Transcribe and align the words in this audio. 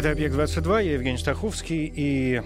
Это 0.00 0.12
«Объект-22», 0.12 0.82
я 0.82 0.92
Евгений 0.94 1.18
Стаховский, 1.18 1.92
и 1.94 2.40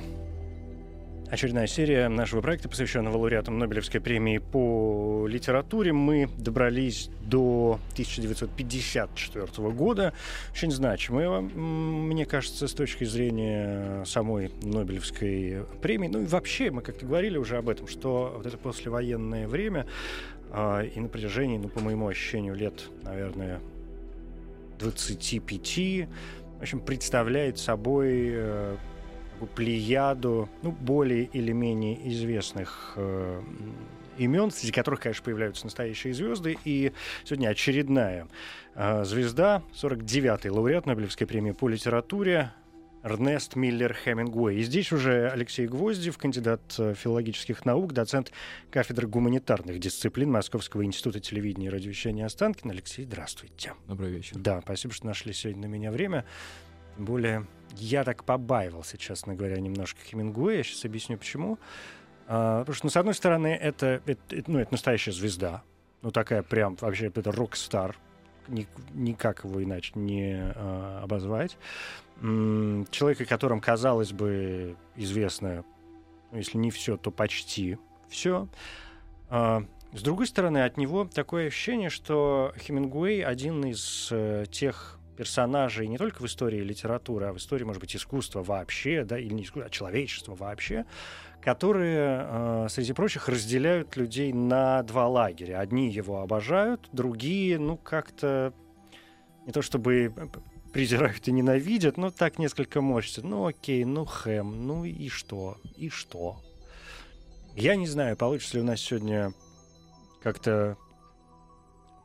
очередная 1.31 1.69
серия 1.69 2.09
нашего 2.09 2.41
проекта, 2.41 2.69
посвященного 2.69 3.17
лауреатам 3.17 3.61
Нобелевской 3.61 4.01
премии 4.01 4.39
по 4.39 5.29
литературе. 5.29 5.93
Мы 5.93 6.29
добрались 6.37 7.11
до 7.23 7.79
1954 7.93 9.71
года, 9.71 10.15
очень 10.53 10.73
значимого, 10.73 11.43
мне 11.43 12.27
кажется, 12.27 12.67
с 12.67 12.73
точки 12.73 13.05
зрения 13.05 14.05
самой 14.05 14.51
Нобелевской 14.65 15.65
премии. 15.81 16.09
Ну 16.09 16.23
и 16.23 16.27
вообще, 16.27 16.73
мы 16.73 16.83
как-то 16.83 17.07
говорили 17.07 17.39
уже 17.39 17.57
об 17.57 17.69
этом, 17.69 17.87
что 17.87 18.33
вот 18.37 18.47
это 18.47 18.59
послевоенное 18.59 19.47
время 19.47 19.87
а, 20.51 20.83
и 20.83 20.99
на 20.99 21.07
протяжении, 21.07 21.59
ну, 21.59 21.69
по 21.69 21.79
моему 21.79 22.09
ощущению, 22.09 22.57
лет, 22.57 22.83
наверное, 23.05 23.61
25, 24.81 26.09
в 26.43 26.44
общем, 26.65 26.81
представляет 26.81 27.59
собой 27.59 28.31
э, 28.33 28.77
плеяду 29.55 30.49
ну, 30.63 30.73
более 30.73 31.25
или 31.25 31.53
менее 31.53 32.09
известных 32.11 32.95
э, 32.97 33.43
имен, 34.19 34.51
среди 34.51 34.73
которых, 34.73 35.01
конечно, 35.01 35.25
появляются 35.25 35.67
настоящие 35.67 36.15
звезды. 36.15 36.57
И 36.65 36.93
сегодня 37.25 37.49
очередная 37.49 38.29
э, 38.75 39.05
звезда, 39.05 39.63
49-й 39.75 40.49
лауреат 40.49 40.87
Нобелевской 40.87 41.27
премии 41.27 41.53
по 41.53 41.69
литературе, 41.69 42.53
Эрнест 43.05 43.55
Миллер 43.55 43.93
Хемингуэй. 43.93 44.61
И 44.61 44.63
здесь 44.63 44.91
уже 44.91 45.29
Алексей 45.29 45.67
Гвоздев, 45.67 46.17
кандидат 46.17 46.63
э, 46.79 46.95
филологических 46.95 47.67
наук, 47.67 47.93
доцент 47.93 48.33
кафедры 48.71 49.07
гуманитарных 49.07 49.79
дисциплин 49.79 50.31
Московского 50.31 50.87
института 50.87 51.21
телевидения 51.21 51.67
и 51.67 51.69
радиовещания 51.69 52.25
Останкин. 52.25 52.71
Алексей, 52.71 53.05
здравствуйте. 53.05 53.75
Добрый 53.87 54.11
вечер. 54.11 54.39
Да, 54.39 54.63
спасибо, 54.63 54.95
что 54.95 55.07
нашли 55.07 55.35
сегодня 55.35 55.69
на 55.69 55.71
меня 55.71 55.93
время. 55.93 56.25
Тем 56.97 57.05
более, 57.05 57.47
я 57.77 58.05
так 58.05 58.25
побаивался, 58.25 58.97
честно 58.97 59.35
говоря, 59.35 59.61
немножко 59.61 60.01
Хемингуэя. 60.01 60.59
Я 60.59 60.65
сейчас 60.65 60.87
объясню, 60.87 61.19
почему. 61.19 61.59
А, 62.27 62.61
потому 62.61 62.75
что, 62.75 62.87
ну, 62.87 62.91
с 62.91 62.97
одной 62.97 63.15
стороны, 63.15 63.49
это, 63.49 64.01
это, 64.07 64.35
это, 64.35 64.51
ну, 64.51 64.59
это 64.61 64.73
настоящая 64.73 65.13
звезда. 65.13 65.63
Ну, 66.01 66.11
такая 66.11 66.43
прям, 66.43 66.77
вообще, 66.81 67.09
это 67.09 67.31
рок-стар. 67.31 67.99
Ни- 68.49 68.67
никак 68.93 69.45
его 69.45 69.63
иначе 69.63 69.93
не 69.95 70.37
а, 70.55 71.01
обозвать. 71.03 71.57
М, 72.21 72.87
Человек, 72.91 73.21
о 73.23 73.25
котором, 73.25 73.61
казалось 73.61 74.13
бы, 74.13 74.77
известно, 74.97 75.65
если 76.33 76.59
не 76.59 76.71
все, 76.71 76.97
то 76.97 77.11
почти 77.11 77.79
все. 78.09 78.49
А, 79.31 79.65
С 79.93 80.03
другой 80.03 80.27
стороны, 80.27 80.65
от 80.65 80.77
него 80.77 81.05
такое 81.05 81.47
ощущение, 81.47 81.89
что 81.89 82.53
Хемингуэй 82.59 83.23
один 83.25 83.65
из 83.65 84.09
э, 84.11 84.45
тех 84.51 84.99
персонажей 85.17 85.87
не 85.87 85.97
только 85.99 86.21
в 86.21 86.27
истории 86.27 86.61
литературы, 86.61 87.27
а 87.27 87.33
в 87.33 87.37
истории, 87.37 87.63
может 87.63 87.81
быть, 87.81 87.95
искусства 87.95 88.43
вообще, 88.43 89.05
да, 89.05 89.17
или 89.19 89.33
не 89.33 89.45
искусства, 89.45 89.67
а 89.69 89.71
человечества 89.71 90.35
вообще, 90.35 90.85
которые, 91.45 92.27
э, 92.27 92.67
среди 92.71 92.95
прочих, 92.95 93.29
разделяют 93.29 93.99
людей 93.99 94.33
на 94.33 94.83
два 94.83 95.07
лагеря. 95.09 95.61
Одни 95.61 95.91
его 95.91 96.23
обожают, 96.23 96.89
другие, 96.91 97.59
ну, 97.59 97.77
как-то 97.77 98.55
не 99.45 99.53
то 99.53 99.61
чтобы 99.61 100.11
презирают 100.73 101.29
и 101.29 101.33
ненавидят, 101.33 101.99
но 101.99 102.11
так 102.11 102.39
несколько 102.39 102.81
морщатся. 102.81 103.27
Ну, 103.27 103.45
окей, 103.45 103.85
ну, 103.85 104.07
Хэм, 104.07 104.67
ну 104.67 104.87
и 104.87 105.09
что? 105.11 105.59
И 105.77 105.91
что? 105.91 106.41
Я 107.55 107.77
не 107.77 107.87
знаю, 107.87 108.17
получится 108.17 108.57
ли 108.57 108.63
у 108.63 108.67
нас 108.67 108.81
сегодня 108.81 109.35
как-то 110.23 110.79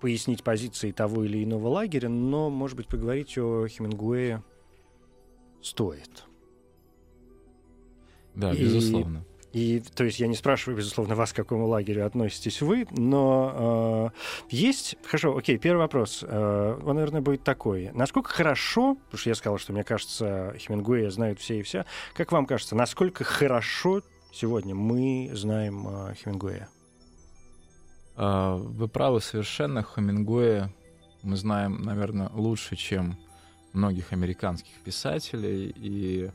пояснить 0.02 0.44
позиции 0.44 0.92
того 0.92 1.24
или 1.24 1.46
иного 1.46 1.70
лагеря, 1.70 2.10
но, 2.10 2.50
может 2.50 2.76
быть, 2.76 2.88
поговорить 2.88 3.38
о 3.38 3.68
Хемингуэе 3.68 4.44
стоит. 5.62 6.26
Да, 8.36 8.52
И- 8.52 8.62
безусловно. 8.62 9.24
И, 9.52 9.82
то 9.96 10.04
есть, 10.04 10.20
я 10.20 10.28
не 10.28 10.36
спрашиваю, 10.36 10.78
безусловно, 10.78 11.16
вас, 11.16 11.34
к 11.34 11.36
какому 11.36 11.66
лагерю 11.68 12.06
относитесь 12.06 12.62
вы, 12.62 12.88
но 12.92 14.12
э, 14.14 14.56
есть... 14.56 14.96
Хорошо, 15.06 15.36
окей, 15.36 15.58
первый 15.58 15.80
вопрос. 15.80 16.24
Э, 16.28 16.80
он, 16.86 16.96
наверное, 16.96 17.22
будет 17.22 17.44
такой. 17.44 17.90
Насколько 17.94 18.30
хорошо, 18.30 18.96
потому 18.96 19.20
что 19.20 19.30
я 19.30 19.36
сказал, 19.36 19.58
что, 19.58 19.74
мне 19.74 19.84
кажется, 19.84 20.54
Хемингуэя 20.58 21.10
знают 21.10 21.40
все 21.40 21.60
и 21.60 21.64
вся, 21.64 21.86
как 22.14 22.32
вам 22.32 22.46
кажется, 22.46 22.76
насколько 22.76 23.24
хорошо 23.24 24.04
сегодня 24.32 24.76
мы 24.76 25.32
знаем 25.34 25.88
э, 25.88 26.14
Хемингуэя? 26.14 26.70
А, 28.16 28.56
Вы 28.56 28.88
правы 28.88 29.20
совершенно. 29.20 29.82
Хемингуэя 29.82 30.72
мы 31.24 31.36
знаем, 31.38 31.82
наверное, 31.82 32.30
лучше, 32.34 32.76
чем 32.76 33.18
многих 33.74 34.14
американских 34.14 34.74
писателей. 34.84 35.74
И 35.76 36.30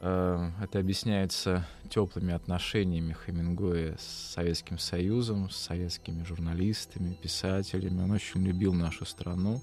это 0.00 0.78
объясняется 0.78 1.66
теплыми 1.88 2.34
отношениями 2.34 3.16
Хемингуэя 3.24 3.96
с 3.98 4.32
Советским 4.34 4.78
Союзом, 4.78 5.48
с 5.48 5.56
советскими 5.56 6.22
журналистами, 6.22 7.14
писателями. 7.14 8.02
Он 8.02 8.10
очень 8.10 8.42
любил 8.42 8.72
нашу 8.74 9.04
страну. 9.04 9.60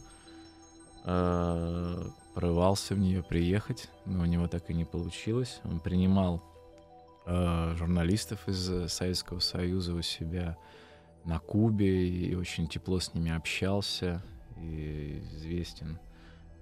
э, 1.06 2.04
порывался 2.34 2.96
в 2.96 3.00
нее 3.00 3.24
приехать, 3.24 3.90
но 4.06 4.24
у 4.24 4.26
него 4.26 4.48
так 4.48 4.70
и 4.70 4.74
не 4.74 4.86
получилось. 4.86 5.60
Он 5.64 5.80
принимал 5.80 6.44
э, 7.26 7.76
журналистов 7.78 8.48
из 8.48 8.70
э, 8.70 8.88
Советского 8.88 9.40
Союза 9.40 9.94
у 9.94 10.02
себя 10.02 10.58
на 11.26 11.40
Кубе 11.40 12.08
и 12.08 12.36
очень 12.36 12.68
тепло 12.68 13.00
с 13.00 13.14
ними 13.14 13.32
общался. 13.32 14.24
И 14.58 15.22
известен 15.34 16.00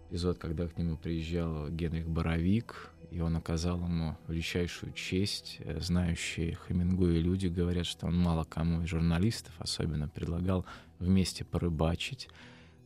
эпизод, 0.09 0.39
когда 0.39 0.67
к 0.67 0.77
нему 0.77 0.97
приезжал 0.97 1.69
Генрих 1.69 2.07
Боровик, 2.07 2.91
и 3.11 3.19
он 3.19 3.35
оказал 3.35 3.77
ему 3.77 4.17
величайшую 4.27 4.94
честь. 4.94 5.57
Э, 5.59 5.79
Знающие 5.81 6.57
Хемингуэя 6.67 7.19
люди 7.19 7.47
говорят, 7.47 7.85
что 7.85 8.07
он 8.07 8.17
мало 8.17 8.45
кому 8.45 8.81
из 8.81 8.89
журналистов 8.89 9.53
особенно 9.59 10.07
предлагал 10.07 10.66
вместе 10.97 11.44
порыбачить 11.44 12.29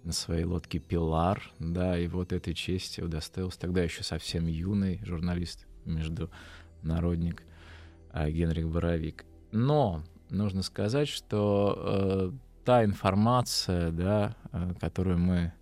на 0.04 0.12
своей 0.12 0.44
лодке 0.44 0.80
«Пилар», 0.80 1.42
да, 1.60 1.98
и 1.98 2.08
вот 2.08 2.34
этой 2.34 2.54
чести 2.54 3.02
удостоился 3.02 3.60
тогда 3.60 3.84
еще 3.84 4.04
совсем 4.04 4.48
юный 4.48 5.00
журналист, 5.04 5.66
международник 5.86 7.44
а, 8.12 8.30
Генрих 8.30 8.68
Боровик. 8.68 9.26
Но 9.52 10.04
нужно 10.30 10.62
сказать, 10.62 11.08
что 11.08 11.76
э, 11.78 12.32
та 12.66 12.84
информация, 12.84 13.92
да, 13.92 14.36
э, 14.52 14.74
которую 14.80 15.20
мы 15.20 15.54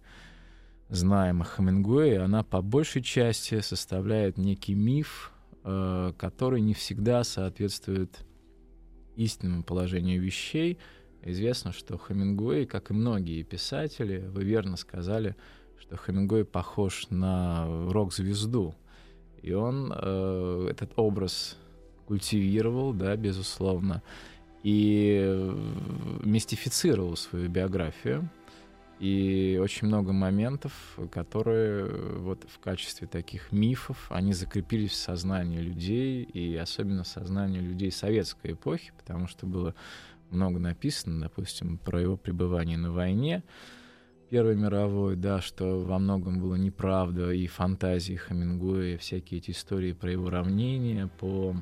знаем 0.95 1.41
о 1.41 1.45
Хемингуэе, 1.45 2.19
она 2.19 2.43
по 2.43 2.61
большей 2.61 3.01
части 3.01 3.59
составляет 3.61 4.37
некий 4.37 4.75
миф, 4.75 5.31
э, 5.63 6.13
который 6.17 6.61
не 6.61 6.73
всегда 6.73 7.23
соответствует 7.23 8.25
истинному 9.15 9.63
положению 9.63 10.21
вещей. 10.21 10.77
Известно, 11.23 11.71
что 11.71 11.97
Хемингуэй, 11.97 12.65
как 12.65 12.91
и 12.91 12.93
многие 12.93 13.43
писатели, 13.43 14.25
вы 14.27 14.43
верно 14.43 14.77
сказали, 14.77 15.35
что 15.79 15.97
Хемингуэй 15.97 16.45
похож 16.45 17.07
на 17.09 17.65
рок-звезду. 17.89 18.75
И 19.41 19.53
он 19.53 19.91
э, 19.95 20.67
этот 20.69 20.91
образ 20.95 21.57
культивировал, 22.05 22.93
да, 22.93 23.15
безусловно, 23.15 24.01
и 24.63 25.19
э, 25.21 26.19
мистифицировал 26.23 27.15
свою 27.15 27.49
биографию. 27.49 28.29
И 29.03 29.59
очень 29.61 29.87
много 29.87 30.13
моментов, 30.13 30.71
которые 31.11 31.87
э, 31.87 32.17
вот 32.19 32.45
в 32.47 32.57
качестве 32.59 33.05
таких 33.05 33.51
мифов, 33.51 34.09
они 34.09 34.31
закрепились 34.31 34.91
в 34.91 34.95
сознании 34.95 35.59
людей, 35.59 36.23
и 36.23 36.55
особенно 36.55 37.03
в 37.03 37.07
сознании 37.09 37.59
людей 37.59 37.91
советской 37.91 38.53
эпохи, 38.53 38.93
потому 38.97 39.27
что 39.27 39.45
было 39.45 39.75
много 40.29 40.57
написано, 40.57 41.19
допустим, 41.19 41.79
про 41.79 41.99
его 41.99 42.15
пребывание 42.15 42.77
на 42.77 42.93
войне, 42.93 43.43
Первой 44.29 44.55
мировой, 44.55 45.17
да, 45.17 45.41
что 45.41 45.81
во 45.81 45.99
многом 45.99 46.39
было 46.39 46.55
неправда, 46.55 47.33
и 47.33 47.45
фантазии 47.47 48.15
Хемингуэя, 48.15 48.97
всякие 48.97 49.39
эти 49.39 49.51
истории 49.51 49.91
про 49.91 50.13
его 50.13 50.29
равнения 50.29 51.09
по 51.19 51.57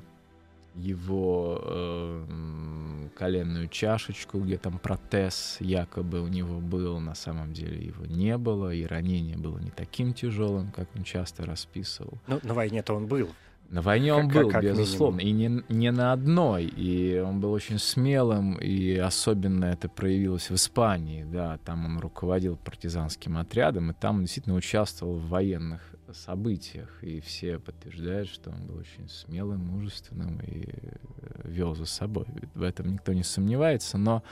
его 0.76 1.62
э, 1.64 3.08
коленную 3.16 3.68
чашечку, 3.68 4.40
где 4.40 4.58
там 4.58 4.80
протез 4.80 5.58
якобы 5.60 6.22
у 6.22 6.28
него 6.28 6.60
был, 6.60 7.00
на 7.00 7.16
самом 7.16 7.54
деле 7.54 7.86
его 7.86 8.06
не 8.06 8.38
было, 8.38 8.74
и 8.74 8.86
ранение 8.86 9.38
было 9.38 9.60
не 9.60 9.72
таким 9.72 10.14
тяжелым, 10.14 10.72
как 10.72 10.88
он 10.96 11.04
часто 11.04 11.46
расписывал. 11.46 12.18
Ну, 12.28 12.40
на 12.44 12.54
войне-то 12.54 12.94
он 12.94 13.08
был. 13.08 13.30
На 13.70 13.82
войне 13.82 14.14
он 14.14 14.30
Как- 14.30 14.44
был, 14.44 14.50
как 14.50 14.64
безусловно, 14.64 15.22
и 15.22 15.32
не, 15.32 15.64
не 15.70 15.92
на 15.92 16.12
одной, 16.12 16.66
и 16.66 17.20
он 17.20 17.40
был 17.40 17.54
очень 17.54 17.80
смелым, 17.80 18.56
и 18.58 18.98
особенно 18.98 19.64
это 19.64 19.88
проявилось 19.88 20.50
в 20.50 20.56
Испании, 20.56 21.24
да, 21.24 21.58
там 21.64 21.86
он 21.86 22.00
руководил 22.00 22.58
партизанским 22.58 23.38
отрядом, 23.38 23.92
и 23.92 23.94
там 23.94 24.16
он 24.18 24.22
действительно 24.24 24.56
участвовал 24.58 25.16
в 25.16 25.30
военных 25.30 25.91
событиях, 26.14 27.04
и 27.04 27.20
все 27.20 27.60
подтверждают, 27.60 28.30
что 28.30 28.50
он 28.52 28.66
был 28.66 28.78
очень 28.78 29.08
смелым, 29.10 29.60
мужественным 29.62 30.40
и 30.40 30.66
э, 30.68 31.42
вел 31.46 31.76
за 31.76 31.86
собой. 31.86 32.26
В 32.54 32.64
этом 32.64 32.92
никто 32.92 33.14
не 33.14 33.24
сомневается, 33.24 33.98
но 33.98 34.24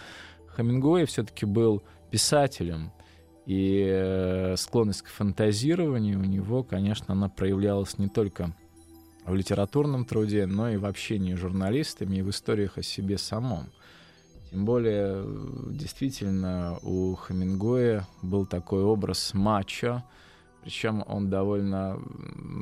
Хамингуэй 0.47 1.05
все-таки 1.05 1.45
был 1.45 1.83
писателем, 2.11 2.91
и 3.45 3.83
э, 3.89 4.55
склонность 4.57 5.01
к 5.01 5.07
фантазированию 5.07 6.19
у 6.19 6.23
него, 6.23 6.63
конечно, 6.63 7.13
она 7.13 7.29
проявлялась 7.29 7.97
не 7.97 8.07
только 8.07 8.55
в 9.25 9.33
литературном 9.33 10.05
труде, 10.05 10.45
но 10.45 10.69
и 10.69 10.77
в 10.77 10.85
общении 10.85 11.33
с 11.33 11.39
журналистами 11.39 12.17
и 12.17 12.21
в 12.21 12.29
историях 12.29 12.77
о 12.77 12.83
себе 12.83 13.17
самом. 13.17 13.71
Тем 14.51 14.65
более, 14.65 15.23
э, 15.23 15.71
действительно, 15.71 16.77
у 16.81 17.15
Хамингуэя 17.15 18.07
был 18.21 18.45
такой 18.45 18.83
образ 18.83 19.33
мачо, 19.33 20.03
причем 20.63 21.03
он 21.07 21.29
довольно, 21.29 21.99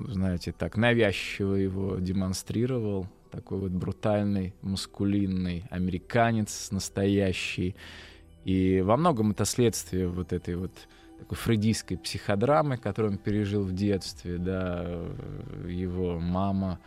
знаете, 0.07 0.51
так 0.51 0.77
навязчиво 0.77 1.55
его 1.55 1.97
демонстрировал. 1.97 3.07
Такой 3.31 3.59
вот 3.59 3.71
брутальный, 3.71 4.53
мускулинный 4.61 5.65
американец 5.69 6.71
настоящий. 6.71 7.75
И 8.45 8.81
во 8.81 8.95
многом 8.95 9.31
это 9.31 9.44
следствие 9.45 10.07
вот 10.07 10.31
этой 10.31 10.55
вот 10.55 10.71
такой 11.19 11.38
фрейдистской 11.38 11.97
психодрамы, 11.97 12.77
которую 12.77 13.13
он 13.13 13.17
пережил 13.17 13.63
в 13.63 13.73
детстве, 13.73 14.38
да, 14.38 14.83
э, 14.85 15.67
его 15.69 16.19
мама 16.19 16.79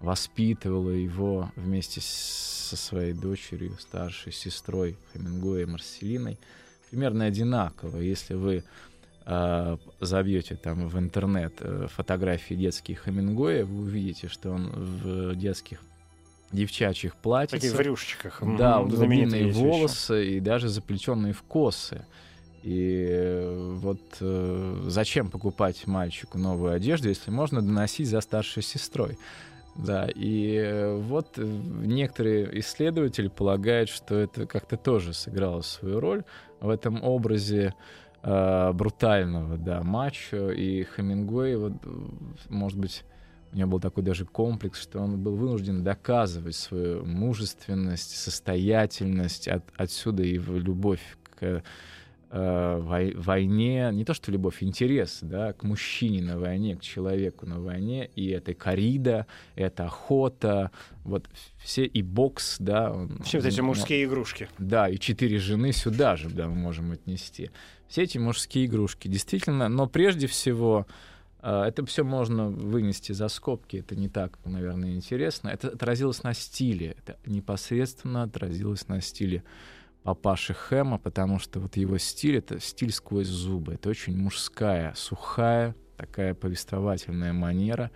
воспитывала 0.00 0.90
его 0.90 1.52
вместе 1.56 2.00
со 2.00 2.76
своей 2.76 3.12
дочерью, 3.12 3.76
старшей 3.78 4.32
сестрой 4.32 4.98
Хемингуэй 5.12 5.66
Марселиной, 5.66 6.38
примерно 6.90 7.26
одинаково. 7.26 7.98
Если 7.98 8.34
вы 8.34 8.64
забьете 10.00 10.56
там 10.56 10.88
в 10.88 10.98
интернет 10.98 11.54
э, 11.60 11.86
фотографии 11.90 12.54
детских 12.54 13.04
Хемингуэя, 13.04 13.64
вы 13.64 13.84
увидите, 13.84 14.28
что 14.28 14.50
он 14.50 14.68
в 14.68 15.34
детских 15.34 15.80
девчачьих 16.52 17.12
Такие 17.12 17.22
платьицах, 17.22 17.72
в 17.72 17.80
рюшечках. 17.80 18.42
да, 18.58 18.82
длинные 18.82 19.50
волосы 19.50 20.36
и 20.36 20.40
даже 20.40 20.68
заплетенные 20.68 21.32
в 21.32 21.42
косы. 21.42 22.04
И 22.62 23.06
э, 23.10 23.74
вот 23.80 24.00
э, 24.20 24.84
зачем 24.88 25.30
покупать 25.30 25.86
мальчику 25.86 26.38
новую 26.38 26.72
одежду, 26.72 27.08
если 27.08 27.30
можно 27.30 27.60
доносить 27.60 28.08
за 28.08 28.20
старшей 28.20 28.62
сестрой? 28.62 29.18
Да, 29.74 30.08
и 30.14 30.54
э, 30.56 30.94
вот 30.96 31.36
э, 31.36 31.42
некоторые 31.44 32.60
исследователи 32.60 33.28
полагают, 33.28 33.90
что 33.90 34.14
это 34.14 34.46
как-то 34.46 34.76
тоже 34.76 35.12
сыграло 35.12 35.62
свою 35.62 36.00
роль 36.00 36.24
в 36.60 36.68
этом 36.68 37.02
образе 37.02 37.74
э, 38.24 38.72
брутального, 38.72 39.56
да, 39.56 39.82
мачо. 39.82 40.50
И 40.50 40.84
Хемингуэй, 40.84 41.56
вот, 41.56 41.74
может 42.48 42.78
быть, 42.78 43.04
у 43.52 43.56
него 43.56 43.70
был 43.70 43.80
такой 43.80 44.02
даже 44.02 44.24
комплекс, 44.24 44.80
что 44.80 45.00
он 45.00 45.22
был 45.22 45.36
вынужден 45.36 45.84
доказывать 45.84 46.56
свою 46.56 47.04
мужественность, 47.04 48.16
состоятельность, 48.16 49.46
от, 49.46 49.62
отсюда 49.76 50.24
и 50.24 50.38
любовь 50.38 51.02
к 51.38 51.62
войне, 52.38 53.90
не 53.92 54.04
то 54.04 54.12
что 54.14 54.32
любовь, 54.32 54.62
интерес, 54.62 55.18
да, 55.22 55.52
к 55.52 55.62
мужчине 55.62 56.22
на 56.22 56.38
войне, 56.38 56.76
к 56.76 56.80
человеку 56.80 57.46
на 57.46 57.60
войне, 57.60 58.10
и 58.16 58.28
это 58.30 58.54
корида, 58.54 59.26
это 59.54 59.84
охота, 59.86 60.70
вот 61.04 61.28
все 61.58 61.84
и 61.84 62.02
бокс, 62.02 62.56
да. 62.58 62.92
он- 62.92 63.22
Все 63.22 63.38
вот 63.38 63.46
эти 63.46 63.60
он- 63.60 63.66
мужские 63.66 64.04
игрушки. 64.04 64.48
да, 64.58 64.88
и 64.88 64.98
четыре 64.98 65.38
жены 65.38 65.72
сюда 65.72 66.16
же, 66.16 66.28
да, 66.28 66.48
мы 66.48 66.54
можем 66.56 66.90
отнести. 66.92 67.50
Все 67.88 68.02
эти 68.02 68.18
мужские 68.18 68.66
игрушки, 68.66 69.08
действительно, 69.08 69.68
но 69.68 69.86
прежде 69.86 70.26
всего 70.26 70.86
э, 71.46 71.64
это 71.68 71.84
все 71.84 72.04
можно 72.04 72.48
вынести 72.48 73.12
за 73.12 73.28
скобки, 73.28 73.76
это 73.76 73.94
не 73.94 74.08
так, 74.08 74.38
наверное, 74.46 74.94
интересно. 74.94 75.50
Это 75.50 75.68
отразилось 75.68 76.22
на 76.22 76.32
стиле, 76.32 76.96
это 76.98 77.18
непосредственно 77.26 78.22
отразилось 78.22 78.88
на 78.88 79.00
стиле 79.02 79.44
папаши 80.04 80.54
Хэма, 80.54 80.98
потому 80.98 81.38
что 81.38 81.60
вот 81.60 81.76
его 81.76 81.98
стиль— 81.98 82.36
это 82.38 82.60
стиль 82.60 82.92
сквозь 82.92 83.26
зубы, 83.26 83.74
это 83.74 83.88
очень 83.88 84.16
мужская, 84.16 84.92
сухая, 84.94 85.74
такая 85.96 86.34
повествовательная 86.34 87.32
манера. 87.32 87.90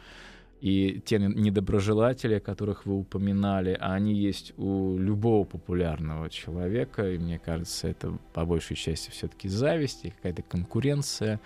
И 0.60 1.00
те 1.04 1.18
недоброжелатели, 1.18 2.34
о 2.34 2.40
которых 2.40 2.84
вы 2.84 2.98
упоминали, 2.98 3.76
они 3.80 4.14
есть 4.14 4.54
у 4.56 4.98
любого 4.98 5.44
популярного 5.44 6.30
человека. 6.30 7.12
И 7.12 7.18
мне 7.18 7.38
кажется, 7.38 7.86
это 7.86 8.18
по 8.32 8.44
большей 8.44 8.74
части 8.74 9.10
все-таки 9.10 9.48
зависть 9.48 10.04
и 10.04 10.10
какая-то 10.10 10.42
конкуренция. 10.42 11.40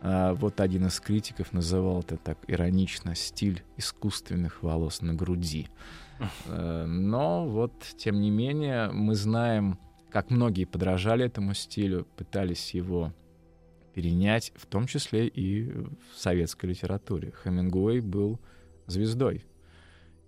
А, 0.00 0.34
Вот 0.34 0.60
один 0.60 0.86
из 0.86 0.98
критиков 0.98 1.52
называл 1.52 2.00
это 2.00 2.16
так 2.16 2.38
иронично 2.48 3.14
стиль 3.14 3.62
искусственных 3.76 4.62
волос 4.62 5.02
на 5.02 5.14
груди. 5.14 5.68
Э, 6.46 6.84
Но 6.86 7.46
вот, 7.46 7.72
тем 7.96 8.20
не 8.20 8.30
менее, 8.30 8.90
мы 8.92 9.14
знаем, 9.14 9.78
как 10.10 10.30
многие 10.30 10.64
подражали 10.64 11.24
этому 11.24 11.54
стилю, 11.54 12.06
пытались 12.16 12.74
его 12.74 13.14
перенять, 13.94 14.52
в 14.56 14.66
том 14.66 14.86
числе 14.86 15.26
и 15.26 15.70
в 15.70 16.16
советской 16.16 16.66
литературе. 16.66 17.32
Хемингуэй 17.42 18.00
был 18.00 18.38
звездой. 18.86 19.44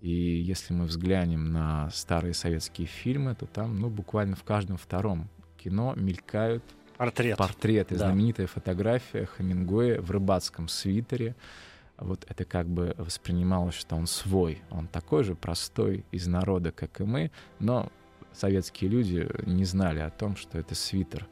И 0.01 0.09
если 0.11 0.73
мы 0.73 0.85
взглянем 0.85 1.51
на 1.53 1.89
старые 1.91 2.33
советские 2.33 2.87
фильмы, 2.87 3.35
то 3.35 3.45
там, 3.45 3.77
ну, 3.79 3.89
буквально 3.89 4.35
в 4.35 4.43
каждом 4.43 4.75
втором 4.77 5.29
кино 5.57 5.93
мелькают 5.95 6.63
Портрет. 6.97 7.37
портреты, 7.37 7.95
Да. 7.95 8.07
знаменитая 8.07 8.47
фотография 8.47 9.25
Хемингуэя 9.37 10.01
в 10.01 10.11
рыбацком 10.11 10.67
свитере. 10.67 11.35
Вот 11.97 12.25
это 12.27 12.43
как 12.43 12.67
бы 12.67 12.93
воспринималось, 12.97 13.75
что 13.75 13.95
он 13.95 14.07
свой. 14.07 14.61
Он 14.71 14.87
такой 14.87 15.23
же 15.23 15.35
простой 15.35 16.05
из 16.11 16.27
народа, 16.27 16.71
как 16.73 16.99
и 16.99 17.05
мы, 17.05 17.31
но 17.59 17.89
советские 18.33 18.89
люди 18.89 19.27
не 19.45 19.65
знали 19.65 19.99
о 19.99 20.09
том, 20.09 20.35
что 20.35 20.57
это 20.57 20.75
свитер 20.75 21.27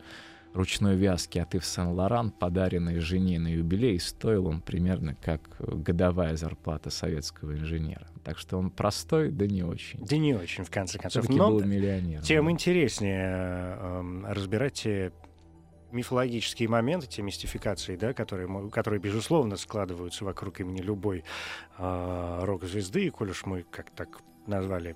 ручной 0.53 0.95
вязки 0.95 1.39
от 1.39 1.55
Ив 1.55 1.65
Сен-Лоран, 1.65 2.31
подаренный 2.31 2.99
жене 2.99 3.39
на 3.39 3.47
юбилей, 3.47 3.99
стоил 3.99 4.47
он 4.47 4.61
примерно 4.61 5.15
как 5.15 5.41
годовая 5.59 6.35
зарплата 6.35 6.89
советского 6.89 7.53
инженера. 7.53 8.07
Так 8.23 8.37
что 8.37 8.57
он 8.57 8.69
простой, 8.69 9.31
да 9.31 9.47
не 9.47 9.63
очень. 9.63 9.99
Да 10.05 10.17
не 10.17 10.33
очень, 10.33 10.63
в 10.63 10.69
конце 10.69 10.99
концов. 10.99 11.23
Все-таки 11.23 11.39
Но 11.39 11.51
был 11.51 11.63
миллионер. 11.63 12.21
тем 12.21 12.45
да. 12.45 12.51
интереснее 12.51 13.77
э, 13.79 14.23
разбирать 14.27 14.73
те 14.73 15.11
мифологические 15.91 16.69
моменты, 16.69 17.07
те 17.07 17.21
мистификации, 17.21 17.95
да, 17.95 18.13
которые, 18.13 18.69
которые, 18.69 18.99
безусловно, 18.99 19.57
складываются 19.57 20.23
вокруг 20.23 20.59
имени 20.59 20.81
любой 20.81 21.23
э, 21.77 22.39
рок-звезды. 22.43 23.07
И 23.07 23.09
коль 23.09 23.31
уж 23.31 23.45
мы 23.45 23.63
как 23.63 23.89
так 23.91 24.19
назвали, 24.47 24.95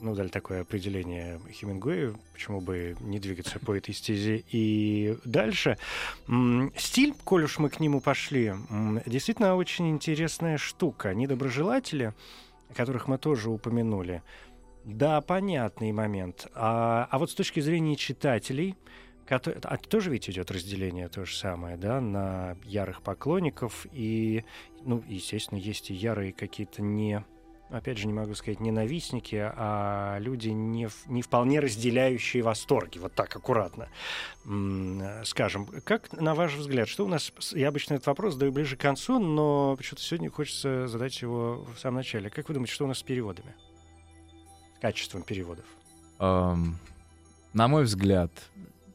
ну, 0.00 0.14
дали 0.14 0.28
такое 0.28 0.62
определение 0.62 1.40
Хемингуэю, 1.50 2.18
почему 2.32 2.60
бы 2.60 2.96
не 3.00 3.18
двигаться 3.18 3.58
по 3.58 3.76
этой 3.76 3.94
стезе 3.94 4.44
и 4.50 5.16
дальше. 5.24 5.78
Стиль, 6.76 7.14
коль 7.24 7.44
уж 7.44 7.58
мы 7.58 7.68
к 7.70 7.80
нему 7.80 8.00
пошли, 8.00 8.54
действительно 9.06 9.56
очень 9.56 9.90
интересная 9.90 10.58
штука. 10.58 11.14
Недоброжелатели, 11.14 12.14
которых 12.74 13.08
мы 13.08 13.18
тоже 13.18 13.50
упомянули, 13.50 14.22
да, 14.84 15.20
понятный 15.20 15.92
момент. 15.92 16.48
А, 16.54 17.06
а 17.10 17.18
вот 17.18 17.30
с 17.30 17.34
точки 17.34 17.60
зрения 17.60 17.96
читателей, 17.96 18.76
кото- 19.26 19.60
а 19.62 19.76
тоже 19.76 20.10
ведь 20.10 20.30
идет 20.30 20.50
разделение 20.50 21.08
то 21.08 21.24
же 21.24 21.36
самое, 21.36 21.76
да, 21.76 22.00
на 22.00 22.56
ярых 22.64 23.02
поклонников 23.02 23.86
и, 23.92 24.44
ну, 24.82 25.04
естественно, 25.06 25.58
есть 25.58 25.90
и 25.90 25.94
ярые 25.94 26.32
какие-то 26.32 26.82
не, 26.82 27.24
опять 27.70 27.98
же, 27.98 28.06
не 28.06 28.12
могу 28.12 28.34
сказать 28.34 28.60
ненавистники, 28.60 29.36
а 29.36 30.18
люди 30.18 30.48
не, 30.48 30.88
не 31.06 31.22
вполне 31.22 31.60
разделяющие 31.60 32.42
восторги, 32.42 32.98
вот 32.98 33.14
так 33.14 33.34
аккуратно, 33.34 33.88
скажем. 35.24 35.66
Как, 35.84 36.12
на 36.12 36.34
ваш 36.34 36.54
взгляд, 36.54 36.88
что 36.88 37.04
у 37.04 37.08
нас, 37.08 37.32
я 37.52 37.68
обычно 37.68 37.94
этот 37.94 38.06
вопрос 38.06 38.36
даю 38.36 38.52
ближе 38.52 38.76
к 38.76 38.80
концу, 38.80 39.18
но 39.18 39.76
почему-то 39.76 40.02
сегодня 40.02 40.30
хочется 40.30 40.88
задать 40.88 41.20
его 41.22 41.66
в 41.74 41.78
самом 41.78 41.96
начале. 41.96 42.30
Как 42.30 42.48
вы 42.48 42.54
думаете, 42.54 42.72
что 42.72 42.84
у 42.84 42.88
нас 42.88 42.98
с 42.98 43.02
переводами? 43.02 43.54
С 44.76 44.80
качеством 44.80 45.22
переводов? 45.22 45.64
Ам, 46.18 46.78
на 47.52 47.68
мой 47.68 47.84
взгляд, 47.84 48.30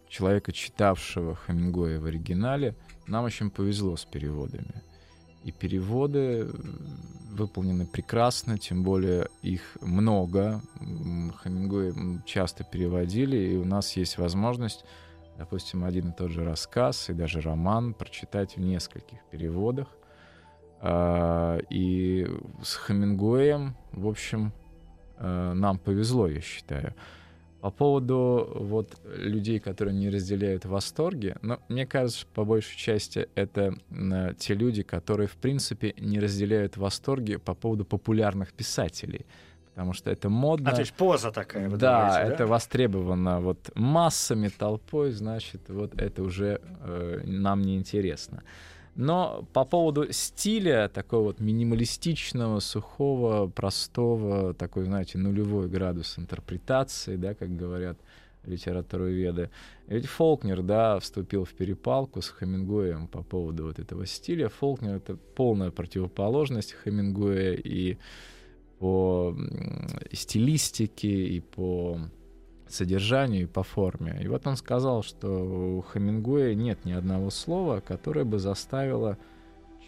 человека, 0.09 0.51
читавшего 0.51 1.35
Хемингуэя 1.35 1.99
в 1.99 2.05
оригинале, 2.05 2.75
нам 3.07 3.25
очень 3.25 3.49
повезло 3.49 3.95
с 3.97 4.05
переводами. 4.05 4.81
И 5.45 5.51
переводы 5.51 6.49
выполнены 7.31 7.85
прекрасно, 7.85 8.57
тем 8.57 8.83
более 8.83 9.29
их 9.43 9.77
много. 9.79 10.61
Хемингуэй 10.79 12.21
часто 12.25 12.63
переводили, 12.63 13.37
и 13.37 13.55
у 13.55 13.63
нас 13.63 13.95
есть 13.95 14.17
возможность, 14.17 14.85
допустим, 15.37 15.85
один 15.85 16.09
и 16.09 16.15
тот 16.15 16.31
же 16.31 16.43
рассказ 16.43 17.09
и 17.11 17.13
даже 17.13 17.41
роман 17.41 17.93
прочитать 17.93 18.57
в 18.57 18.59
нескольких 18.59 19.19
переводах. 19.29 19.87
А, 20.79 21.59
и 21.69 22.27
с 22.63 22.75
Хемингуэем, 22.75 23.75
в 23.91 24.07
общем, 24.07 24.51
э, 25.17 25.53
нам 25.53 25.77
повезло, 25.77 26.27
я 26.27 26.41
считаю. 26.41 26.95
По 27.65 27.71
поводу 27.71 28.47
вот 28.59 28.95
людей, 29.17 29.59
которые 29.59 29.95
не 29.95 30.11
разделяют 30.11 30.65
восторги, 30.65 31.35
но 31.41 31.59
мне 31.67 31.87
кажется, 31.87 32.27
по 32.35 32.45
большей 32.45 32.77
части 32.77 33.27
это 33.33 33.73
э, 33.89 34.33
те 34.37 34.53
люди, 34.53 34.83
которые 34.83 35.27
в 35.27 35.35
принципе 35.35 35.95
не 35.97 36.19
разделяют 36.19 36.77
восторги 36.77 37.37
по 37.37 37.55
поводу 37.55 37.83
популярных 37.83 38.53
писателей, 38.53 39.25
потому 39.73 39.93
что 39.93 40.11
это 40.11 40.29
модно. 40.29 40.69
А 40.69 40.73
то 40.75 40.81
есть 40.81 40.93
поза 40.93 41.31
такая. 41.31 41.67
вы 41.67 41.77
Да, 41.77 42.09
думаете, 42.09 42.33
это 42.35 42.45
востребовано 42.45 43.39
вот 43.41 43.71
массами, 43.73 44.49
толпой, 44.49 45.09
значит, 45.09 45.67
вот 45.67 45.99
это 45.99 46.21
уже 46.21 46.61
э, 46.81 47.21
нам 47.25 47.63
не 47.63 47.77
интересно. 47.77 48.43
Но 48.95 49.45
по 49.51 49.65
поводу 49.65 50.11
стиля, 50.11 50.89
такого 50.93 51.23
вот 51.23 51.39
минималистичного, 51.41 52.61
сухого, 52.61 53.47
простого, 53.47 54.53
такой, 54.53 54.85
знаете, 54.85 55.17
нулевой 55.17 55.67
градус 55.67 56.17
интерпретации, 56.17 57.17
да, 57.17 57.33
как 57.33 57.53
говорят 57.55 57.97
литературоведы. 58.45 59.49
Ведь 59.87 60.05
Фолкнер, 60.05 60.61
да, 60.61 60.99
вступил 60.99 61.43
в 61.43 61.53
перепалку 61.53 62.21
с 62.21 62.29
Хемингуэем 62.29 63.07
по 63.07 63.21
поводу 63.21 63.65
вот 63.65 63.79
этого 63.79 64.05
стиля. 64.05 64.47
Фолкнер— 64.47 64.95
это 64.97 65.17
полная 65.35 65.71
противоположность 65.71 66.75
Хемингуэя 66.83 67.53
и 67.53 67.97
по 68.79 69.35
стилистике, 70.11 71.27
и 71.27 71.39
по 71.41 71.99
содержанию 72.67 73.43
и 73.43 73.45
по 73.45 73.63
форме. 73.63 74.19
И 74.21 74.27
вот 74.27 74.47
он 74.47 74.55
сказал, 74.55 75.03
что 75.03 75.27
у 75.29 75.81
Хемингуэя 75.81 76.55
нет 76.55 76.85
ни 76.85 76.91
одного 76.91 77.29
слова, 77.29 77.79
которое 77.79 78.25
бы 78.25 78.39
заставило 78.39 79.17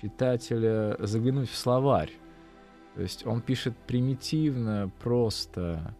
читателя 0.02 0.96
заглянуть 1.00 1.50
в 1.50 1.56
словарь. 1.56 2.12
То 2.96 3.02
есть 3.02 3.26
он 3.26 3.42
пишет 3.42 3.76
примитивно, 3.88 4.92
просто. 5.00 5.96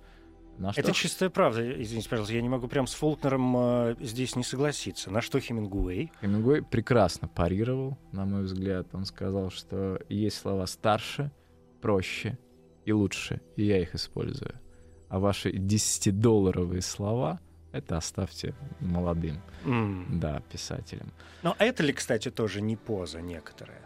На 0.58 0.72
что... 0.72 0.82
Это 0.82 0.92
чистая 0.92 1.30
правда. 1.30 1.62
Извините, 1.82 2.10
пожалуйста, 2.10 2.34
я 2.34 2.42
не 2.42 2.50
могу 2.50 2.68
прям 2.68 2.88
с 2.88 2.94
Фолкнером 2.96 3.56
э, 3.58 3.96
здесь 4.00 4.36
не 4.36 4.44
согласиться. 4.44 5.12
На 5.12 5.22
что 5.22 5.40
Хемингуэй? 5.40 6.12
Хемингуэй 6.22 6.64
прекрасно 6.64 7.28
парировал, 7.28 7.98
на 8.12 8.26
мой 8.26 8.44
взгляд. 8.44 8.88
Он 8.94 9.06
сказал, 9.06 9.52
что 9.52 10.00
есть 10.10 10.38
слова 10.38 10.66
старше, 10.66 11.32
проще 11.80 12.40
и 12.86 12.92
лучше, 12.92 13.42
и 13.56 13.66
я 13.66 13.80
их 13.80 13.94
использую 13.94 14.60
а 15.10 15.20
ваши 15.20 15.52
10-долларовые 15.52 16.82
слова 16.82 17.40
это 17.72 17.98
оставьте 17.98 18.54
молодым, 18.80 19.40
mm. 19.66 20.20
да, 20.20 20.42
писателям. 20.52 21.12
Но 21.44 21.56
это 21.60 21.84
ли, 21.84 21.94
кстати, 21.94 22.32
тоже 22.32 22.62
не 22.62 22.76
поза 22.76 23.22
некоторая? 23.22 23.82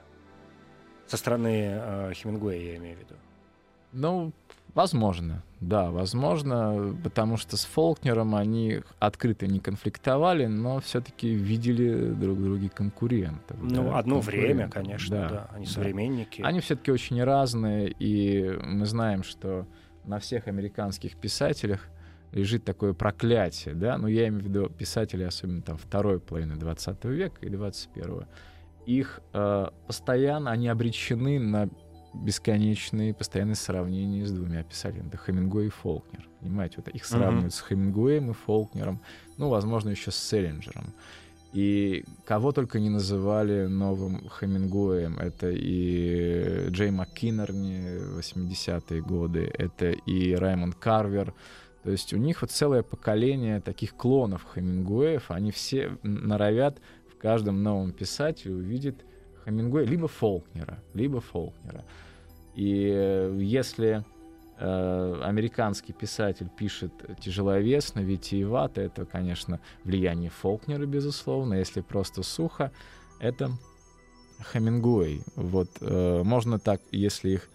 Со 1.08 1.18
стороны 1.18 1.72
э, 1.74 2.14
Хемингуэя, 2.14 2.72
я 2.72 2.78
имею 2.78 2.96
в 2.96 3.00
виду. 3.00 3.16
Ну, 3.92 4.32
возможно, 4.74 5.44
да, 5.60 5.92
возможно, 5.92 6.96
потому 7.04 7.36
что 7.36 7.58
с 7.58 7.66
Фолкнером 7.66 8.36
они 8.36 8.82
открыто 9.00 9.46
не 9.48 9.60
конфликтовали, 9.60 10.46
но 10.46 10.80
все-таки 10.80 11.34
видели 11.34 12.12
друг 12.12 12.42
друга 12.42 12.70
конкурентов. 12.70 13.58
Ну, 13.62 13.90
да, 13.90 14.00
одно 14.00 14.22
время, 14.22 14.70
конечно, 14.70 15.18
да, 15.18 15.30
да 15.30 15.50
они 15.54 15.66
да. 15.66 15.72
современники. 15.72 16.42
Они 16.42 16.62
все-таки 16.62 16.92
очень 16.92 17.22
разные, 17.22 17.94
и 18.00 18.58
мы 18.64 18.86
знаем, 18.86 19.24
что 19.24 19.68
на 20.06 20.20
всех 20.20 20.48
американских 20.48 21.18
писателях 21.18 21.88
лежит 22.32 22.64
такое 22.64 22.94
проклятие, 22.94 23.76
да, 23.76 23.98
ну 23.98 24.08
я 24.08 24.28
имею 24.30 24.44
в 24.44 24.48
виду 24.48 24.70
писателей, 24.70 25.26
особенно 25.26 25.62
там 25.62 25.78
второй 25.78 26.20
половины 26.20 26.56
20 26.56 27.04
века 27.06 27.46
и 27.46 27.50
21 27.50 28.26
их 28.86 29.22
э, 29.34 29.68
постоянно, 29.88 30.52
они 30.52 30.68
обречены 30.68 31.40
на 31.40 31.70
бесконечные 32.14 33.14
постоянные 33.14 33.56
сравнения 33.56 34.26
с 34.26 34.32
двумя 34.32 34.64
писателями. 34.64 35.08
Это 35.08 35.18
Хемингуэй 35.18 35.68
и 35.68 35.70
Фолкнер. 35.70 36.28
Понимаете, 36.42 36.76
вот 36.78 36.90
их 36.90 37.06
сравнивают 37.06 37.54
mm-hmm. 37.54 37.58
с 37.58 37.62
Хемингуэем 37.62 38.32
и 38.32 38.34
Фолкнером, 38.34 39.02
ну, 39.38 39.50
возможно, 39.50 39.90
еще 39.90 40.12
с 40.12 40.16
Селлинджером. 40.16 40.94
И 41.54 42.06
кого 42.26 42.54
только 42.54 42.80
не 42.80 42.90
называли 42.90 43.66
новым 43.66 44.30
Хемингуэем. 44.30 45.20
Это 45.20 45.50
и 45.52 46.70
Джей 46.70 46.92
МакКиннерни 46.92 48.18
80-е 48.18 49.02
годы, 49.02 49.52
это 49.58 49.92
и 49.92 50.34
Раймонд 50.34 50.76
Карвер. 50.76 51.34
То 51.84 51.92
есть 51.92 52.14
у 52.14 52.18
них 52.18 52.42
вот 52.42 52.52
целое 52.52 52.84
поколение 52.84 53.60
таких 53.60 53.96
клонов 53.96 54.46
Хемингуэев. 54.54 55.30
Они 55.30 55.52
все 55.52 55.98
норовят 56.04 56.80
в 57.14 57.18
каждом 57.18 57.64
новом 57.64 57.92
писателе 57.92 58.56
увидеть 58.56 58.96
Хемингуэя 59.44 59.86
либо 59.86 60.08
Фолкнера, 60.08 60.80
либо 60.94 61.20
Фолкнера. 61.20 61.84
И 62.56 63.34
если 63.40 64.06
американский 64.62 65.94
писатель 65.94 66.48
пишет 66.50 66.92
тяжеловесно, 67.20 68.00
витиевато, 68.02 68.82
это, 68.82 69.06
конечно, 69.06 69.60
влияние 69.84 70.30
Фолкнера, 70.30 70.86
безусловно. 70.86 71.56
Если 71.56 71.82
просто 71.82 72.24
сухо, 72.24 72.72
это 73.20 73.52
Хемингуэй. 74.52 75.22
Вот 75.36 75.70
э, 75.82 76.24
можно 76.24 76.60
так, 76.60 76.82
если 76.92 77.32
их 77.32 77.50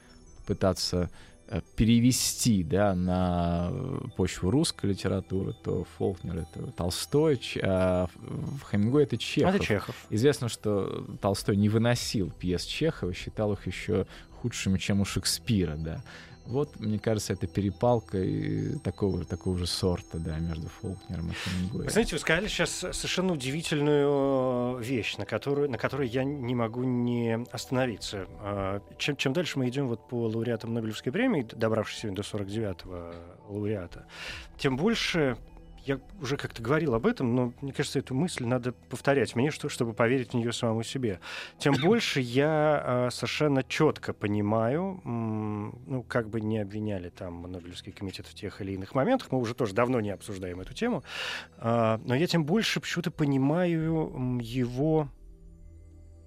пытаться 0.47 1.11
э, 1.49 1.61
перевести 1.77 2.63
да, 2.63 2.95
на 2.95 3.73
почву 4.17 4.51
русской 4.51 4.87
литературы, 4.87 5.55
то 5.65 5.85
Фолкнер— 5.97 6.39
это 6.55 6.71
Толстой, 6.73 7.41
а 7.63 8.09
Хемингуэй— 8.71 9.05
это 9.07 9.19
Чехов. 9.19 9.55
Это 9.55 9.65
Чехов. 9.65 9.97
Известно, 10.11 10.49
что 10.49 11.07
Толстой 11.21 11.57
не 11.57 11.69
выносил 11.69 12.31
пьес 12.31 12.65
Чехова, 12.65 13.13
считал 13.13 13.53
их 13.53 13.67
еще 13.67 14.07
худшими, 14.41 14.79
чем 14.79 15.01
у 15.01 15.05
Шекспира. 15.05 15.75
Да. 15.77 16.03
Вот, 16.47 16.79
мне 16.79 16.99
кажется, 16.99 17.33
это 17.33 17.47
перепалка 17.47 18.19
и 18.19 18.79
такого, 18.79 19.25
такого 19.25 19.59
же 19.59 19.67
сорта, 19.67 20.19
да, 20.19 20.39
между 20.39 20.69
Фолкнером 20.69 21.31
и 21.31 21.35
Хемингуэем. 21.35 21.91
Знаете, 21.91 22.15
вы 22.15 22.21
сказали 22.21 22.49
сейчас 22.49 22.71
совершенно 22.71 23.33
удивительную 23.33 24.79
э, 24.79 24.83
вещь, 24.83 25.17
на 25.17 25.27
которую, 25.27 25.71
на 25.71 25.79
которой 25.79 26.09
я 26.09 26.25
не 26.25 26.55
могу 26.55 26.85
не 26.85 27.45
остановиться. 27.51 28.27
А, 28.41 28.81
чем, 28.99 29.17
чем 29.17 29.33
дальше 29.33 29.59
мы 29.59 29.69
идем 29.69 29.89
вот 29.89 30.07
по 30.09 30.27
лауреатам 30.27 30.73
Нобелевской 30.73 31.13
премии, 31.13 31.47
добравшись 31.53 32.01
сегодня 32.01 32.17
до 32.17 32.23
49-го 32.23 33.53
лауреата, 33.53 34.07
тем 34.59 34.77
больше 34.77 35.37
я 35.87 36.01
уже 36.21 36.37
как-то 36.37 36.63
говорил 36.63 36.95
об 36.95 37.07
этом, 37.07 37.35
но 37.35 37.53
мне 37.61 37.73
кажется, 37.73 38.01
эту 38.01 38.15
мысль 38.15 38.45
надо 38.45 38.73
повторять 38.73 39.37
мне, 39.37 39.51
что, 39.51 39.69
чтобы 39.69 39.93
поверить 39.93 40.33
в 40.33 40.35
нее 40.35 40.53
самому 40.53 40.83
себе. 40.83 41.21
Тем 41.59 41.75
больше 41.83 42.21
я 42.21 43.07
э, 43.09 43.11
совершенно 43.13 43.63
четко 43.63 44.13
понимаю, 44.13 45.01
м, 45.05 45.79
ну, 45.87 46.03
как 46.03 46.29
бы 46.29 46.41
не 46.41 46.59
обвиняли 46.59 47.09
там 47.11 47.43
Нобелевский 47.43 47.93
комитет 47.93 48.27
в 48.27 48.35
тех 48.35 48.61
или 48.61 48.73
иных 48.73 48.95
моментах, 48.95 49.31
мы 49.31 49.39
уже 49.39 49.55
тоже 49.55 49.75
давно 49.75 50.01
не 50.01 50.11
обсуждаем 50.11 50.61
эту 50.61 50.75
тему, 50.75 51.05
э, 51.59 51.99
но 52.05 52.15
я 52.15 52.27
тем 52.27 52.45
больше 52.45 52.81
почему-то 52.81 53.11
понимаю 53.11 54.41
его 54.41 55.09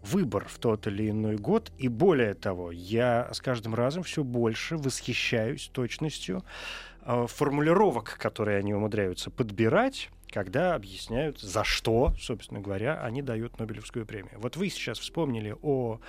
выбор 0.01 0.48
в 0.48 0.58
тот 0.60 0.88
или 0.88 1.10
иной 1.10 1.36
год. 1.36 1.74
И 1.78 1.89
более 1.89 2.34
того, 2.34 2.72
я 2.72 3.30
с 3.34 3.42
каждым 3.42 3.75
разом 3.75 4.04
все 4.04 4.24
больше 4.24 4.78
восхищаюсь 4.78 5.70
точностью 5.74 6.44
Э, 6.44 6.88
формулировок, 7.28 8.18
которые 8.20 8.58
они 8.58 8.74
умудряются 8.74 9.32
подбирать, 9.32 10.10
когда 10.32 10.75
объясняют, 10.75 11.39
за 11.39 11.63
что, 11.63 12.13
собственно 12.20 12.60
говоря, 12.60 13.01
они 13.01 13.22
дают 13.22 13.60
Нобелевскую 13.60 14.06
премию. 14.06 14.34
Вот 14.38 14.58
вы 14.58 14.70
сейчас 14.70 15.00
вспомнили 15.00 15.56
о 15.62 16.00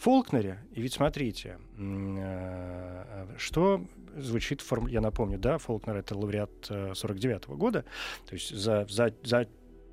Фолкнере, 0.00 0.58
и 0.72 0.82
ведь 0.82 0.94
смотрите, 0.94 1.58
э, 1.78 3.26
что 3.36 3.84
звучит, 4.16 4.64
я 4.88 5.00
напомню, 5.00 5.38
да, 5.38 5.58
Фолкнер— 5.58 5.96
это 5.98 6.16
лауреат 6.16 6.50
49 6.94 7.44
-го 7.46 7.56
года, 7.56 7.84
то 8.26 8.34
есть 8.34 8.54
за, 8.54 8.86
за, 8.88 9.14
за 9.22 9.46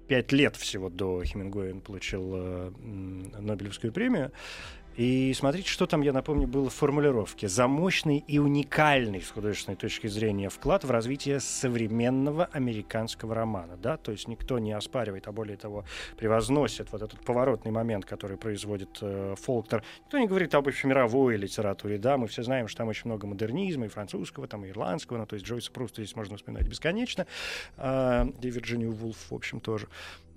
пять 0.08 0.32
лет 0.32 0.56
всего 0.56 0.90
до 0.90 1.24
Хемингуэя 1.24 1.74
он 1.74 1.82
получил 1.82 2.34
э, 2.36 2.72
Нобелевскую 3.40 3.92
премию. 3.92 4.32
И 4.98 5.34
смотрите, 5.34 5.70
что 5.70 5.88
там, 5.88 6.02
я 6.02 6.14
напомню, 6.14 6.48
было 6.48 6.70
в 6.70 6.74
формулировке. 6.74 7.50
За 7.50 7.68
мощный 7.68 8.24
и 8.26 8.40
уникальный 8.40 9.22
с 9.22 9.30
художественной 9.30 9.76
точки 9.76 10.08
зрения 10.08 10.50
вклад 10.50 10.86
в 10.86 10.92
развитие 10.92 11.42
современного 11.42 12.46
американского 12.46 13.36
романа. 13.36 13.76
Да? 13.76 13.98
То 13.98 14.12
есть 14.12 14.28
никто 14.28 14.58
не 14.58 14.72
оспаривает, 14.72 15.28
а 15.28 15.34
более 15.34 15.58
того, 15.58 15.84
превозносит 16.18 16.92
вот 16.94 17.02
этот 17.02 17.20
поворотный 17.22 17.72
момент, 17.72 18.06
который 18.06 18.38
производит 18.38 18.98
э, 19.02 19.36
Фолктер. 19.38 19.84
Никто 20.06 20.18
не 20.18 20.28
говорит 20.28 20.56
об 20.56 20.68
общемировой 20.68 21.36
литературе. 21.36 21.98
Да? 21.98 22.18
Мы 22.18 22.28
все 22.28 22.44
знаем, 22.44 22.70
что 22.70 22.80
там 22.80 22.88
очень 22.88 23.10
много 23.10 23.28
модернизма 23.28 23.86
и 23.86 23.90
французского, 23.90 24.48
там, 24.48 24.64
и 24.64 24.70
ирландского. 24.70 25.18
Ну, 25.18 25.26
то 25.26 25.36
есть 25.36 25.46
Джойса 25.46 25.72
Пруста 25.72 26.02
здесь 26.04 26.16
можно 26.16 26.38
вспоминать 26.38 26.68
бесконечно. 26.68 27.28
Э, 27.78 28.26
и 28.42 28.50
Вирджинию 28.50 28.94
Вулф, 28.94 29.30
в 29.30 29.36
общем, 29.36 29.60
тоже. 29.60 29.88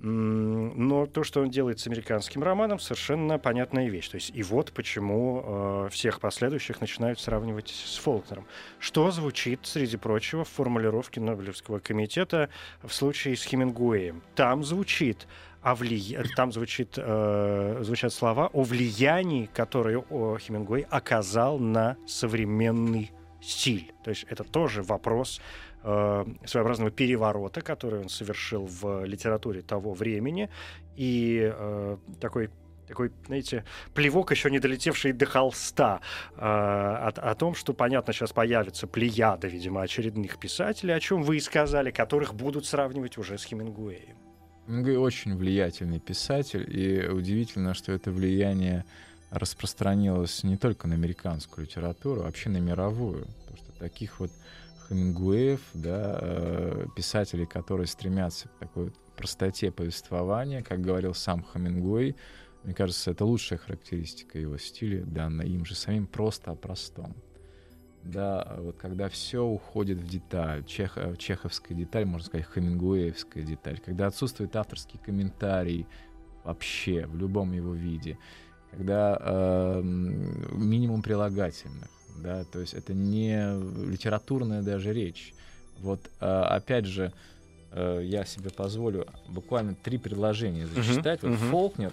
Но 0.01 1.07
то, 1.07 1.25
что 1.25 1.41
он 1.41 1.51
делает 1.51 1.81
с 1.81 1.87
американским 1.89 2.43
романом, 2.43 2.79
совершенно 2.79 3.39
понятная 3.39 3.89
вещь. 3.89 4.09
То 4.09 4.15
есть 4.15 4.31
и 4.33 4.45
вот 4.45 4.73
почему 4.73 5.43
э, 5.45 5.89
всех 5.91 6.21
последующих 6.21 6.81
начинают 6.81 7.19
сравнивать 7.19 7.71
с 7.71 7.97
Фолкнером. 7.99 8.47
Что 8.79 9.11
звучит, 9.11 9.61
среди 9.65 9.97
прочего, 9.97 10.45
в 10.45 10.49
формулировке 10.49 11.21
Нобелевского 11.21 11.81
комитета 11.81 12.49
в 12.83 12.93
случае 12.93 13.37
с 13.37 13.43
Хемингуэем? 13.45 14.23
Там 14.37 14.63
звучит 14.63 15.27
о 15.63 15.75
влия... 15.75 16.25
там 16.37 16.53
звучит, 16.53 16.95
э, 16.97 17.79
звучат 17.83 18.13
слова 18.13 18.51
о 18.53 18.63
влиянии, 18.63 19.51
которое 19.53 19.99
о 19.99 20.39
Хемингуэй 20.39 20.87
оказал 20.89 21.59
на 21.59 21.97
современный 22.07 23.11
стиль. 23.41 23.93
То 24.05 24.11
есть 24.11 24.27
это 24.29 24.45
тоже 24.45 24.83
вопрос 24.83 25.41
э, 25.83 26.25
своеобразного 26.45 26.91
переворота, 26.91 27.61
который 27.61 28.01
он 28.01 28.09
совершил 28.09 28.67
в 28.67 29.05
литературе 29.05 29.63
того 29.63 29.95
времени, 29.95 30.49
и 30.97 31.53
э, 31.55 31.97
такой 32.21 32.51
такой, 32.89 33.13
знаете, 33.27 33.65
плевок, 33.95 34.31
еще 34.31 34.51
не 34.51 34.59
долетевший 34.59 35.13
до 35.13 35.27
холста, 35.27 36.01
э, 36.35 36.41
о, 36.41 37.09
о 37.09 37.35
том, 37.35 37.55
что, 37.55 37.75
понятно, 37.75 38.15
сейчас 38.15 38.33
появится 38.33 38.87
плеяда, 38.87 39.47
видимо, 39.47 39.83
очередных 39.83 40.39
писателей, 40.39 40.95
о 40.95 41.01
чем 41.01 41.23
вы 41.23 41.37
и 41.37 41.41
сказали, 41.41 41.91
которых 41.91 42.35
будут 42.35 42.65
сравнивать 42.65 43.19
уже 43.19 43.37
с 43.37 43.45
Хемингуэем. 43.45 44.17
Хемингуэй 44.67 44.97
очень 44.97 45.37
влиятельный 45.37 46.01
писатель, 46.01 46.67
и 46.69 47.07
удивительно, 47.07 47.75
что 47.75 47.93
это 47.93 48.11
влияние 48.11 48.85
распространилось 49.31 50.43
не 50.43 50.57
только 50.57 50.89
на 50.89 50.95
американскую 50.95 51.67
литературу, 51.67 52.23
а 52.23 52.25
вообще 52.25 52.49
на 52.49 52.59
мировую. 52.59 53.27
Потому 53.27 53.57
что 53.59 53.73
таких 53.79 54.21
вот 54.21 54.31
Хемингуэев, 54.89 55.61
да, 55.75 56.19
э, 56.21 56.87
писателей, 56.97 57.47
которые 57.47 57.87
стремятся 57.87 58.49
к 58.49 58.53
такой 58.59 58.93
простоте 59.17 59.71
повествования, 59.71 60.63
как 60.63 60.81
говорил 60.81 61.15
сам 61.15 61.45
Хемингуэй, 61.45 62.17
мне 62.65 62.75
кажется, 62.75 63.11
это 63.13 63.25
лучшая 63.25 63.59
характеристика 63.59 64.39
его 64.39 64.59
стиля, 64.59 65.05
данная 65.05 65.47
им 65.47 65.65
же 65.65 65.75
самим, 65.75 66.07
просто 66.07 66.51
о 66.51 66.55
простом. 66.55 67.15
Да, 68.03 68.57
вот 68.59 68.77
когда 68.79 69.09
все 69.09 69.45
уходит 69.45 69.99
в 69.99 70.09
деталь, 70.09 70.65
чех, 70.65 70.97
э, 70.97 71.17
чеховская 71.17 71.77
деталь, 71.77 72.07
можно 72.07 72.27
сказать, 72.27 72.47
хемингуэевская 72.55 73.43
деталь, 73.43 73.81
когда 73.85 74.07
отсутствует 74.07 74.55
авторский 74.57 75.01
комментарий 75.05 75.87
вообще 76.45 77.07
в 77.07 77.17
любом 77.17 77.53
его 77.53 77.75
виде, 77.75 78.19
когда 78.71 79.19
э, 79.21 79.81
минимум 79.83 81.03
прилагательных, 81.03 81.91
да, 82.23 82.45
то 82.45 82.61
есть 82.61 82.75
это 82.75 82.95
не 82.95 83.37
литературная 83.91 84.63
даже 84.63 84.93
речь. 84.93 85.35
Вот 85.79 86.01
э, 86.21 86.27
опять 86.27 86.87
же, 86.87 87.13
э, 87.73 88.01
я 88.05 88.25
себе 88.25 88.51
позволю 88.51 89.07
буквально 89.29 89.75
три 89.75 89.99
предложения 89.99 90.67
зачитать. 90.67 91.21
Uh-huh, 91.21 91.31
вот 91.31 91.39
uh-huh. 91.39 91.51
Фолкнер, 91.51 91.93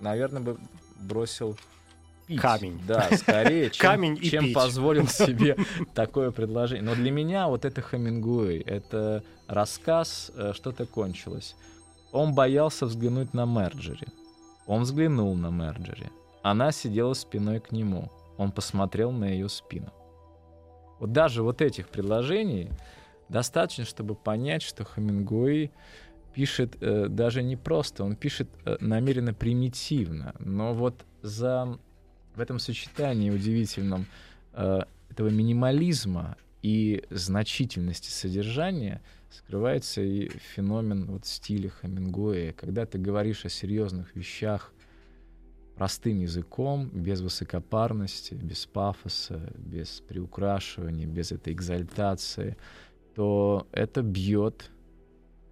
наверное, 0.00 0.42
бы 0.42 0.58
бросил 1.00 1.56
пить. 2.26 2.40
Камень. 2.40 2.80
Да, 2.86 3.08
скорее, 3.16 3.70
чем, 3.70 3.86
Камень 3.86 4.18
и 4.20 4.30
чем 4.30 4.44
пить. 4.44 4.54
позволил 4.54 5.08
себе 5.08 5.56
такое 5.94 6.30
предложение. 6.30 6.84
Но 6.84 6.94
для 6.94 7.10
меня 7.10 7.48
вот 7.48 7.64
это 7.64 7.80
Хемингуэй, 7.80 8.60
это 8.60 9.24
рассказ 9.46 10.30
э, 10.34 10.52
«Что-то 10.54 10.86
кончилось». 10.86 11.56
Он 12.12 12.34
боялся 12.34 12.86
взглянуть 12.86 13.34
на 13.34 13.44
Мерджери. 13.44 14.08
Он 14.66 14.82
взглянул 14.82 15.34
на 15.34 15.50
Мерджери. 15.50 16.10
Она 16.42 16.72
сидела 16.72 17.14
спиной 17.14 17.60
к 17.60 17.72
нему. 17.72 18.10
Он 18.38 18.50
посмотрел 18.50 19.12
на 19.12 19.26
ее 19.26 19.50
спину. 19.50 19.92
Вот 20.98 21.12
даже 21.12 21.42
вот 21.42 21.60
этих 21.60 21.88
предложений 21.88 22.70
достаточно, 23.28 23.84
чтобы 23.84 24.14
понять, 24.14 24.62
что 24.62 24.84
Хемингуэй 24.84 25.70
пишет 26.32 26.76
э, 26.80 27.08
даже 27.08 27.42
не 27.42 27.56
просто, 27.56 28.04
он 28.04 28.16
пишет 28.16 28.48
э, 28.64 28.76
намеренно 28.80 29.34
примитивно, 29.34 30.34
но 30.38 30.72
вот 30.72 31.04
за 31.20 31.78
в 32.34 32.40
этом 32.40 32.58
сочетании 32.58 33.30
удивительном 33.30 34.06
э, 34.52 34.80
этого 35.10 35.28
минимализма 35.28 36.36
и 36.62 37.04
значительности 37.10 38.10
содержания 38.10 39.02
скрывается 39.30 40.00
и 40.00 40.28
феномен 40.54 41.06
вот 41.06 41.26
стиля 41.26 41.70
Хемингуэя, 41.82 42.52
когда 42.52 42.86
ты 42.86 42.98
говоришь 42.98 43.44
о 43.44 43.48
серьезных 43.48 44.14
вещах 44.14 44.72
простым 45.78 46.18
языком, 46.18 46.90
без 46.92 47.20
высокопарности, 47.20 48.34
без 48.34 48.66
пафоса, 48.66 49.52
без 49.54 50.00
приукрашивания, 50.00 51.06
без 51.06 51.30
этой 51.30 51.52
экзальтации, 51.52 52.56
то 53.14 53.68
это 53.70 54.02
бьет 54.02 54.72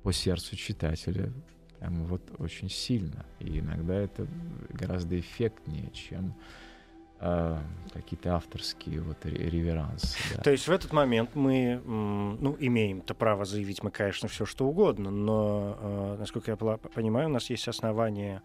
по 0.02 0.12
сердцу 0.12 0.56
читателя 0.56 1.32
прямо 1.78 2.04
вот 2.06 2.22
очень 2.38 2.68
сильно. 2.68 3.24
И 3.38 3.60
иногда 3.60 3.94
это 3.94 4.26
гораздо 4.70 5.18
эффектнее, 5.20 5.92
чем 5.92 6.34
э, 7.20 7.58
какие-то 7.92 8.34
авторские 8.34 9.02
вот 9.02 9.24
реверансы. 9.24 10.18
Да. 10.34 10.42
То 10.42 10.50
есть 10.50 10.66
в 10.66 10.72
этот 10.72 10.92
момент 10.92 11.36
мы 11.36 11.80
ну, 11.84 12.56
имеем-то 12.58 13.14
право 13.14 13.44
заявить 13.44 13.84
мы, 13.84 13.92
конечно, 13.92 14.28
все 14.28 14.44
что 14.44 14.66
угодно, 14.66 15.12
но, 15.12 15.78
э, 15.80 16.16
насколько 16.18 16.50
я 16.50 16.56
понимаю, 16.56 17.28
у 17.28 17.32
нас 17.32 17.48
есть 17.48 17.68
основания 17.68 18.42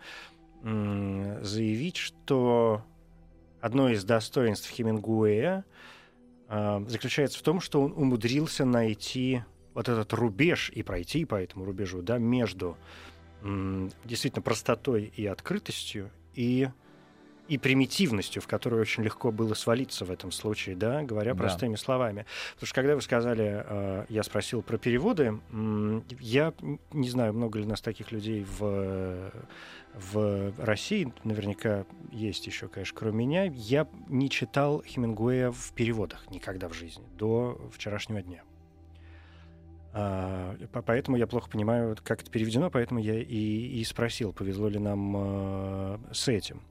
заявить, 0.64 1.98
что 1.98 2.84
одно 3.62 3.90
из 3.90 4.04
достоинств 4.04 4.70
Хемингуэя 4.70 5.66
э, 6.50 6.86
заключается 6.88 7.40
в 7.40 7.42
том, 7.42 7.62
что 7.62 7.82
он 7.82 7.94
умудрился 7.94 8.66
найти 8.66 9.44
вот 9.74 9.90
этот 9.90 10.14
рубеж 10.14 10.70
и 10.74 10.84
пройти 10.84 11.26
по 11.26 11.36
этому 11.36 11.66
рубежу, 11.66 12.02
да, 12.02 12.18
между 12.18 12.78
действительно 14.06 14.44
простотой 14.44 15.12
и 15.16 15.26
открытостью 15.26 16.12
и 16.36 16.70
и 17.48 17.58
примитивностью, 17.58 18.42
в 18.42 18.48
которую 18.48 18.82
очень 18.82 19.04
легко 19.04 19.30
было 19.30 19.56
свалиться 19.56 20.06
в 20.06 20.12
этом 20.12 20.32
случае, 20.32 20.78
да, 20.78 21.02
говоря 21.04 21.34
Да. 21.34 21.40
простыми 21.40 21.76
словами. 21.76 22.26
Потому 22.54 22.68
что 22.68 22.76
когда 22.76 22.96
вы 22.96 23.02
сказали, 23.02 23.66
э, 23.66 24.06
я 24.08 24.24
спросил 24.24 24.62
про 24.62 24.78
переводы, 24.78 25.38
м, 25.52 26.06
я 26.22 26.54
не 26.94 27.10
знаю, 27.10 27.34
много 27.34 27.60
ли 27.60 27.66
у 27.66 27.68
нас 27.68 27.82
таких 27.82 28.14
людей 28.14 28.46
в, 28.58 29.32
в 29.94 30.54
России, 30.58 31.14
наверняка 31.24 31.86
есть 32.12 32.48
еще, 32.48 32.68
конечно, 32.68 32.98
кроме 32.98 33.26
меня. 33.26 33.44
Я 33.46 33.88
не 34.08 34.30
читал 34.30 34.84
Хемингуэя 34.84 35.52
в 35.52 35.74
переводах 35.74 36.30
никогда 36.30 36.70
в 36.70 36.74
жизни, 36.74 37.06
до 37.18 37.60
вчерашнего 37.74 38.22
дня. 38.22 38.44
А, 39.94 40.56
по- 40.72 40.82
Поэтому 40.82 41.18
я 41.18 41.28
плохо 41.28 41.50
понимаю, 41.50 41.98
как 42.04 42.22
это 42.22 42.32
переведено, 42.32 42.70
поэтому 42.70 43.00
я 43.00 43.20
и, 43.20 43.26
и 43.26 43.84
спросил, 43.84 44.32
повезло 44.34 44.70
ли 44.70 44.80
нам 44.80 45.14
э, 45.18 45.98
с 46.14 46.28
этим. 46.30 46.62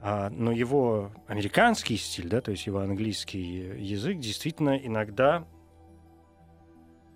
А, 0.00 0.30
но 0.30 0.50
его 0.52 1.12
американский 1.26 1.96
стиль, 1.96 2.28
да, 2.28 2.40
то 2.40 2.50
есть 2.50 2.66
его 2.66 2.80
английский 2.80 3.40
язык, 3.78 4.18
действительно 4.18 4.76
иногда 4.76 5.46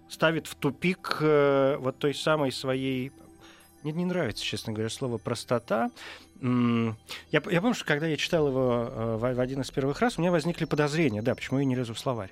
ставит 0.09 0.47
в 0.47 0.55
тупик 0.55 1.19
э, 1.21 1.77
вот 1.79 1.99
той 1.99 2.15
самой 2.15 2.53
своей... 2.53 3.13
Мне 3.83 3.93
не 3.93 4.05
нравится, 4.05 4.45
честно 4.45 4.73
говоря, 4.73 4.91
слово 4.91 5.19
простота. 5.19 5.91
Я, 6.41 6.95
я 7.31 7.41
помню, 7.61 7.75
что 7.75 7.85
когда 7.85 8.07
я 8.07 8.17
читал 8.17 8.49
его 8.49 8.89
э, 8.91 9.17
в 9.17 9.41
один 9.41 9.61
из 9.61 9.71
первых 9.71 10.01
раз, 10.01 10.19
у 10.19 10.21
меня 10.21 10.31
возникли 10.31 10.65
подозрения, 10.65 11.23
да, 11.23 11.35
почему 11.35 11.59
я 11.59 11.65
не 11.65 11.75
лезу 11.75 11.95
в 11.95 11.99
словарь. 11.99 12.31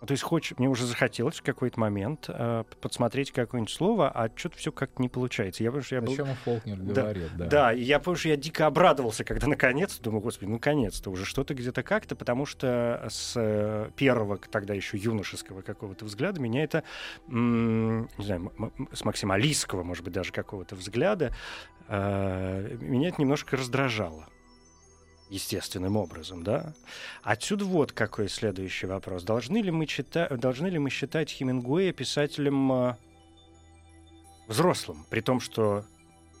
Ну, 0.00 0.06
То 0.06 0.12
есть 0.12 0.22
хочешь, 0.22 0.56
мне 0.58 0.68
уже 0.68 0.86
захотелось 0.86 1.38
в 1.38 1.42
какой-то 1.42 1.80
момент 1.80 2.26
э, 2.28 2.64
подсмотреть 2.80 3.32
какое-нибудь 3.32 3.72
слово, 3.72 4.08
а 4.10 4.30
что-то 4.34 4.56
все 4.56 4.70
как-то 4.70 5.02
не 5.02 5.08
получается. 5.08 5.64
Я 5.64 5.70
помню, 5.70 5.84
что 5.84 5.94
я 5.96 6.00
был... 6.00 6.14
Причем 6.14 6.34
Фолкнер 6.44 6.76
Да, 6.76 7.02
говорит, 7.02 7.30
да. 7.36 7.46
Да, 7.46 7.72
и 7.72 7.82
я 7.82 7.98
помню, 7.98 8.18
что 8.18 8.28
я 8.28 8.36
дико 8.36 8.66
обрадовался, 8.66 9.24
когда 9.24 9.48
наконец, 9.48 9.98
думаю, 9.98 10.20
господи, 10.20 10.50
наконец-то 10.50 11.10
уже 11.10 11.24
что-то 11.24 11.54
где-то 11.54 11.82
как-то, 11.82 12.14
потому 12.14 12.46
что 12.46 13.06
с 13.08 13.32
э, 13.36 13.90
первого, 13.96 14.38
тогда 14.38 14.74
еще 14.74 14.96
юношеского 14.96 15.62
какого-то 15.62 16.04
взгляда, 16.04 16.40
меня 16.40 16.62
это, 16.62 16.84
не 17.26 18.24
знаю, 18.24 18.52
с 18.92 19.04
максималистского, 19.04 19.82
может 19.82 20.04
быть, 20.04 20.14
даже 20.14 20.32
какого-то 20.32 20.76
взгляда, 20.76 21.34
э, 21.88 22.76
меня 22.80 23.08
это 23.08 23.20
немножко 23.20 23.56
раздражало 23.56 24.28
естественным 25.30 25.96
образом, 25.96 26.42
да? 26.42 26.74
Отсюда 27.22 27.64
вот 27.64 27.92
какой 27.92 28.28
следующий 28.28 28.86
вопрос. 28.86 29.22
Должны 29.22 29.58
ли 29.58 29.70
мы, 29.70 29.86
чита... 29.86 30.28
Должны 30.28 30.68
ли 30.68 30.78
мы 30.78 30.90
считать 30.90 31.30
Хемингуэя 31.30 31.92
писателем 31.92 32.72
э, 32.72 32.96
взрослым, 34.46 35.06
при 35.10 35.20
том, 35.20 35.40
что 35.40 35.84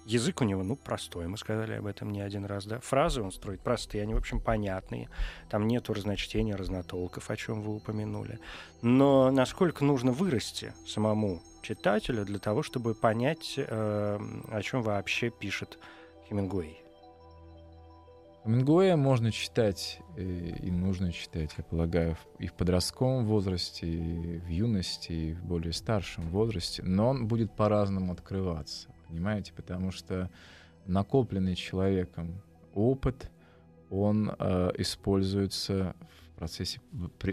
язык 0.08 0.40
у 0.40 0.44
него, 0.44 0.62
ну, 0.62 0.74
простой, 0.74 1.28
мы 1.28 1.36
сказали 1.36 1.74
об 1.74 1.86
этом 1.86 2.10
не 2.10 2.20
один 2.20 2.46
раз, 2.46 2.64
да. 2.66 2.80
Фразы 2.80 3.22
он 3.22 3.30
строит 3.30 3.60
простые, 3.60 4.02
они, 4.02 4.14
в 4.14 4.18
общем, 4.18 4.40
понятные. 4.40 5.10
Там 5.50 5.68
нету 5.68 5.92
разночтения, 5.92 6.56
разнотолков, 6.56 7.30
о 7.30 7.36
чем 7.36 7.62
вы 7.62 7.76
упомянули. 7.76 8.40
Но 8.80 9.30
насколько 9.30 9.84
нужно 9.84 10.12
вырасти 10.12 10.72
самому 10.86 11.42
читателю 11.62 12.24
для 12.24 12.38
того, 12.38 12.62
чтобы 12.62 12.94
понять, 12.94 13.54
э, 13.56 14.18
о 14.50 14.62
чем 14.62 14.82
вообще 14.82 15.30
пишет 15.30 15.78
Хемингуэй? 16.28 16.87
Хемингуэя 18.44 18.96
можно 18.96 19.32
читать 19.32 20.00
э, 20.16 20.22
и 20.62 20.70
нужно 20.70 21.12
читать, 21.12 21.50
я 21.58 21.64
полагаю, 21.64 22.16
и 22.38 22.46
в 22.46 22.54
подростковом 22.54 23.26
возрасте, 23.26 23.86
и 23.86 24.38
в 24.38 24.48
юности, 24.48 25.12
и 25.12 25.32
в 25.34 25.44
более 25.44 25.72
старшем 25.72 26.28
возрасте, 26.28 26.82
но 26.82 27.08
он 27.08 27.26
будет 27.26 27.54
по-разному 27.54 28.12
открываться. 28.12 28.88
Понимаете? 29.08 29.52
Потому 29.54 29.90
что 29.90 30.30
накопленный 30.86 31.56
человеком 31.56 32.42
опыт, 32.74 33.30
он 33.90 34.30
э, 34.38 34.70
используется 34.78 35.94
в 36.10 36.38
процессе 36.38 36.80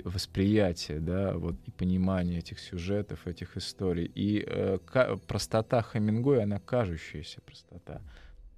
восприятия, 0.03 0.99
да, 0.99 1.33
вот 1.37 1.55
и 1.65 1.71
понимания 1.71 2.39
этих 2.39 2.59
сюжетов, 2.59 3.27
этих 3.27 3.55
историй. 3.57 4.11
И 4.15 4.43
э, 4.45 4.79
простота 5.27 5.81
Хемингуэя, 5.81 6.43
она 6.43 6.59
кажущаяся 6.59 7.41
простота. 7.41 8.01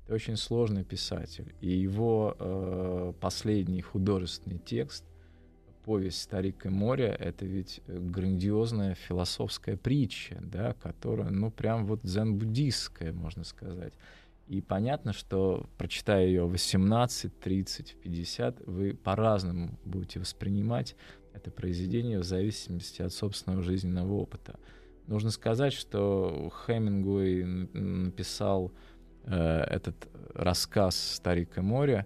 Очень 0.09 0.37
сложный 0.37 0.83
писатель. 0.83 1.53
И 1.61 1.69
его 1.69 2.35
э, 2.37 3.13
последний 3.19 3.81
художественный 3.81 4.59
текст, 4.59 5.05
повесть 5.83 6.21
«Старик 6.21 6.65
и 6.65 6.69
море», 6.69 7.15
это 7.17 7.45
ведь 7.45 7.81
грандиозная 7.87 8.95
философская 8.95 9.77
притча, 9.77 10.37
да, 10.41 10.73
которая, 10.73 11.29
ну, 11.29 11.49
прям 11.49 11.85
вот 11.85 12.01
дзен-буддистская, 12.03 13.13
можно 13.13 13.45
сказать. 13.45 13.93
И 14.47 14.61
понятно, 14.61 15.13
что, 15.13 15.65
прочитая 15.77 16.25
ее 16.25 16.45
18, 16.45 17.39
30, 17.39 17.95
50, 18.01 18.61
вы 18.65 18.93
по-разному 18.93 19.77
будете 19.83 20.19
воспринимать 20.19 20.95
это 21.33 21.51
произведение 21.51 22.19
в 22.19 22.23
зависимости 22.23 23.01
от 23.01 23.13
собственного 23.13 23.61
жизненного 23.61 24.13
опыта. 24.13 24.59
Нужно 25.05 25.31
сказать, 25.31 25.73
что 25.73 26.51
Хемингуэй 26.65 27.43
написал 27.73 28.71
э, 29.27 29.61
этот 29.69 29.95
рассказ 30.33 30.97
«Старик 30.97 31.57
и 31.57 31.61
море» 31.61 32.05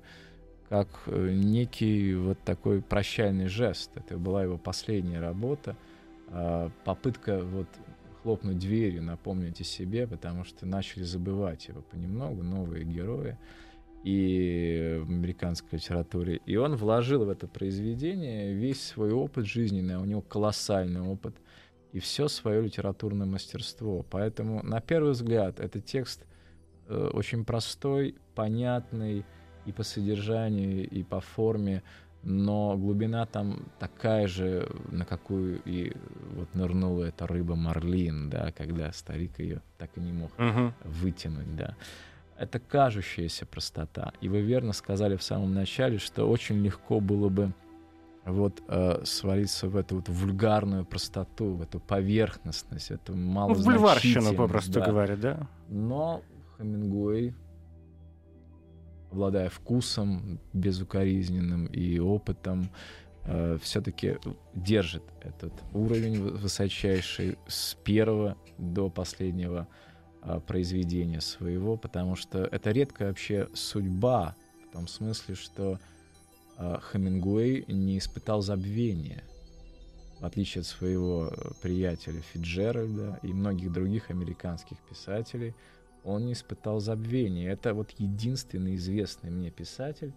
как 0.70 0.88
э, 1.08 1.32
некий 1.34 2.16
вот 2.16 2.40
такой 2.46 2.82
прощальный 2.82 3.48
жест. 3.48 3.92
Это 3.96 4.18
была 4.18 4.44
его 4.44 4.58
последняя 4.58 5.20
работа, 5.20 5.76
э, 6.30 6.70
попытка 6.86 7.40
вот 7.40 7.68
хлопнуть 8.24 8.60
дверью, 8.60 9.04
напомнить 9.04 9.60
о 9.60 9.64
себе, 9.64 10.08
потому 10.08 10.44
что 10.46 10.66
начали 10.66 11.04
забывать 11.04 11.68
его 11.68 11.82
понемногу, 11.82 12.44
новые 12.44 12.86
герои 12.86 13.38
и 14.04 15.02
в 15.04 15.10
американской 15.10 15.78
литературе. 15.78 16.40
И 16.46 16.56
он 16.56 16.76
вложил 16.76 17.26
в 17.26 17.30
это 17.30 17.48
произведение 17.48 18.54
весь 18.54 18.82
свой 18.82 19.12
опыт 19.12 19.46
жизненный, 19.46 19.96
а 19.96 20.00
у 20.00 20.06
него 20.06 20.22
колоссальный 20.22 21.02
опыт, 21.02 21.36
и 21.92 22.00
все 22.00 22.28
свое 22.28 22.62
литературное 22.62 23.28
мастерство. 23.28 24.06
Поэтому, 24.10 24.64
на 24.64 24.80
первый 24.80 25.12
взгляд, 25.12 25.60
этот 25.60 25.86
текст 25.86 26.26
э, 26.88 27.10
очень 27.14 27.46
простой, 27.46 28.16
понятный 28.36 29.26
и 29.66 29.72
по 29.72 29.84
содержанию, 29.84 30.90
и 30.90 31.04
по 31.04 31.20
форме, 31.20 31.84
но 32.24 32.78
глубина 32.78 33.26
там 33.26 33.66
такая 33.80 34.28
же, 34.28 34.70
на 34.92 35.06
какую 35.06 35.62
и 35.66 35.94
вот 36.36 36.54
нырнула 36.54 37.06
эта 37.06 37.26
рыба 37.26 37.56
Марлин, 37.56 38.30
да, 38.30 38.52
когда 38.52 38.92
старик 38.92 39.40
ее 39.40 39.62
так 39.78 39.90
и 39.96 40.00
не 40.00 40.12
мог 40.12 40.32
uh-huh. 40.38 40.74
вытянуть, 40.84 41.56
да. 41.56 41.76
Это 42.38 42.60
кажущаяся 42.60 43.46
простота. 43.46 44.14
И 44.22 44.30
вы 44.30 44.42
верно 44.42 44.74
сказали 44.74 45.16
в 45.16 45.24
самом 45.24 45.54
начале, 45.54 46.00
что 46.00 46.30
очень 46.30 46.64
легко 46.64 47.00
было 47.00 47.30
бы 47.30 47.54
вот 48.26 48.62
э, 48.68 49.02
свалиться 49.04 49.68
в 49.68 49.76
эту 49.76 49.96
вот 49.96 50.10
вульгарную 50.10 50.86
простоту, 50.86 51.54
в 51.54 51.62
эту 51.62 51.80
поверхностность, 51.80 52.90
в 52.90 52.92
эту 52.92 53.16
мало 53.16 53.56
Ну, 53.56 53.64
бульварщину, 53.64 54.36
попросту 54.36 54.74
да. 54.74 54.86
говоря, 54.86 55.16
да. 55.16 55.48
Но 55.70 56.22
Хемингуэй 56.62 57.34
обладая 59.12 59.50
вкусом 59.50 60.40
безукоризненным 60.54 61.66
и 61.66 62.00
опытом, 62.00 62.70
э, 63.26 63.58
все-таки 63.62 64.18
держит 64.56 65.04
этот 65.22 65.54
уровень 65.74 66.22
высочайший 66.22 67.38
с 67.48 67.76
первого 67.84 68.38
до 68.58 68.90
последнего 68.90 69.68
э, 70.24 70.40
произведения 70.48 71.22
своего, 71.22 71.78
потому 71.78 72.16
что 72.16 72.44
это 72.46 72.72
редкая 72.72 73.10
вообще 73.10 73.50
судьба, 73.54 74.36
в 74.70 74.74
том 74.74 74.88
смысле, 74.88 75.36
что 75.36 75.78
э, 76.58 76.78
Хемингуэй 76.92 77.66
не 77.68 77.98
испытал 77.98 78.42
забвения, 78.42 79.24
в 80.22 80.26
отличие 80.26 80.62
от 80.62 80.68
своего 80.68 81.34
приятеля 81.62 82.22
Фиджеральда 82.22 83.20
и 83.24 83.34
многих 83.34 83.74
других 83.74 84.10
американских 84.10 84.78
писателей— 84.90 85.54
он 86.04 86.26
не 86.26 86.34
испытал 86.34 86.80
забвения. 86.80 87.52
Это 87.52 87.74
вот 87.74 87.92
единственный 87.98 88.76
известный 88.76 89.30
мне 89.30 89.52
писатель, 89.52 90.14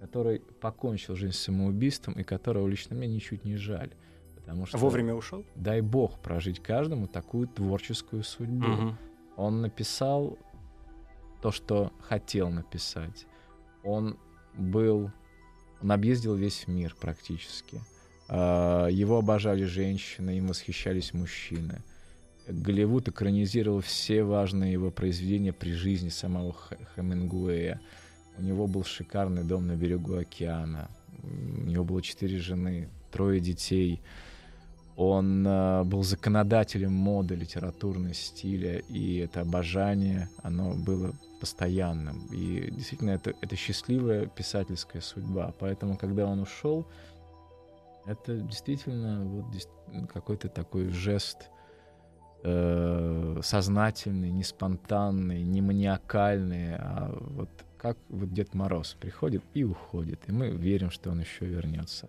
который 0.00 0.40
покончил 0.60 1.16
жизнь 1.16 1.34
самоубийством 1.34 2.14
и 2.14 2.22
которого 2.22 2.66
лично 2.66 2.96
мне 2.96 3.08
ничуть 3.08 3.44
не 3.44 3.56
жаль. 3.56 3.90
Потому 4.36 4.66
что, 4.66 4.78
Вовремя 4.78 5.14
ушел? 5.14 5.44
Дай 5.54 5.80
бог 5.80 6.20
прожить 6.20 6.60
каждому 6.62 7.06
такую 7.06 7.48
творческую 7.48 8.22
судьбу. 8.22 8.66
Угу. 8.66 8.96
Он 9.36 9.60
написал 9.60 10.38
то, 11.42 11.50
что 11.50 11.92
хотел 12.00 12.48
написать. 12.48 13.26
Он 13.84 14.18
был... 14.54 15.10
Он 15.80 15.92
объездил 15.92 16.34
весь 16.34 16.66
мир 16.66 16.96
практически. 16.98 17.80
А, 18.28 18.88
его 18.88 19.18
обожали 19.18 19.64
женщины, 19.64 20.38
им 20.38 20.48
восхищались 20.48 21.12
мужчины. 21.12 21.82
Голливуд 22.48 23.08
экранизировал 23.08 23.80
все 23.80 24.22
важные 24.22 24.72
его 24.72 24.90
произведения 24.90 25.52
при 25.52 25.72
жизни 25.72 26.08
самого 26.08 26.56
Хемингуэя. 26.96 27.80
У 28.38 28.42
него 28.42 28.66
был 28.66 28.84
шикарный 28.84 29.44
дом 29.44 29.66
на 29.66 29.76
берегу 29.76 30.16
океана. 30.16 30.88
У 31.22 31.66
него 31.66 31.84
было 31.84 32.00
четыре 32.00 32.38
жены, 32.38 32.88
трое 33.10 33.40
детей. 33.40 34.00
Он 34.96 35.46
э, 35.46 35.84
был 35.84 36.02
законодателем 36.02 36.92
моды, 36.92 37.34
литературной 37.34 38.14
стиля, 38.14 38.78
и 38.78 39.18
это 39.18 39.42
обожание, 39.42 40.28
оно 40.42 40.74
было 40.74 41.12
постоянным. 41.40 42.26
И 42.32 42.70
действительно, 42.70 43.10
это, 43.10 43.34
это 43.40 43.56
счастливая 43.56 44.26
писательская 44.26 45.02
судьба. 45.02 45.54
Поэтому, 45.58 45.96
когда 45.96 46.26
он 46.26 46.40
ушел, 46.40 46.86
это 48.06 48.38
действительно 48.38 49.24
вот 49.24 50.08
какой-то 50.12 50.48
такой 50.48 50.88
жест 50.88 51.50
э, 52.42 53.40
сознательные, 53.42 54.30
не 54.30 54.44
спонтанные, 54.44 55.44
не 55.44 55.60
маниакальные, 55.60 56.76
а 56.76 57.16
вот 57.20 57.50
как 57.76 57.96
вот 58.08 58.32
Дед 58.32 58.54
Мороз 58.54 58.96
приходит 59.00 59.42
и 59.54 59.64
уходит, 59.64 60.20
и 60.26 60.32
мы 60.32 60.50
верим, 60.50 60.90
что 60.90 61.10
он 61.10 61.20
еще 61.20 61.46
вернется. 61.46 62.08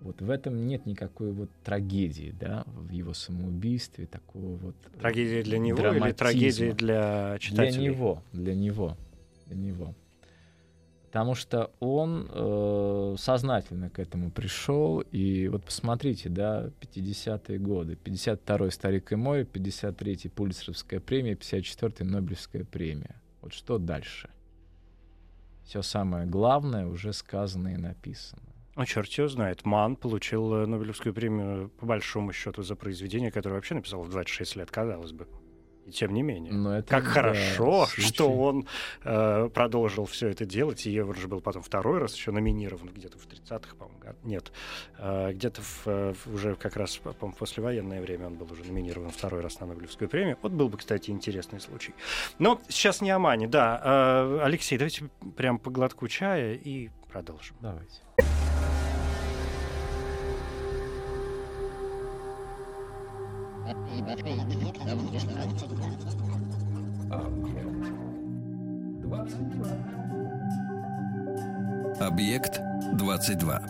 Вот 0.00 0.22
в 0.22 0.30
этом 0.30 0.66
нет 0.66 0.86
никакой 0.86 1.30
вот 1.32 1.50
трагедии, 1.62 2.34
да, 2.40 2.64
в 2.66 2.90
его 2.90 3.12
самоубийстве, 3.12 4.06
такого 4.06 4.56
вот 4.56 4.74
Трагедия 4.98 5.42
для 5.42 5.58
него 5.58 5.86
или 5.92 6.12
трагедия 6.12 6.72
для 6.72 7.36
читателей? 7.38 7.72
Для 7.72 7.82
него, 7.82 8.22
для 8.32 8.54
него, 8.54 8.96
для 9.46 9.56
него 9.56 9.94
потому 11.10 11.34
что 11.34 11.72
он 11.80 12.28
э, 12.30 13.16
сознательно 13.18 13.90
к 13.90 13.98
этому 13.98 14.30
пришел. 14.30 15.00
И 15.00 15.48
вот 15.48 15.64
посмотрите, 15.64 16.28
да, 16.28 16.70
50-е 16.80 17.58
годы. 17.58 17.98
52-й 18.04 18.70
«Старик 18.70 19.10
и 19.10 19.16
мой», 19.16 19.42
53-й 19.42 20.30
Пулицеровская 20.30 21.00
премия, 21.00 21.34
54-й 21.34 22.04
Нобелевская 22.04 22.64
премия. 22.64 23.20
Вот 23.42 23.52
что 23.52 23.78
дальше? 23.78 24.30
Все 25.64 25.82
самое 25.82 26.26
главное 26.26 26.86
уже 26.86 27.12
сказано 27.12 27.74
и 27.74 27.76
написано. 27.76 28.42
Ну, 28.76 28.84
черт 28.84 29.10
его 29.10 29.26
знает. 29.26 29.64
Ман 29.64 29.96
получил 29.96 30.54
э, 30.54 30.66
Нобелевскую 30.66 31.12
премию 31.12 31.70
по 31.70 31.86
большому 31.86 32.32
счету 32.32 32.62
за 32.62 32.76
произведение, 32.76 33.32
которое 33.32 33.56
вообще 33.56 33.74
написал 33.74 34.04
в 34.04 34.10
26 34.10 34.54
лет, 34.54 34.70
казалось 34.70 35.10
бы. 35.10 35.26
И 35.86 35.92
тем 35.92 36.12
не 36.12 36.22
менее. 36.22 36.52
Но 36.52 36.78
это, 36.78 36.88
как 36.88 37.04
да, 37.04 37.10
хорошо, 37.10 37.86
случай. 37.86 38.02
что 38.02 38.30
он 38.30 38.66
э, 39.04 39.48
продолжил 39.52 40.04
все 40.06 40.28
это 40.28 40.44
делать. 40.44 40.86
И 40.86 41.00
он 41.00 41.14
же 41.14 41.28
был 41.28 41.40
потом 41.40 41.62
второй 41.62 41.98
раз 41.98 42.14
еще 42.14 42.30
номинирован 42.30 42.88
где-то 42.88 43.18
в 43.18 43.26
30-х, 43.26 43.76
по-моему. 43.76 44.00
Нет. 44.22 44.52
Э, 44.98 45.32
где-то 45.32 45.62
в, 45.62 45.86
в, 45.86 46.34
уже 46.34 46.54
как 46.54 46.76
раз, 46.76 46.96
по-моему, 46.98 47.32
в 47.32 47.38
послевоенное 47.38 48.00
время 48.00 48.26
он 48.26 48.34
был 48.34 48.50
уже 48.52 48.64
номинирован 48.64 49.10
второй 49.10 49.40
раз 49.40 49.60
на 49.60 49.66
Нобелевскую 49.66 50.08
премию. 50.08 50.38
Вот 50.42 50.52
был 50.52 50.68
бы, 50.68 50.78
кстати, 50.78 51.10
интересный 51.10 51.60
случай. 51.60 51.94
Но 52.38 52.60
сейчас 52.68 53.00
не 53.00 53.10
о 53.10 53.18
Мане, 53.18 53.48
да. 53.48 53.80
Э, 53.84 54.40
Алексей, 54.42 54.78
давайте 54.78 55.08
прям 55.36 55.58
по 55.58 55.70
глотку 55.70 56.08
чая 56.08 56.54
и 56.54 56.90
продолжим. 57.10 57.56
Давайте. 57.60 58.00
Объект 72.00 72.60
22. 72.94 73.62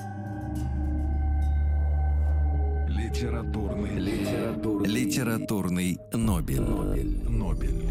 Литературный, 2.89 3.99
литературный, 3.99 4.89
литературный 4.89 5.99
Нобель. 6.13 6.61
Нобель. 6.61 7.29
Нобель. 7.29 7.85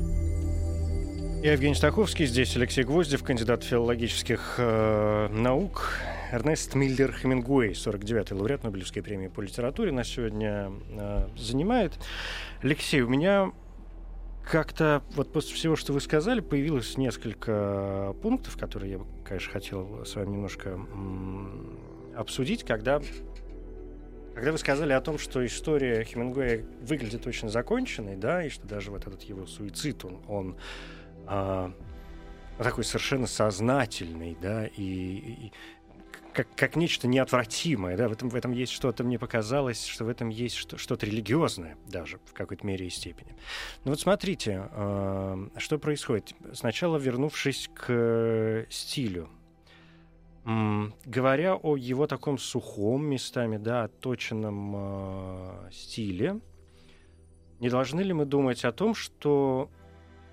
Я 1.43 1.54
Евгений 1.54 1.76
Стаховский, 1.76 2.26
здесь 2.26 2.56
Алексей 2.56 2.84
Гвоздев, 2.84 3.24
кандидат 3.24 3.63
филологических 3.63 4.56
э, 4.58 5.28
наук. 5.30 6.00
Эрнест 6.31 6.75
Миллер 6.75 7.11
Хемингуэй, 7.11 7.71
49-й 7.71 8.35
лауреат 8.35 8.63
Нобелевской 8.63 9.01
премии 9.01 9.29
по 9.29 9.41
литературе, 9.41 9.91
нас 9.91 10.07
сегодня 10.07 10.71
э, 10.91 11.27
занимает. 11.35 11.93
Алексей, 12.61 13.01
у 13.01 13.09
меня 13.09 13.51
как-то 14.45 15.01
вот 15.15 15.33
после 15.33 15.55
всего, 15.55 15.75
что 15.75 15.91
вы 15.91 16.01
сказали, 16.01 16.39
появилось 16.39 16.97
несколько 16.97 18.15
пунктов, 18.21 18.57
которые 18.57 18.91
я, 18.93 18.99
конечно, 19.25 19.51
хотел 19.51 20.05
с 20.05 20.15
вами 20.15 20.29
немножко 20.29 20.69
м, 20.69 21.79
обсудить, 22.15 22.63
когда, 22.63 23.01
когда 24.35 24.51
вы 24.51 24.59
сказали 24.59 24.93
о 24.93 25.01
том, 25.01 25.17
что 25.17 25.43
история 25.43 26.03
Хемингуэя 26.03 26.63
выглядит 26.81 27.25
очень 27.25 27.49
законченной, 27.49 28.17
да, 28.17 28.43
и 28.43 28.49
что 28.49 28.67
даже 28.67 28.91
вот 28.91 29.07
этот 29.07 29.23
его 29.23 29.47
суицид, 29.47 30.05
он, 30.05 30.19
он 30.27 30.57
а, 31.25 31.73
такой 32.57 32.83
совершенно 32.83 33.25
сознательный, 33.27 34.37
да, 34.39 34.67
и, 34.67 34.83
и 34.83 35.53
как, 36.39 36.56
как 36.56 36.75
нечто 36.78 37.06
неотвратимое, 37.08 37.97
да, 37.97 38.08
в 38.08 38.13
этом, 38.13 38.30
в 38.30 38.36
этом 38.36 38.54
есть 38.54 38.71
что-то, 38.71 39.04
мне 39.04 39.19
показалось, 39.19 39.86
что 39.86 40.06
в 40.06 40.08
этом 40.08 40.30
есть 40.30 40.56
что, 40.56 40.78
что-то 40.78 41.06
религиозное 41.06 41.75
даже 41.86 42.17
в 42.25 42.34
какой-то 42.34 42.65
мере 42.65 42.88
и 42.88 42.89
степени. 42.89 43.36
Ну 43.84 43.91
вот 43.91 43.99
смотрите, 43.99 44.69
э, 44.71 45.47
что 45.58 45.80
происходит. 45.80 46.34
Сначала 46.54 46.95
вернувшись 46.95 47.69
к 47.73 48.65
стилю, 48.69 49.30
м, 50.45 50.93
говоря 51.04 51.56
о 51.56 51.75
его 51.75 52.08
таком 52.08 52.38
сухом 52.38 53.06
местами, 53.06 53.58
да, 53.58 53.84
отточенном 53.84 54.75
э, 54.78 55.69
стиле, 55.73 56.39
не 57.60 57.69
должны 57.69 57.99
ли 57.99 58.13
мы 58.13 58.23
думать 58.23 58.63
о 58.63 58.71
том, 58.71 58.95
что, 58.95 59.69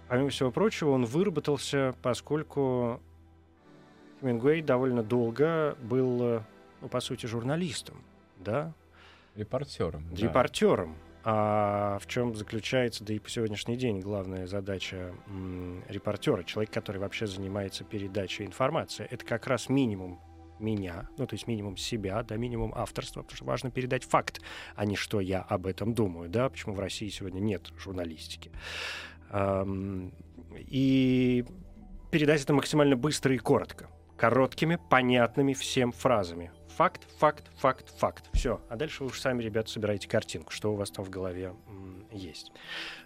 помимо 0.07 0.29
всего 0.29 0.53
прочего, 0.53 0.91
он 0.91 1.05
выработался, 1.05 1.97
поскольку 2.01 3.03
Хемингуэй 4.27 4.61
довольно 4.61 5.03
долго 5.05 5.77
был, 5.83 6.43
ну, 6.81 6.89
по 6.89 7.01
сути, 7.01 7.27
журналистом, 7.27 8.03
да? 8.39 8.73
Репортером. 9.37 10.05
да. 10.11 10.17
Репортером. 10.17 10.97
А 11.29 11.99
в 12.01 12.07
чем 12.07 12.35
заключается, 12.37 13.05
да 13.05 13.13
и 13.13 13.19
по 13.19 13.29
сегодняшний 13.29 13.77
день, 13.77 14.01
главная 14.01 14.47
задача 14.47 15.13
м, 15.27 15.83
репортера, 15.89 16.45
человек, 16.45 16.73
который 16.73 16.99
вообще 16.99 17.27
занимается 17.27 17.83
передачей 17.83 18.45
информации, 18.45 19.09
это 19.11 19.25
как 19.25 19.47
раз 19.49 19.69
минимум 19.69 20.21
меня, 20.61 21.09
ну, 21.19 21.27
то 21.27 21.35
есть 21.35 21.49
минимум 21.49 21.77
себя, 21.77 22.23
да, 22.23 22.37
минимум 22.37 22.73
авторства, 22.77 23.23
потому 23.23 23.37
что 23.37 23.45
важно 23.45 23.71
передать 23.73 24.05
факт, 24.05 24.41
а 24.77 24.85
не 24.87 24.95
что 24.95 25.21
я 25.21 25.41
об 25.43 25.67
этом 25.67 25.95
думаю, 25.95 26.29
да, 26.31 26.49
почему 26.49 26.75
в 26.75 26.81
России 26.81 27.09
сегодня 27.09 27.41
нет 27.41 27.73
журналистики. 27.77 28.53
Ам, 29.31 30.13
и 30.55 31.45
передать 32.13 32.43
это 32.43 32.55
максимально 32.55 32.97
быстро 32.97 33.35
и 33.35 33.39
коротко 33.39 33.89
короткими, 34.17 34.79
понятными 34.91 35.55
всем 35.55 35.93
фразами. 35.93 36.51
Факт, 36.77 37.07
факт, 37.19 37.45
факт, 37.57 37.99
факт. 37.99 38.25
Все. 38.35 38.61
А 38.69 38.77
дальше 38.77 39.03
вы 39.03 39.11
уж 39.11 39.21
сами, 39.21 39.43
ребята, 39.43 39.71
собираете 39.71 40.09
картинку, 40.09 40.53
что 40.53 40.73
у 40.73 40.77
вас 40.77 40.91
там 40.91 41.05
в 41.05 41.11
голове 41.11 41.55
есть. 42.13 42.53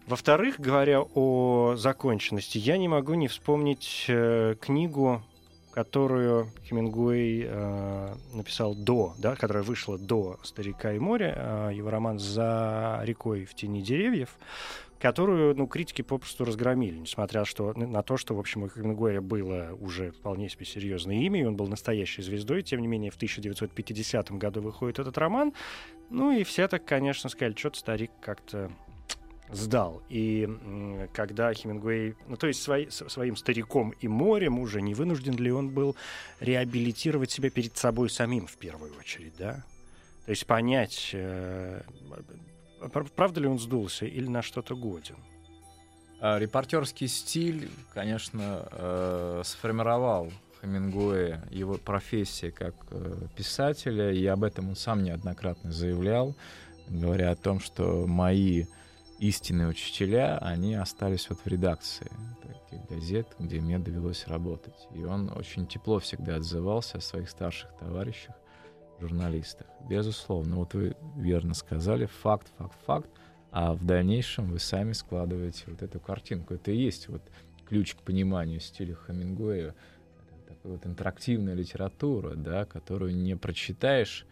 Во-вторых, 0.07 0.59
говоря 0.59 1.03
о 1.03 1.75
законченности, 1.77 2.59
я 2.59 2.79
не 2.79 2.89
могу 2.89 3.15
не 3.15 3.29
вспомнить 3.29 4.07
э, 4.09 4.57
книгу, 4.61 5.23
которую 5.73 6.51
Хемингуэй 6.65 7.45
э, 7.47 8.15
написал 8.33 8.75
до, 8.75 9.15
да, 9.19 9.37
которая 9.37 9.63
вышла 9.63 9.99
до 9.99 10.39
«Старика 10.43 10.93
и 10.93 10.99
моря», 10.99 11.35
э, 11.37 11.75
его 11.75 11.91
роман 11.91 12.19
«За 12.19 13.01
рекой 13.05 13.45
в 13.45 13.55
тени 13.55 13.83
деревьев», 13.83 14.37
которую, 15.01 15.57
ну, 15.57 15.67
критики 15.67 16.03
попросту 16.03 16.45
разгромили, 16.45 16.99
несмотря 16.99 17.45
что, 17.45 17.73
на 17.73 18.03
то, 18.03 18.17
что, 18.19 18.35
в 18.35 18.39
общем, 18.39 18.65
у 18.65 18.69
Хемингуэя 18.69 19.21
было 19.23 19.77
уже 19.81 20.13
вполне 20.13 20.49
себе 20.51 20.67
серьезное 20.67 21.17
имя, 21.17 21.41
и 21.41 21.45
он 21.45 21.57
был 21.57 21.69
настоящей 21.69 22.23
звездой, 22.23 22.63
тем 22.63 22.81
не 22.81 22.87
менее, 22.87 23.11
в 23.11 23.17
1950 23.17 24.33
году 24.33 24.61
выходит 24.61 24.99
этот 24.99 25.17
роман, 25.17 25.55
ну, 26.11 26.31
и 26.33 26.45
все 26.45 26.69
так, 26.69 26.85
конечно, 26.85 27.31
сказали, 27.31 27.55
что-то 27.57 27.79
старик 27.79 28.11
как-то 28.21 28.71
сдал. 29.51 30.03
И 30.11 30.49
когда 31.13 31.53
Хемингуэй, 31.53 32.15
ну 32.29 32.37
то 32.37 32.47
есть 32.47 32.63
свои, 32.63 32.89
с- 32.89 33.09
своим 33.09 33.37
стариком 33.37 33.91
и 34.01 34.07
морем 34.07 34.59
уже 34.59 34.81
не 34.81 34.95
вынужден 34.95 35.37
ли 35.37 35.51
он 35.51 35.71
был 35.71 35.97
реабилитировать 36.41 37.31
себя 37.31 37.51
перед 37.51 37.77
собой 37.77 38.11
самим 38.11 38.47
в 38.47 38.57
первую 38.57 38.93
очередь, 38.99 39.33
да? 39.39 39.65
То 40.27 40.31
есть 40.31 40.47
понять, 40.47 41.11
э, 41.15 41.83
правда 42.89 43.41
ли 43.41 43.47
он 43.47 43.59
сдулся 43.59 44.07
или 44.07 44.27
на 44.27 44.43
что-то 44.43 44.77
годен. 44.77 45.17
А, 46.21 46.39
Репортерский 46.39 47.09
стиль, 47.09 47.71
конечно, 47.95 48.69
э, 48.73 49.43
сформировал 49.45 50.31
Хемингуэя, 50.61 51.43
его 51.51 51.79
профессия 51.79 52.51
как 52.51 52.75
э, 52.91 53.27
писателя, 53.37 54.13
и 54.13 54.27
об 54.27 54.45
этом 54.45 54.69
он 54.69 54.77
сам 54.77 55.03
неоднократно 55.03 55.73
заявлял, 55.73 56.37
говоря 56.89 57.31
о 57.31 57.37
том, 57.37 57.61
что 57.61 58.07
мои 58.07 58.67
истинные 59.19 59.69
учителя, 59.69 60.39
они 60.39 60.75
остались 60.75 61.29
вот 61.31 61.39
в 61.45 61.47
редакции 61.47 62.11
таких 62.43 62.87
газет, 62.89 63.27
где 63.39 63.61
мне 63.61 63.79
довелось 63.79 64.27
работать. 64.27 64.89
И 64.95 65.05
он 65.05 65.31
очень 65.35 65.67
тепло 65.67 65.99
всегда 65.99 66.37
отзывался 66.37 66.99
о 66.99 67.03
своих 67.03 67.31
старших 67.31 67.71
товарищах, 67.79 68.35
журналистах. 69.01 69.67
Безусловно, 69.89 70.57
вот 70.57 70.75
вы 70.75 70.97
верно 71.17 71.55
сказали, 71.55 72.07
факт, 72.07 72.53
факт, 72.59 72.79
факт, 72.85 73.11
а 73.51 73.73
в 73.73 73.85
дальнейшем 73.85 74.51
вы 74.51 74.59
сами 74.59 74.93
складываете 74.93 75.65
вот 75.67 75.83
эту 75.83 75.99
картинку. 76.01 76.55
Это 76.55 76.71
и 76.71 76.77
есть 76.77 77.09
вот 77.09 77.23
ключ 77.67 77.95
к 77.95 77.99
пониманию 77.99 78.61
стиля 78.61 78.97
Хемингуэя. 79.07 79.75
Такая 80.47 80.73
вот 80.73 80.87
интерактивная 80.87 81.55
литература, 81.55 82.35
да, 82.35 82.65
которую 82.65 83.17
не 83.17 83.37
прочитаешь 83.37 84.27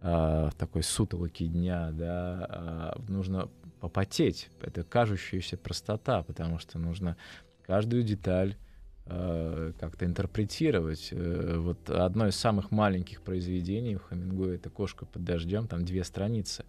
а, 0.00 0.50
в 0.50 0.54
такой 0.54 0.82
сутолоке 0.82 1.46
дня, 1.46 1.90
да, 1.92 2.46
а 2.48 3.02
нужно 3.08 3.48
попотеть. 3.80 4.48
Это 4.60 4.84
кажущаяся 4.84 5.56
простота, 5.56 6.22
потому 6.22 6.58
что 6.58 6.78
нужно 6.78 7.16
каждую 7.62 8.02
деталь 8.02 8.56
э, 9.06 9.72
как-то 9.78 10.04
интерпретировать. 10.04 11.08
Э, 11.12 11.58
Вот 11.58 11.90
одно 11.90 12.28
из 12.28 12.36
самых 12.36 12.70
маленьких 12.70 13.22
произведений 13.22 13.96
у 13.96 14.00
Хемингуэя 14.00 14.56
это 14.56 14.70
«Кошка 14.70 15.06
под 15.06 15.24
дождем», 15.24 15.66
там 15.66 15.84
две 15.84 16.04
страницы. 16.04 16.64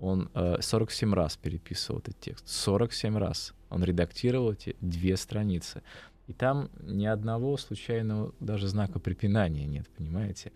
Он 0.00 0.28
э, 0.34 0.56
47 0.60 1.14
раз 1.14 1.36
переписывал 1.36 2.00
этот 2.00 2.18
текст. 2.20 2.48
47 2.48 3.16
раз. 3.16 3.54
Он 3.70 3.84
редактировал 3.84 4.52
эти 4.52 4.76
две 4.80 5.16
страницы. 5.16 5.82
И 6.26 6.32
там 6.32 6.70
ни 6.80 7.06
одного 7.06 7.56
случайного 7.56 8.34
даже 8.40 8.66
знака 8.68 8.98
препинания 8.98 9.66
нет, 9.66 9.86
понимаете? 9.96 10.52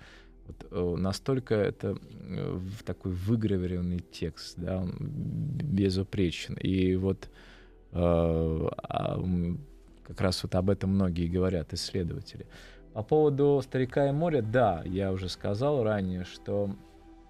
Вот, 0.47 0.67
э, 0.71 0.97
настолько 0.99 1.55
это 1.55 1.99
такой 2.87 3.13
выгравированный 3.13 4.01
текст, 4.01 4.55
да, 4.57 4.79
он 4.79 4.97
безупречен. 4.99 6.55
И 6.55 6.97
вот 6.97 7.29
а, 7.93 9.19
как 10.09 10.21
раз 10.23 10.43
вот 10.43 10.55
об 10.55 10.71
этом 10.71 10.91
многие 10.91 11.29
говорят, 11.29 11.73
исследователи. 11.73 12.47
По 12.95 13.03
поводу 13.03 13.61
«Старика 13.63 14.09
и 14.09 14.13
моря», 14.13 14.43
да, 14.43 14.83
я 14.85 15.13
уже 15.13 15.29
сказал 15.29 15.85
ранее, 15.85 16.25
что 16.25 16.75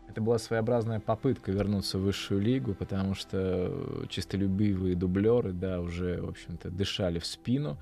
это 0.09 0.23
была 0.23 0.39
своеобразная 0.39 1.01
попытка 1.01 1.53
вернуться 1.53 1.99
в 1.99 2.03
высшую 2.03 2.41
лигу, 2.41 2.75
потому 2.75 3.15
что 3.15 4.07
чистолюбивые 4.09 4.95
дублеры, 4.97 5.53
да, 5.53 5.81
уже, 5.81 6.23
в 6.23 6.29
общем-то, 6.29 6.71
дышали 6.71 7.19
в 7.19 7.27
спину. 7.27 7.77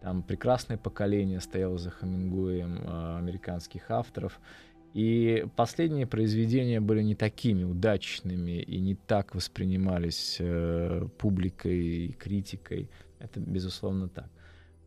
Там 0.00 0.22
прекрасное 0.22 0.76
поколение 0.76 1.40
стояло 1.40 1.78
за 1.78 1.90
Хемингуэем 1.90 2.78
э, 2.84 3.18
американских 3.18 3.90
авторов. 3.90 4.38
И 4.94 5.46
последние 5.56 6.06
произведения 6.06 6.80
были 6.80 7.02
не 7.02 7.14
такими 7.14 7.64
удачными 7.64 8.60
и 8.60 8.78
не 8.78 8.94
так 8.94 9.34
воспринимались 9.34 10.36
э, 10.38 11.08
публикой 11.18 11.78
и 11.78 12.12
критикой. 12.12 12.90
Это, 13.18 13.40
безусловно, 13.40 14.08
так. 14.08 14.28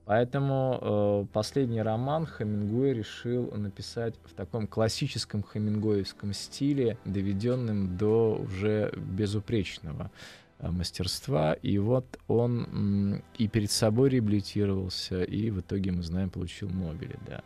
Поэтому 0.05 0.79
э, 0.81 1.33
последний 1.33 1.81
роман 1.81 2.27
Хемингуэй 2.27 2.93
решил 2.93 3.49
написать 3.51 4.13
в 4.25 4.33
таком 4.33 4.67
классическом 4.67 5.43
хемингуэевском 5.43 6.31
стиле, 6.33 6.97
доведенным 7.05 7.97
до 7.97 8.35
уже 8.35 8.93
безупречного 8.95 10.11
э, 10.59 10.69
мастерства. 10.69 11.53
И 11.53 11.79
вот 11.79 12.19
он 12.27 12.63
м, 12.65 13.23
и 13.39 13.47
перед 13.47 13.71
собой 13.71 14.09
реабилитировался, 14.09 15.23
и 15.23 15.49
в 15.49 15.61
итоге, 15.61 15.91
мы 15.91 16.03
знаем, 16.03 16.29
получил 16.29 16.69
Нобеля, 16.69 17.17
да 17.27 17.41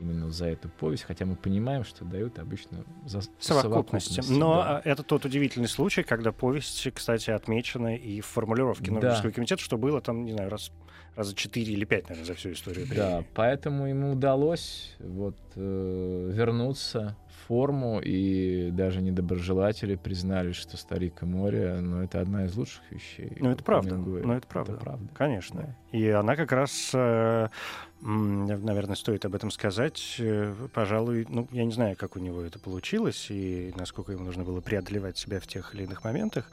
именно 0.00 0.30
за 0.30 0.46
эту 0.46 0.68
повесть, 0.68 1.04
хотя 1.04 1.26
мы 1.26 1.36
понимаем, 1.36 1.84
что 1.84 2.04
дают 2.04 2.38
обычно 2.38 2.84
за 3.04 3.20
совокупности. 3.38 4.14
совокупности, 4.14 4.32
Но 4.32 4.56
да. 4.56 4.78
а, 4.78 4.82
это 4.84 5.02
тот 5.02 5.26
удивительный 5.26 5.68
случай, 5.68 6.02
когда 6.02 6.32
повесть, 6.32 6.88
кстати, 6.94 7.30
отмечена 7.30 7.96
и 7.96 8.20
в 8.22 8.26
формулировке 8.26 8.86
Да. 8.86 8.92
Нобелевского 8.92 9.30
комитета, 9.30 9.62
что 9.62 9.76
было 9.76 10.00
там, 10.00 10.24
не 10.24 10.32
знаю, 10.32 10.50
раз 10.50 10.72
раза 11.16 11.34
четыре 11.34 11.72
или 11.72 11.84
пять, 11.84 12.08
наверное, 12.08 12.26
за 12.26 12.34
всю 12.34 12.52
историю. 12.52 12.86
Да, 12.88 12.94
премии. 12.94 13.26
поэтому 13.34 13.86
ему 13.86 14.12
удалось 14.12 14.94
вот 15.00 15.36
э, 15.56 16.30
вернуться 16.32 17.16
в 17.28 17.46
форму, 17.48 18.00
и 18.00 18.70
даже 18.70 19.02
недоброжелатели 19.02 19.96
признали, 19.96 20.52
что 20.52 20.76
«Старик 20.76 21.22
и 21.22 21.26
море» 21.26 21.78
ну, 21.80 22.02
это 22.02 22.20
одна 22.20 22.44
из 22.44 22.54
лучших 22.56 22.82
вещей. 22.90 23.32
Ну, 23.40 23.50
это 23.50 23.64
правда. 23.64 23.96
Ну, 23.96 24.32
это 24.32 24.46
правда. 24.46 24.74
правда. 24.74 25.08
Конечно. 25.14 25.76
Да. 25.92 25.98
И 25.98 26.08
она 26.08 26.36
как 26.36 26.52
раз, 26.52 26.92
э, 26.94 27.48
наверное, 28.00 28.94
стоит 28.94 29.24
об 29.24 29.34
этом 29.34 29.50
сказать. 29.50 30.16
э, 30.18 30.54
Пожалуй, 30.72 31.26
ну, 31.28 31.48
я 31.50 31.64
не 31.64 31.72
знаю, 31.72 31.96
как 31.96 32.16
у 32.16 32.20
него 32.20 32.42
это 32.42 32.58
получилось 32.58 33.26
и 33.30 33.72
насколько 33.76 34.12
ему 34.12 34.24
нужно 34.24 34.44
было 34.44 34.60
преодолевать 34.60 35.18
себя 35.18 35.40
в 35.40 35.46
тех 35.46 35.74
или 35.74 35.84
иных 35.84 36.04
моментах. 36.04 36.50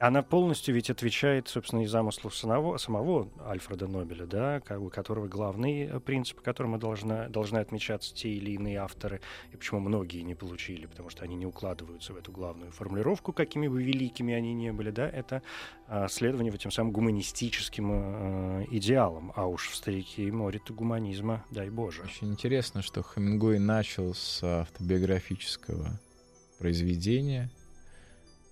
Она 0.00 0.22
полностью 0.22 0.74
ведь 0.74 0.88
отвечает, 0.88 1.48
собственно, 1.48 1.82
и 1.82 1.86
замыслу 1.86 2.30
самого, 2.30 2.78
самого 2.78 3.28
Альфреда 3.46 3.86
Нобеля, 3.86 4.24
да, 4.24 4.62
у 4.78 4.88
которого 4.88 5.28
главный 5.28 5.82
э, 5.82 6.00
принцип, 6.00 6.38
по 6.38 6.42
которому 6.42 6.78
должна, 6.78 7.28
должны 7.28 7.58
отмечаться 7.58 8.14
те 8.14 8.30
или 8.30 8.52
иные 8.52 8.78
авторы, 8.78 9.20
и 9.52 9.58
почему 9.58 9.80
многие 9.80 10.22
не 10.22 10.34
получили, 10.34 10.86
потому 10.86 11.10
что 11.10 11.24
они 11.24 11.36
не 11.36 11.44
укладываются 11.44 12.14
в 12.14 12.16
эту 12.16 12.32
главную 12.32 12.72
формулировку, 12.72 13.34
какими 13.34 13.68
бы 13.68 13.82
великими 13.82 14.32
они 14.32 14.54
ни 14.54 14.70
были, 14.70 14.90
да, 14.90 15.06
это 15.06 15.42
а, 15.86 16.08
следование 16.08 16.50
этим 16.50 16.70
самым 16.70 16.92
гуманистическим 16.92 17.90
а, 17.92 18.64
идеалам, 18.70 19.34
а 19.36 19.46
уж 19.48 19.68
в 19.68 19.76
«Старике 19.76 20.24
и 20.24 20.30
море» 20.30 20.62
гуманизма, 20.66 21.44
дай 21.50 21.68
Боже. 21.68 22.04
Очень 22.04 22.30
интересно, 22.30 22.80
что 22.80 23.02
Хемингуэй 23.02 23.58
начал 23.58 24.14
с 24.14 24.42
автобиографического 24.42 26.00
произведения— 26.58 27.50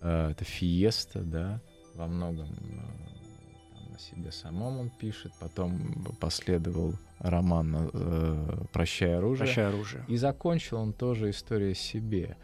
это 0.00 0.44
фиеста, 0.44 1.20
да, 1.20 1.61
во 1.98 2.06
многом 2.06 2.48
э, 2.48 3.74
там, 3.74 3.94
о 3.94 3.98
себе 3.98 4.30
самом 4.30 4.78
он 4.78 4.90
пишет, 4.90 5.32
потом 5.40 6.16
последовал 6.20 6.94
роман 7.18 7.90
э, 7.92 8.64
«Прощай 8.72 9.16
оружие». 9.16 9.46
«Прощай 9.46 9.68
оружие». 9.68 10.04
И 10.06 10.16
закончил 10.16 10.78
он 10.78 10.92
тоже 10.92 11.30
историю 11.30 11.72
о 11.72 11.74
себе. 11.74 12.37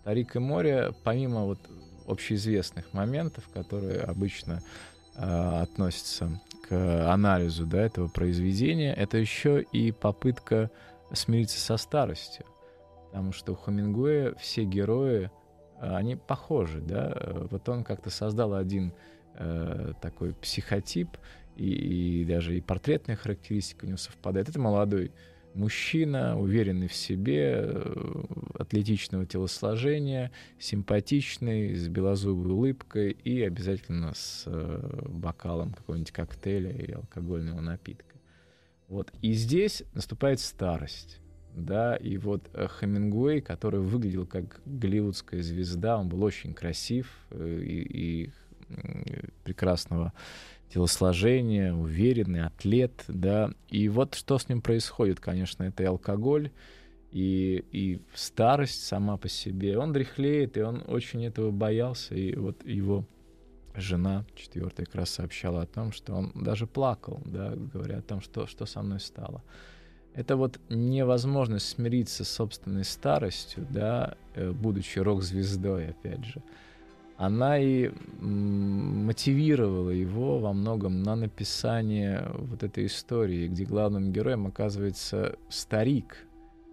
«Старик 0.00 0.36
и 0.36 0.38
море», 0.38 0.92
помимо 1.04 1.44
вот 1.44 1.60
общеизвестных 2.06 2.92
моментов, 2.94 3.48
которые 3.52 4.00
обычно 4.00 4.62
э, 5.16 5.60
относятся 5.62 6.40
к 6.66 7.12
анализу 7.12 7.66
да, 7.66 7.82
этого 7.82 8.08
произведения, 8.08 8.94
это 8.94 9.18
еще 9.18 9.60
и 9.60 9.92
попытка 9.92 10.70
смириться 11.12 11.60
со 11.60 11.76
старостью. 11.76 12.46
Потому 13.10 13.32
что 13.32 13.52
у 13.52 13.56
Хемингуэя 13.56 14.34
все 14.36 14.64
герои— 14.64 15.30
Э, 15.43 15.43
они 15.80 16.16
похожи, 16.16 16.80
да. 16.80 17.12
Э, 17.14 17.46
вот 17.50 17.68
он 17.68 17.84
как-то 17.84 18.10
создал 18.10 18.54
один 18.54 18.92
э, 19.34 19.92
такой 20.00 20.34
психотип, 20.34 21.08
и, 21.56 22.22
и 22.22 22.24
даже 22.24 22.56
и 22.56 22.60
портретная 22.60 23.16
характеристика 23.16 23.84
у 23.84 23.88
него 23.88 23.98
совпадает. 23.98 24.48
Это 24.48 24.60
молодой 24.60 25.12
мужчина, 25.54 26.38
уверенный 26.38 26.88
в 26.88 26.94
себе, 26.94 27.60
э, 27.64 28.24
атлетичного 28.58 29.24
телосложения, 29.24 30.32
симпатичный, 30.58 31.74
с 31.74 31.88
белозубой 31.88 32.52
улыбкой 32.52 33.12
и 33.12 33.42
обязательно 33.42 34.12
с 34.14 34.44
э, 34.46 35.06
бокалом 35.08 35.72
какого-нибудь 35.72 36.12
коктейля 36.12 36.70
или 36.70 36.92
алкогольного 36.92 37.60
напитка. 37.60 38.16
Вот. 38.88 39.12
И 39.22 39.32
здесь 39.32 39.84
наступает 39.94 40.40
старость 40.40 41.20
да, 41.54 41.96
и 41.96 42.16
вот 42.16 42.48
э, 42.52 42.66
Хемингуэй, 42.80 43.40
который 43.40 43.80
выглядел 43.80 44.26
как 44.26 44.60
голливудская 44.64 45.42
звезда, 45.42 45.98
он 45.98 46.08
был 46.08 46.22
очень 46.22 46.54
красив 46.54 47.26
э, 47.30 47.60
и, 47.62 48.24
и 48.24 48.30
прекрасного 49.44 50.12
телосложения, 50.72 51.72
уверенный 51.72 52.44
атлет, 52.44 53.04
да, 53.06 53.50
и 53.68 53.88
вот 53.88 54.14
что 54.14 54.38
с 54.38 54.48
ним 54.48 54.60
происходит, 54.60 55.20
конечно, 55.20 55.64
это 55.64 55.82
и 55.82 55.86
алкоголь, 55.86 56.50
и, 57.12 57.64
и 57.70 58.00
старость 58.14 58.84
сама 58.84 59.16
по 59.16 59.28
себе. 59.28 59.78
Он 59.78 59.92
дряхлеет, 59.92 60.56
и 60.56 60.62
он 60.62 60.82
очень 60.86 61.24
этого 61.24 61.52
боялся, 61.52 62.14
и 62.14 62.34
вот 62.34 62.66
его 62.66 63.06
жена 63.76 64.24
четвертая 64.34 64.86
как 64.86 64.96
раз 64.96 65.10
сообщала 65.10 65.62
о 65.62 65.66
том, 65.66 65.92
что 65.92 66.14
он 66.14 66.32
даже 66.34 66.66
плакал, 66.66 67.22
да, 67.24 67.54
говоря 67.54 67.98
о 67.98 68.02
том, 68.02 68.20
что, 68.20 68.46
что 68.46 68.66
со 68.66 68.82
мной 68.82 69.00
стало 69.00 69.42
это 70.14 70.36
вот 70.36 70.60
невозможность 70.68 71.68
смириться 71.68 72.24
с 72.24 72.30
собственной 72.30 72.84
старостью, 72.84 73.66
да, 73.70 74.16
э, 74.34 74.52
будучи 74.52 74.98
рок-звездой, 74.98 75.88
опять 75.88 76.24
же, 76.24 76.40
она 77.16 77.58
и 77.58 77.92
мотивировала 78.20 79.90
его 79.90 80.38
во 80.38 80.52
многом 80.52 81.02
на 81.02 81.14
написание 81.14 82.28
вот 82.34 82.62
этой 82.62 82.86
истории, 82.86 83.48
где 83.48 83.64
главным 83.64 84.12
героем 84.12 84.46
оказывается 84.46 85.36
старик, 85.48 86.26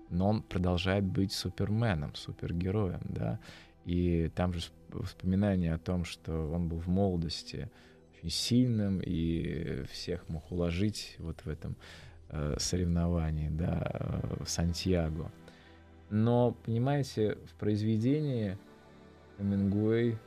но 0.10 0.30
он 0.30 0.42
продолжает 0.42 1.04
быть 1.04 1.32
суперменом, 1.32 2.16
супергероем, 2.16 3.02
да, 3.04 3.40
и 3.86 4.32
там 4.36 4.54
же 4.54 4.62
вспоминание 5.04 5.74
о 5.74 5.80
том, 5.80 6.06
что 6.06 6.52
он 6.52 6.68
был 6.68 6.80
в 6.80 6.88
молодости 6.88 7.70
очень 8.16 8.30
сильным 8.30 9.00
и 9.04 9.84
всех 9.92 10.28
мог 10.28 10.52
уложить 10.52 11.16
вот 11.20 11.40
в 11.46 11.48
этом 11.48 11.76
соревнований, 12.58 13.50
да, 13.50 13.82
э, 13.84 14.44
в 14.44 14.50
Сантьяго. 14.50 15.32
Но, 16.10 16.52
понимаете, 16.66 17.38
в 17.46 17.54
произведении 17.56 18.58
Хемингуэй 19.38 20.18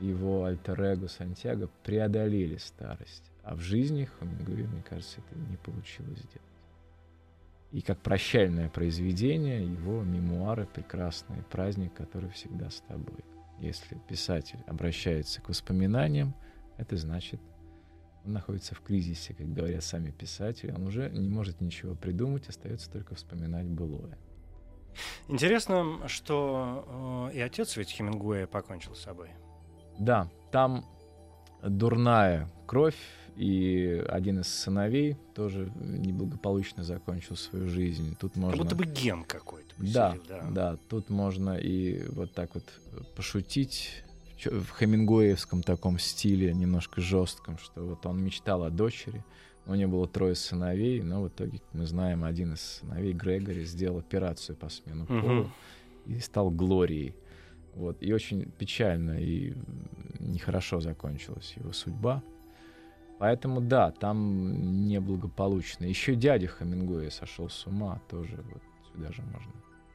его 0.00 0.44
альтер-эго 0.44 1.08
Сантьяго 1.08 1.68
преодолели 1.82 2.56
старость. 2.56 3.30
А 3.42 3.54
в 3.54 3.60
жизни 3.60 4.08
Хемингуэй, 4.18 4.66
мне 4.66 4.82
кажется, 4.82 5.20
это 5.20 5.38
не 5.38 5.56
получилось 5.56 6.18
сделать. 6.18 6.40
И 7.72 7.80
как 7.80 7.98
прощальное 7.98 8.68
произведение, 8.68 9.64
его 9.66 10.02
мемуары 10.02 10.66
прекрасный 10.66 11.42
праздник, 11.50 11.92
который 11.94 12.30
всегда 12.30 12.70
с 12.70 12.80
тобой. 12.82 13.24
Если 13.60 13.98
писатель 14.08 14.60
обращается 14.66 15.40
к 15.40 15.48
воспоминаниям, 15.48 16.34
это 16.76 16.96
значит 16.96 17.40
он 18.24 18.32
находится 18.32 18.74
в 18.74 18.80
кризисе, 18.80 19.34
как 19.34 19.52
говорят 19.52 19.84
сами 19.84 20.10
писатели. 20.10 20.72
Он 20.72 20.86
уже 20.86 21.10
не 21.10 21.28
может 21.28 21.60
ничего 21.60 21.94
придумать, 21.94 22.48
остается 22.48 22.90
только 22.90 23.14
вспоминать 23.14 23.66
былое. 23.66 24.18
Интересно, 25.28 26.06
что 26.08 27.30
э, 27.32 27.36
и 27.36 27.40
отец 27.40 27.76
ведь 27.76 27.90
Хемингуэя 27.90 28.46
покончил 28.46 28.94
с 28.94 29.00
собой. 29.00 29.30
Да, 29.98 30.30
там 30.52 30.84
дурная 31.62 32.48
кровь, 32.66 32.96
и 33.36 34.04
один 34.08 34.40
из 34.40 34.46
сыновей 34.46 35.16
тоже 35.34 35.72
неблагополучно 35.74 36.84
закончил 36.84 37.36
свою 37.36 37.68
жизнь. 37.68 38.16
Тут 38.20 38.36
можно... 38.36 38.56
Как 38.56 38.62
будто 38.64 38.76
бы 38.76 38.86
ген 38.86 39.24
какой-то. 39.24 39.74
Да, 39.78 40.16
да, 40.28 40.42
да. 40.50 40.76
Тут 40.88 41.10
можно 41.10 41.56
и 41.56 42.06
вот 42.10 42.32
так 42.32 42.54
вот 42.54 42.64
пошутить 43.16 44.04
в 44.46 44.66
хемингуэевском 44.78 45.62
таком 45.62 45.98
стиле, 45.98 46.52
немножко 46.52 47.00
жестком, 47.00 47.58
что 47.58 47.84
вот 47.84 48.06
он 48.06 48.22
мечтал 48.22 48.64
о 48.64 48.70
дочери, 48.70 49.24
у 49.66 49.74
него 49.74 49.92
было 49.92 50.08
трое 50.08 50.34
сыновей, 50.34 51.02
но 51.02 51.22
в 51.22 51.28
итоге, 51.28 51.58
как 51.58 51.68
мы 51.72 51.86
знаем, 51.86 52.24
один 52.24 52.54
из 52.54 52.60
сыновей, 52.60 53.12
Грегори, 53.14 53.64
сделал 53.64 53.98
операцию 53.98 54.56
по 54.56 54.68
смену 54.68 55.06
пола 55.06 55.20
uh-huh. 55.20 55.50
и 56.06 56.18
стал 56.20 56.50
Глорией. 56.50 57.14
Вот. 57.74 57.96
И 58.02 58.12
очень 58.12 58.50
печально 58.58 59.20
и 59.20 59.54
нехорошо 60.20 60.80
закончилась 60.80 61.54
его 61.56 61.72
судьба. 61.72 62.22
Поэтому 63.18 63.60
да, 63.60 63.90
там 63.90 64.86
неблагополучно. 64.86 65.84
Еще 65.84 66.14
дядя 66.14 66.46
Хемингуэя 66.46 67.10
сошел 67.10 67.48
с 67.48 67.66
ума, 67.66 68.00
тоже 68.10 68.44
вот 68.52 68.62
сюда 68.92 69.12
же 69.12 69.22
можно 69.22 69.52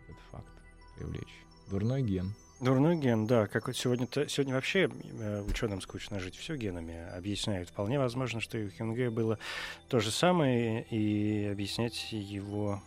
этот 0.08 0.22
факт 0.32 0.54
привлечь. 0.98 1.46
Дурной 1.70 2.02
ген. 2.02 2.34
Дурной 2.60 2.98
ген, 2.98 3.26
да, 3.26 3.48
как 3.48 3.68
вот 3.68 3.78
сегодня, 3.78 4.06
-то, 4.06 4.28
сегодня 4.28 4.54
вообще 4.54 4.90
э, 4.90 5.42
ученым 5.48 5.80
скучно 5.80 6.20
жить 6.20 6.36
все 6.36 6.58
генами 6.58 7.08
объясняют. 7.16 7.70
Вполне 7.70 8.00
возможно, 8.00 8.42
что 8.42 8.58
и 8.58 8.66
у 8.66 8.70
Хемингуэя 8.70 9.10
было 9.10 9.40
то 9.88 10.02
же 10.02 10.12
самое, 10.12 10.84
и 10.90 11.46
объяснять 11.46 12.12
его 12.12 12.82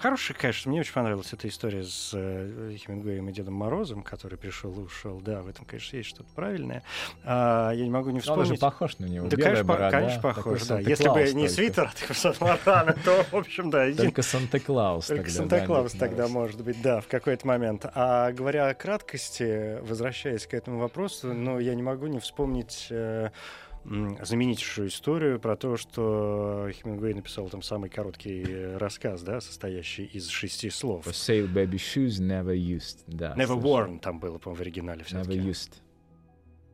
Хорошая, 0.00 0.34
конечно, 0.34 0.70
мне 0.70 0.80
очень 0.80 0.94
понравилась 0.94 1.30
эта 1.34 1.46
история 1.46 1.84
с 1.84 2.12
э, 2.14 2.74
Хемингуэем 2.74 3.28
и 3.28 3.32
Дедом 3.32 3.52
Морозом, 3.52 4.02
который 4.02 4.38
пришел 4.38 4.72
и 4.72 4.84
ушел. 4.84 5.20
Да, 5.20 5.42
в 5.42 5.48
этом, 5.48 5.66
конечно, 5.66 5.98
есть 5.98 6.08
что-то 6.08 6.30
правильное. 6.34 6.82
А, 7.22 7.70
я 7.72 7.84
не 7.84 7.90
могу 7.90 8.08
не 8.08 8.20
вспомнить. 8.20 8.48
Он 8.48 8.54
же 8.54 8.60
похож 8.60 8.98
на 8.98 9.04
него. 9.04 9.28
Да, 9.28 9.36
конечно, 9.36 9.64
борода, 9.64 9.90
конечно, 9.90 10.22
похож, 10.22 10.62
да. 10.62 10.80
Если 10.80 11.06
бы 11.06 11.30
не 11.34 11.50
свитер 11.50 11.90
от 12.08 12.16
Сатмарана, 12.16 12.96
то, 13.04 13.26
в 13.30 13.34
общем, 13.34 13.68
да. 13.68 13.92
Только 13.92 14.22
Санта-Клаус 14.22 15.06
Только 15.06 15.30
Санта-Клаус 15.30 15.92
тогда, 15.92 16.28
может 16.28 16.64
быть, 16.64 16.80
да, 16.80 17.02
в 17.02 17.06
какой-то 17.06 17.46
момент. 17.46 17.84
А 17.94 18.32
говоря 18.32 18.68
о 18.68 18.74
краткости, 18.74 19.80
возвращаясь 19.82 20.46
к 20.46 20.54
этому 20.54 20.78
вопросу, 20.78 21.34
ну, 21.34 21.58
я 21.58 21.74
не 21.74 21.82
могу 21.82 22.06
не 22.06 22.20
вспомнить 22.20 22.86
э, 22.88 23.30
знаменитейшую 23.84 24.88
историю 24.88 25.40
про 25.40 25.56
то, 25.56 25.76
что 25.76 26.68
Хемингуэй 26.72 27.14
написал 27.14 27.48
там 27.48 27.62
самый 27.62 27.90
короткий 27.90 28.76
рассказ, 28.76 29.22
да, 29.22 29.40
состоящий 29.40 30.04
из 30.04 30.28
шести 30.28 30.70
слов. 30.70 31.06
For 31.06 31.12
sale 31.12 31.52
baby 31.52 31.76
shoes 31.76 32.20
never 32.20 32.54
used. 32.54 32.98
Да, 33.06 33.34
never 33.34 33.58
совершенно. 33.58 33.62
worn 33.62 33.98
там 34.00 34.20
было, 34.20 34.38
по-моему, 34.38 34.58
в 34.58 34.60
оригинале 34.60 35.04
все-таки. 35.04 35.38
Never 35.38 35.50
used. 35.50 35.72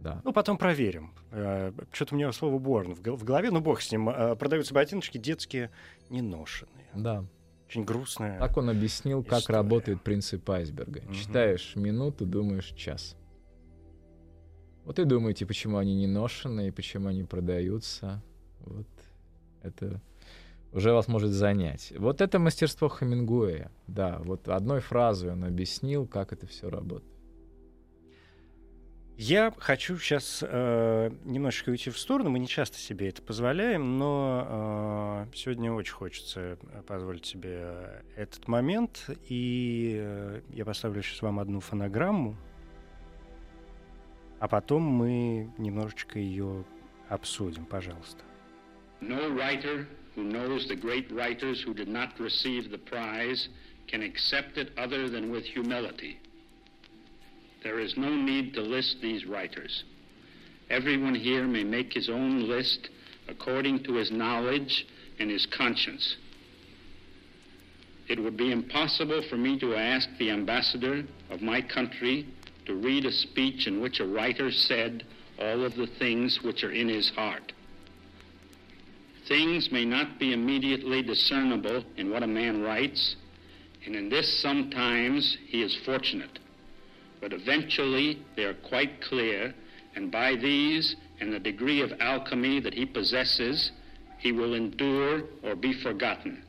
Да. 0.00 0.20
Ну, 0.24 0.32
потом 0.32 0.58
проверим. 0.58 1.12
Э, 1.30 1.72
что-то 1.92 2.14
у 2.14 2.18
меня 2.18 2.30
слово 2.32 2.58
born 2.58 2.94
в 2.94 3.24
голове, 3.24 3.50
ну, 3.50 3.60
бог 3.60 3.80
с 3.80 3.90
ним. 3.90 4.08
Э, 4.08 4.36
продаются 4.36 4.74
ботиночки 4.74 5.18
детские, 5.18 5.70
неношенные. 6.10 6.86
Да. 6.94 7.24
Очень 7.68 7.84
грустная. 7.84 8.38
Так 8.38 8.56
он 8.56 8.70
объяснил, 8.70 9.22
история. 9.22 9.40
как 9.40 9.50
работает 9.50 10.02
принцип 10.02 10.48
айсберга. 10.48 11.00
Угу. 11.00 11.14
Читаешь 11.14 11.74
минуту, 11.74 12.24
думаешь 12.24 12.72
час. 12.76 13.16
Вот 14.86 15.00
и 15.00 15.04
думаете, 15.04 15.46
почему 15.46 15.78
они 15.78 15.96
не 15.96 16.06
ношеные, 16.06 16.70
почему 16.70 17.08
они 17.08 17.24
продаются. 17.24 18.22
Вот 18.60 18.86
это 19.62 20.00
уже 20.72 20.92
вас 20.92 21.08
может 21.08 21.32
занять. 21.32 21.92
Вот 21.98 22.20
это 22.20 22.38
мастерство 22.38 22.88
Хемингуэя. 22.88 23.72
Да, 23.88 24.20
вот 24.22 24.48
одной 24.48 24.78
фразой 24.78 25.32
он 25.32 25.42
объяснил, 25.42 26.06
как 26.06 26.32
это 26.32 26.46
все 26.46 26.70
работает. 26.70 27.12
Я 29.16 29.52
хочу 29.58 29.98
сейчас 29.98 30.44
э, 30.46 31.10
немножечко 31.24 31.70
уйти 31.70 31.90
в 31.90 31.98
сторону. 31.98 32.30
Мы 32.30 32.38
не 32.38 32.46
часто 32.46 32.78
себе 32.78 33.08
это 33.08 33.22
позволяем, 33.22 33.98
но 33.98 35.26
э, 35.26 35.34
сегодня 35.34 35.72
очень 35.72 35.94
хочется 35.94 36.58
позволить 36.86 37.26
себе 37.26 38.04
этот 38.14 38.46
момент. 38.46 39.10
И 39.28 39.96
э, 39.98 40.42
я 40.50 40.64
поставлю 40.64 41.02
сейчас 41.02 41.22
вам 41.22 41.40
одну 41.40 41.58
фонограмму, 41.58 42.36
а 44.39 44.47
потом 44.47 44.81
мы 44.81 45.49
немножечко 45.57 46.19
ее 46.19 46.63
обсудим, 47.09 47.65
пожалуйста. 47.65 48.23
No 49.01 49.29
writer 49.29 49.87
who 50.15 50.23
knows 50.23 50.67
the 50.67 50.75
great 50.75 51.11
writers 51.11 51.61
who 51.61 51.73
did 51.73 51.87
not 51.87 52.19
receive 52.19 52.69
the 52.69 52.77
prize 52.77 53.49
can 53.87 54.01
accept 54.01 54.57
it 54.57 54.71
other 54.77 55.09
than 55.09 55.31
with 55.31 55.45
humility. 55.45 56.19
There 57.63 57.79
is 57.79 57.95
no 57.97 58.09
need 58.09 58.53
to 58.55 58.61
list 58.61 58.97
these 59.01 59.25
writers. 59.25 59.83
Everyone 60.69 61.15
here 61.15 61.45
may 61.45 61.63
make 61.63 61.93
his 61.93 62.09
own 62.09 62.47
list 62.47 62.89
according 63.27 63.83
to 63.83 63.93
his 63.93 64.11
knowledge 64.11 64.87
and 65.19 65.29
his 65.29 65.45
conscience. 65.45 66.17
It 68.07 68.19
would 68.19 68.35
be 68.35 68.51
impossible 68.51 69.21
for 69.29 69.37
me 69.37 69.59
to 69.59 69.75
ask 69.75 70.09
the 70.17 70.31
ambassador 70.31 71.03
of 71.29 71.41
my 71.41 71.61
country 71.61 72.27
to 72.66 72.74
read 72.74 73.06
a 73.06 73.12
speech 73.12 73.66
in 73.66 73.80
which 73.80 74.00
a 74.00 74.06
writer 74.06 74.50
said 74.50 75.04
all 75.38 75.64
of 75.64 75.74
the 75.76 75.86
things 75.86 76.42
which 76.42 76.64
are 76.64 76.72
in 76.72 76.88
his 76.88 77.10
heart. 77.10 77.52
Things 79.28 79.70
may 79.72 79.84
not 79.84 80.18
be 80.18 80.32
immediately 80.32 81.02
discernible 81.02 81.84
in 81.96 82.10
what 82.10 82.22
a 82.22 82.28
man 82.28 82.62
writes, 82.62 83.16
and 83.84 83.96
in 83.96 84.08
this 84.08 84.40
sometimes 84.40 85.36
he 85.46 85.62
is 85.62 85.76
fortunate. 85.84 86.38
But 87.20 87.32
eventually 87.32 88.22
they 88.36 88.44
are 88.44 88.54
quite 88.54 89.00
clear, 89.02 89.54
and 89.94 90.10
by 90.10 90.36
these 90.36 90.96
and 91.20 91.32
the 91.32 91.38
degree 91.38 91.80
of 91.80 91.92
alchemy 92.00 92.60
that 92.60 92.74
he 92.74 92.84
possesses, 92.86 93.72
he 94.18 94.32
will 94.32 94.54
endure 94.54 95.22
or 95.42 95.54
be 95.56 95.72
forgotten. 95.72 96.42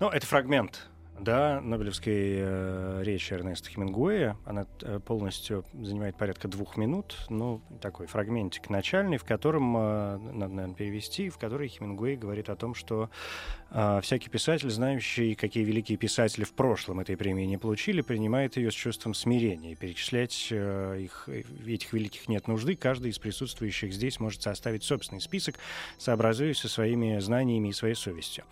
No, 0.00 0.10
это 0.10 0.26
fragment 0.26 0.82
да, 1.20 1.60
Нобелевской 1.60 2.36
э, 2.38 3.02
речи 3.04 3.32
Эрнеста 3.32 3.68
Хемингуэя. 3.70 4.36
Она 4.44 4.66
э, 4.80 4.98
полностью 4.98 5.64
занимает 5.72 6.16
порядка 6.16 6.48
двух 6.48 6.76
минут. 6.76 7.16
Ну, 7.28 7.60
такой 7.80 8.06
фрагментик 8.06 8.70
начальный, 8.70 9.18
в 9.18 9.24
котором, 9.24 9.76
э, 9.76 10.18
надо, 10.32 10.54
наверное, 10.54 10.74
перевести, 10.74 11.28
в 11.28 11.38
котором 11.38 11.68
Хемингуэй 11.68 12.16
говорит 12.16 12.48
о 12.48 12.56
том, 12.56 12.74
что 12.74 13.10
э, 13.70 14.00
всякий 14.02 14.30
писатель, 14.30 14.70
знающий, 14.70 15.34
какие 15.34 15.64
великие 15.64 15.98
писатели 15.98 16.44
в 16.44 16.54
прошлом 16.54 17.00
этой 17.00 17.16
премии 17.16 17.44
не 17.44 17.58
получили, 17.58 18.00
принимает 18.00 18.56
ее 18.56 18.70
с 18.70 18.74
чувством 18.74 19.14
смирения. 19.14 19.76
Перечислять 19.76 20.48
э, 20.50 20.98
их, 21.00 21.28
этих 21.28 21.92
великих 21.92 22.28
нет 22.28 22.48
нужды. 22.48 22.74
Каждый 22.74 23.10
из 23.10 23.18
присутствующих 23.18 23.92
здесь 23.92 24.18
может 24.18 24.42
составить 24.42 24.82
собственный 24.82 25.20
список, 25.20 25.56
сообразуясь 25.98 26.58
со 26.58 26.68
своими 26.68 27.18
знаниями 27.20 27.68
и 27.68 27.72
своей 27.72 27.94
совестью. 27.94 28.44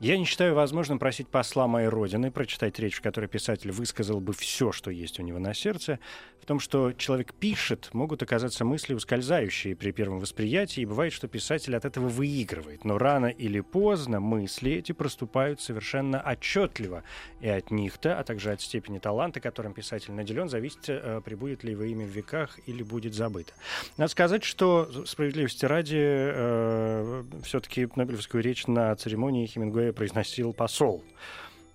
Я 0.00 0.18
не 0.18 0.24
считаю 0.24 0.54
возможным 0.54 0.98
просить 0.98 1.28
посла 1.28 1.66
моей 1.66 1.88
родины 1.88 2.30
прочитать 2.30 2.78
речь, 2.78 2.96
в 2.96 3.00
которой 3.00 3.26
писатель 3.26 3.70
высказал 3.70 4.20
бы 4.20 4.32
все, 4.32 4.72
что 4.72 4.90
есть 4.90 5.20
у 5.20 5.22
него 5.22 5.38
на 5.38 5.54
сердце. 5.54 6.00
В 6.42 6.46
том, 6.46 6.60
что 6.60 6.92
человек 6.92 7.32
пишет, 7.32 7.88
могут 7.94 8.22
оказаться 8.22 8.66
мысли 8.66 8.92
ускользающие 8.92 9.74
при 9.74 9.92
первом 9.92 10.20
восприятии, 10.20 10.82
и 10.82 10.84
бывает, 10.84 11.14
что 11.14 11.26
писатель 11.26 11.74
от 11.74 11.86
этого 11.86 12.08
выигрывает. 12.08 12.84
Но 12.84 12.98
рано 12.98 13.28
или 13.28 13.60
поздно 13.60 14.20
мысли 14.20 14.72
эти 14.72 14.92
проступают 14.92 15.62
совершенно 15.62 16.20
отчетливо. 16.20 17.02
И 17.40 17.48
от 17.48 17.70
них-то, 17.70 18.18
а 18.18 18.24
также 18.24 18.50
от 18.50 18.60
степени 18.60 18.98
таланта, 18.98 19.40
которым 19.40 19.72
писатель 19.72 20.12
наделен, 20.12 20.50
зависит, 20.50 20.80
э, 20.88 21.22
прибудет 21.24 21.64
ли 21.64 21.70
его 21.70 21.84
имя 21.84 22.04
в 22.04 22.10
веках 22.10 22.58
или 22.66 22.82
будет 22.82 23.14
забыто. 23.14 23.54
Надо 23.96 24.10
сказать, 24.10 24.44
что 24.44 25.06
справедливости 25.06 25.64
ради 25.64 25.96
э, 25.98 27.22
все-таки 27.42 27.88
Нобелевскую 27.94 28.42
речь 28.42 28.66
на 28.66 28.94
церемонии 28.96 29.46
Хемингуэя 29.84 29.92
произносил 29.92 30.52
посол 30.52 31.04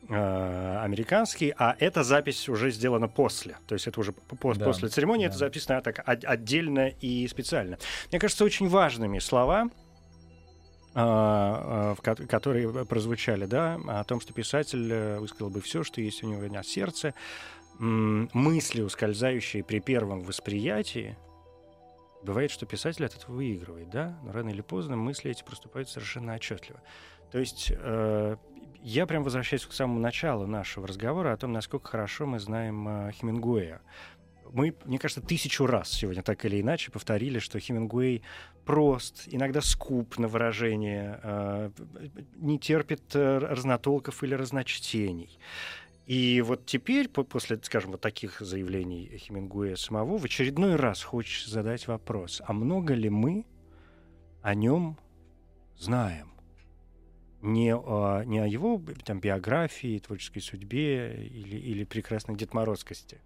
э, 0.07 0.77
американский, 0.81 1.53
а 1.57 1.75
эта 1.79 2.03
запись 2.03 2.49
уже 2.49 2.71
сделана 2.71 3.07
после. 3.07 3.57
То 3.67 3.75
есть 3.75 3.87
это 3.87 3.99
уже 3.99 4.11
по 4.13 4.53
да, 4.53 4.65
после 4.65 4.89
церемонии, 4.89 5.25
да. 5.25 5.29
это 5.29 5.37
записано 5.37 5.81
так 5.81 6.03
отдельно 6.05 6.89
и 6.89 7.27
специально. 7.27 7.77
Мне 8.11 8.19
кажется, 8.19 8.43
очень 8.43 8.67
важными 8.67 9.19
слова, 9.19 9.69
э, 10.95 11.95
э, 12.03 12.25
которые 12.27 12.85
прозвучали, 12.85 13.45
да, 13.45 13.79
о 13.87 14.03
том, 14.03 14.21
что 14.21 14.33
писатель 14.33 15.17
высказал 15.19 15.49
бы 15.49 15.61
все, 15.61 15.83
что 15.83 16.01
есть 16.01 16.23
у 16.23 16.27
него 16.27 16.41
на 16.53 16.63
сердце, 16.63 17.13
мысли, 17.79 18.81
ускользающие 18.81 19.63
при 19.63 19.79
первом 19.79 20.23
восприятии, 20.23 21.15
Бывает, 22.21 22.51
что 22.51 22.65
писатель 22.65 23.05
от 23.05 23.15
этого 23.15 23.35
выигрывает, 23.35 23.89
да, 23.89 24.19
но 24.23 24.31
рано 24.31 24.49
или 24.49 24.61
поздно 24.61 24.95
мысли 24.95 25.31
эти 25.31 25.43
проступают 25.43 25.89
совершенно 25.89 26.33
отчетливо. 26.33 26.81
То 27.31 27.39
есть 27.39 27.71
э, 27.75 28.35
я 28.81 29.05
прям 29.05 29.23
возвращаюсь 29.23 29.65
к 29.65 29.71
самому 29.71 29.99
началу 29.99 30.47
нашего 30.47 30.87
разговора 30.87 31.33
о 31.33 31.37
том, 31.37 31.53
насколько 31.53 31.89
хорошо 31.89 32.25
мы 32.25 32.39
знаем 32.39 32.87
э, 32.87 33.11
Хемингуэя. 33.13 33.81
Мы, 34.51 34.75
мне 34.85 34.97
кажется, 34.97 35.21
тысячу 35.21 35.67
раз 35.67 35.91
сегодня 35.91 36.23
так 36.23 36.43
или 36.43 36.59
иначе 36.59 36.91
повторили, 36.91 37.39
что 37.39 37.59
Хемингуэй 37.59 38.23
прост, 38.65 39.23
иногда 39.27 39.61
скуп 39.61 40.17
на 40.17 40.27
выражение, 40.27 41.19
э, 41.23 41.71
не 42.35 42.59
терпит 42.59 43.15
э, 43.15 43.37
разнотолков 43.37 44.23
или 44.23 44.33
разночтений. 44.33 45.39
И 46.09 46.41
вот 46.41 46.65
теперь, 46.65 47.07
после, 47.07 47.59
скажем, 47.61 47.91
вот 47.91 48.01
таких 48.01 48.39
заявлений 48.39 49.15
Хемингуэя 49.17 49.75
самого, 49.75 50.17
в 50.17 50.25
очередной 50.25 50.75
раз 50.75 51.03
хочется 51.03 51.51
задать 51.51 51.87
вопрос, 51.87 52.41
а 52.47 52.53
много 52.53 52.95
ли 52.95 53.09
мы 53.09 53.45
о 54.41 54.55
нем 54.55 54.97
знаем? 55.77 56.29
не, 57.41 57.75
о, 57.75 58.23
не 58.25 58.39
о 58.39 58.47
его 58.47 58.81
там, 59.05 59.19
биографии, 59.19 59.99
творческой 59.99 60.41
судьбе 60.41 61.25
или, 61.25 61.57
или 61.57 61.83
прекрасной 61.83 62.35
детморозкости, 62.35 63.21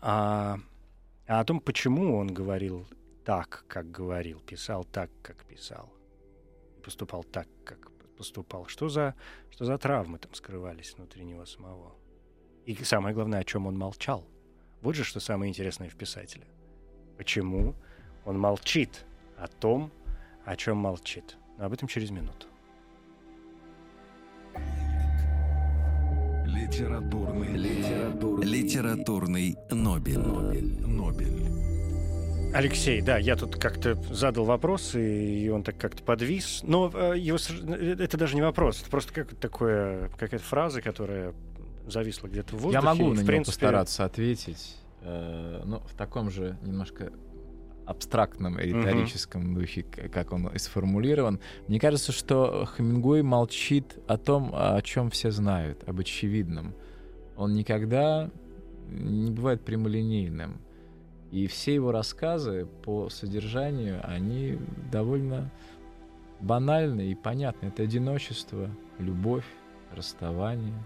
а, 0.00 0.58
а 1.26 1.40
о 1.40 1.44
том, 1.44 1.60
почему 1.60 2.16
он 2.16 2.28
говорил 2.32 2.86
так, 3.24 3.64
как 3.68 3.90
говорил, 3.90 4.40
писал 4.40 4.84
так, 4.84 5.10
как 5.22 5.44
писал, 5.44 5.92
поступал 6.82 7.22
так, 7.22 7.46
как 7.64 7.91
поступал. 8.22 8.66
Что 8.66 8.88
за, 8.88 9.14
что 9.50 9.64
за 9.64 9.78
травмы 9.78 10.18
там 10.18 10.32
скрывались 10.34 10.94
внутри 10.96 11.24
него 11.24 11.44
самого? 11.44 11.92
И 12.66 12.74
самое 12.84 13.14
главное, 13.14 13.40
о 13.40 13.44
чем 13.44 13.66
он 13.66 13.76
молчал. 13.76 14.24
Вот 14.80 14.94
же 14.94 15.02
что 15.02 15.18
самое 15.18 15.48
интересное 15.48 15.88
в 15.88 15.96
писателе. 15.96 16.46
Почему 17.18 17.74
он 18.24 18.38
молчит 18.38 19.04
о 19.36 19.48
том, 19.48 19.90
о 20.44 20.54
чем 20.56 20.76
молчит. 20.76 21.36
Но 21.58 21.64
об 21.64 21.72
этом 21.72 21.88
через 21.88 22.10
минуту. 22.10 22.46
Литературный, 26.46 27.56
литературный, 27.56 28.46
литературный 28.46 29.56
Нобель. 29.70 30.18
Нобель. 30.18 30.86
Нобель. 30.86 31.51
Алексей, 32.54 33.00
да, 33.00 33.16
я 33.16 33.34
тут 33.34 33.56
как-то 33.56 33.94
задал 34.10 34.44
вопрос, 34.44 34.94
и 34.94 35.48
он 35.48 35.62
так 35.62 35.78
как-то 35.78 36.02
подвис. 36.02 36.60
Но 36.62 36.90
э, 36.92 37.14
его, 37.18 37.38
э, 37.66 37.96
это 37.98 38.18
даже 38.18 38.34
не 38.34 38.42
вопрос, 38.42 38.82
это 38.82 38.90
просто 38.90 39.14
как 39.14 39.34
такое, 39.36 40.10
какая-то 40.18 40.44
фраза, 40.44 40.82
которая 40.82 41.32
зависла 41.86 42.28
где-то 42.28 42.54
в 42.54 42.60
воздухе. 42.60 42.74
Я 42.74 42.82
могу 42.82 43.12
и, 43.12 43.16
на 43.16 43.22
в 43.22 43.26
принципе... 43.26 43.52
постараться 43.52 44.04
ответить, 44.04 44.76
э, 45.00 45.62
но 45.64 45.80
в 45.80 45.94
таком 45.94 46.30
же 46.30 46.58
немножко 46.62 47.10
абстрактном 47.86 48.58
риторическом 48.58 49.52
mm-hmm. 49.52 49.60
духе, 49.60 49.82
как 49.82 50.32
он 50.32 50.48
и 50.48 50.58
сформулирован. 50.58 51.40
Мне 51.68 51.80
кажется, 51.80 52.12
что 52.12 52.68
Хемингуэй 52.76 53.22
молчит 53.22 53.98
о 54.06 54.18
том, 54.18 54.50
о 54.54 54.80
чем 54.82 55.10
все 55.10 55.30
знают, 55.30 55.88
об 55.88 56.00
очевидном. 56.00 56.74
Он 57.36 57.54
никогда 57.54 58.30
не 58.90 59.30
бывает 59.30 59.64
прямолинейным. 59.64 60.60
И 61.32 61.48
все 61.48 61.74
его 61.74 61.90
рассказы 61.90 62.66
по 62.84 63.08
содержанию, 63.08 64.00
они 64.04 64.58
довольно 64.92 65.50
банальны 66.38 67.10
и 67.10 67.14
понятны. 67.16 67.66
Это 67.66 67.82
одиночество, 67.82 68.70
любовь, 68.98 69.46
расставание, 69.92 70.84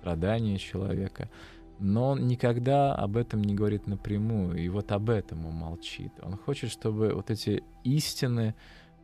страдания 0.00 0.56
человека— 0.56 1.28
но 1.78 2.10
он 2.10 2.26
никогда 2.28 2.94
об 2.94 3.16
этом 3.16 3.42
не 3.42 3.54
говорит 3.54 3.86
напрямую, 3.86 4.56
и 4.56 4.68
вот 4.68 4.92
об 4.92 5.10
этом 5.10 5.46
он 5.46 5.54
молчит. 5.54 6.12
Он 6.22 6.36
хочет, 6.36 6.70
чтобы 6.70 7.12
вот 7.14 7.30
эти 7.30 7.62
истины 7.82 8.54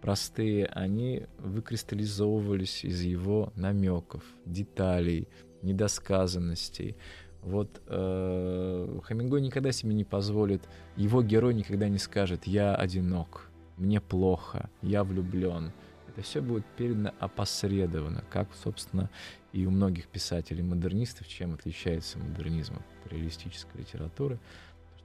простые, 0.00 0.66
они 0.66 1.26
выкристаллизовывались 1.38 2.84
из 2.84 3.02
его 3.02 3.52
намеков, 3.56 4.22
деталей, 4.46 5.28
недосказанностей. 5.62 6.96
Вот 7.42 7.80
э, 7.86 8.98
Хамингой 9.04 9.40
никогда 9.40 9.72
себе 9.72 9.94
не 9.94 10.04
позволит, 10.04 10.62
его 10.96 11.22
герой 11.22 11.54
никогда 11.54 11.88
не 11.88 11.98
скажет 11.98 12.46
«я 12.46 12.74
одинок», 12.74 13.50
«мне 13.76 14.00
плохо», 14.00 14.68
«я 14.82 15.04
влюблен». 15.04 15.72
Это 16.08 16.22
все 16.22 16.42
будет 16.42 16.66
передано 16.76 17.12
опосредованно, 17.18 18.24
как, 18.30 18.48
собственно, 18.54 19.08
и 19.52 19.64
у 19.64 19.70
многих 19.70 20.08
писателей-модернистов, 20.08 21.28
чем 21.28 21.54
отличается 21.54 22.18
модернизм 22.18 22.74
от 22.74 23.12
реалистической 23.12 23.80
литературы. 23.80 24.38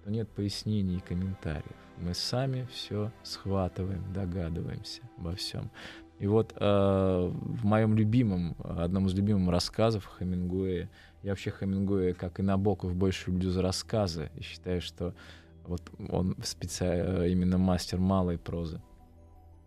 то 0.03 0.11
нет 0.11 0.27
пояснений 0.29 0.97
и 0.97 0.99
комментариев. 0.99 1.75
Мы 1.97 2.13
сами 2.13 2.67
все 2.71 3.11
схватываем, 3.23 4.03
догадываемся 4.13 5.01
обо 5.17 5.35
всем. 5.35 5.71
И 6.19 6.27
вот 6.27 6.53
э, 6.55 7.31
в 7.31 7.65
моем 7.65 7.95
любимом, 7.95 8.55
одном 8.59 9.07
из 9.07 9.13
любимых 9.13 9.51
рассказов 9.51 10.09
Хемингуэя, 10.17 10.89
я 11.25 11.31
вообще 11.31 11.49
Хемингуэя, 11.49 12.13
как 12.13 12.39
и 12.39 12.43
Набоков, 12.43 12.95
больше 12.95 13.31
люблю 13.31 13.49
за 13.49 13.63
рассказы. 13.63 14.29
И 14.35 14.43
считаю, 14.43 14.79
что 14.79 15.15
вот 15.63 15.81
он 16.09 16.35
специ... 16.43 16.85
Э, 16.85 17.27
именно 17.27 17.57
мастер 17.57 17.97
малой 17.97 18.37
прозы. 18.37 18.79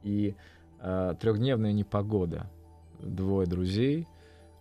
И 0.05 0.37
э, 0.81 1.15
трехдневная 1.21 1.73
непогода. 1.73 2.49
Двое 3.01 3.49
друзей, 3.49 4.07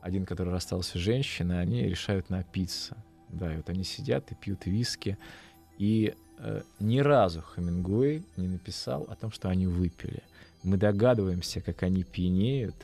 один, 0.01 0.25
который 0.25 0.51
расстался 0.51 0.97
с 0.97 1.01
женщиной, 1.01 1.61
они 1.61 1.83
решают 1.83 2.31
напиться. 2.31 2.97
Да, 3.29 3.53
и 3.53 3.57
вот 3.57 3.69
они 3.69 3.83
сидят 3.83 4.31
и 4.31 4.35
пьют 4.35 4.65
виски. 4.65 5.19
И 5.77 6.15
э, 6.39 6.61
ни 6.79 6.97
разу 6.97 7.43
Хемингуэй 7.43 8.25
не 8.37 8.47
написал 8.47 9.03
о 9.03 9.15
том, 9.15 9.29
что 9.29 9.49
они 9.49 9.67
выпили. 9.67 10.23
Мы 10.63 10.77
догадываемся, 10.77 11.61
как 11.61 11.83
они 11.83 12.03
пьянеют 12.03 12.75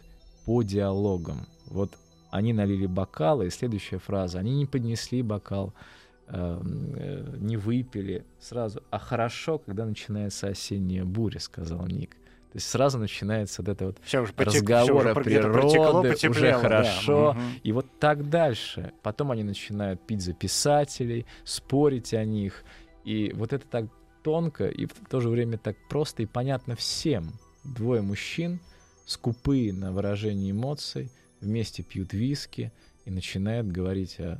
по 0.45 0.61
диалогам. 0.61 1.47
Вот 1.65 1.97
они 2.33 2.51
налили 2.53 2.87
бокалы, 2.87 3.47
и 3.47 3.49
следующая 3.49 3.99
фраза. 3.99 4.39
Они 4.39 4.55
не 4.55 4.65
поднесли 4.65 5.21
бокал, 5.21 5.73
э, 6.27 6.61
э, 6.95 7.35
не 7.39 7.57
выпили 7.57 8.25
сразу. 8.39 8.81
А 8.89 8.97
хорошо, 8.99 9.59
когда 9.59 9.85
начинается 9.85 10.47
осенняя 10.47 11.05
буря, 11.05 11.39
сказал 11.39 11.85
Ник. 11.85 12.11
То 12.51 12.57
есть 12.57 12.69
сразу 12.69 12.99
начинается 12.99 13.61
вот 13.61 13.69
это 13.69 13.85
вот 13.85 13.97
Всё 14.03 14.23
уже 14.23 14.33
потек- 14.33 14.47
разговор 14.61 15.01
всё 15.01 15.09
о 15.09 15.11
уже 15.19 15.21
где-то 15.21 15.47
природе, 15.49 16.09
протекло, 16.09 16.29
уже 16.31 16.51
да. 16.51 16.59
хорошо. 16.59 17.33
Мгм. 17.33 17.43
И 17.63 17.71
вот 17.71 17.85
так 17.99 18.29
дальше. 18.29 18.93
Потом 19.01 19.31
они 19.31 19.43
начинают 19.43 20.01
пить 20.05 20.21
за 20.21 20.33
писателей, 20.33 21.25
спорить 21.43 22.13
о 22.13 22.23
них. 22.25 22.63
И 23.05 23.31
вот 23.35 23.53
это 23.53 23.65
так 23.67 23.85
тонко 24.23 24.67
и 24.67 24.85
в 24.85 24.93
то 25.09 25.19
же 25.19 25.29
время 25.29 25.57
так 25.57 25.75
просто 25.89 26.23
и 26.23 26.25
понятно 26.25 26.75
всем. 26.75 27.33
Двое 27.63 28.01
мужчин, 28.01 28.59
скупые 29.05 29.73
на 29.73 29.91
выражение 29.91 30.51
эмоций, 30.51 31.09
вместе 31.43 31.83
пьют 31.83 32.13
виски 32.13 32.71
и 33.05 33.11
начинают 33.11 33.67
говорить 33.67 34.19
о 34.19 34.39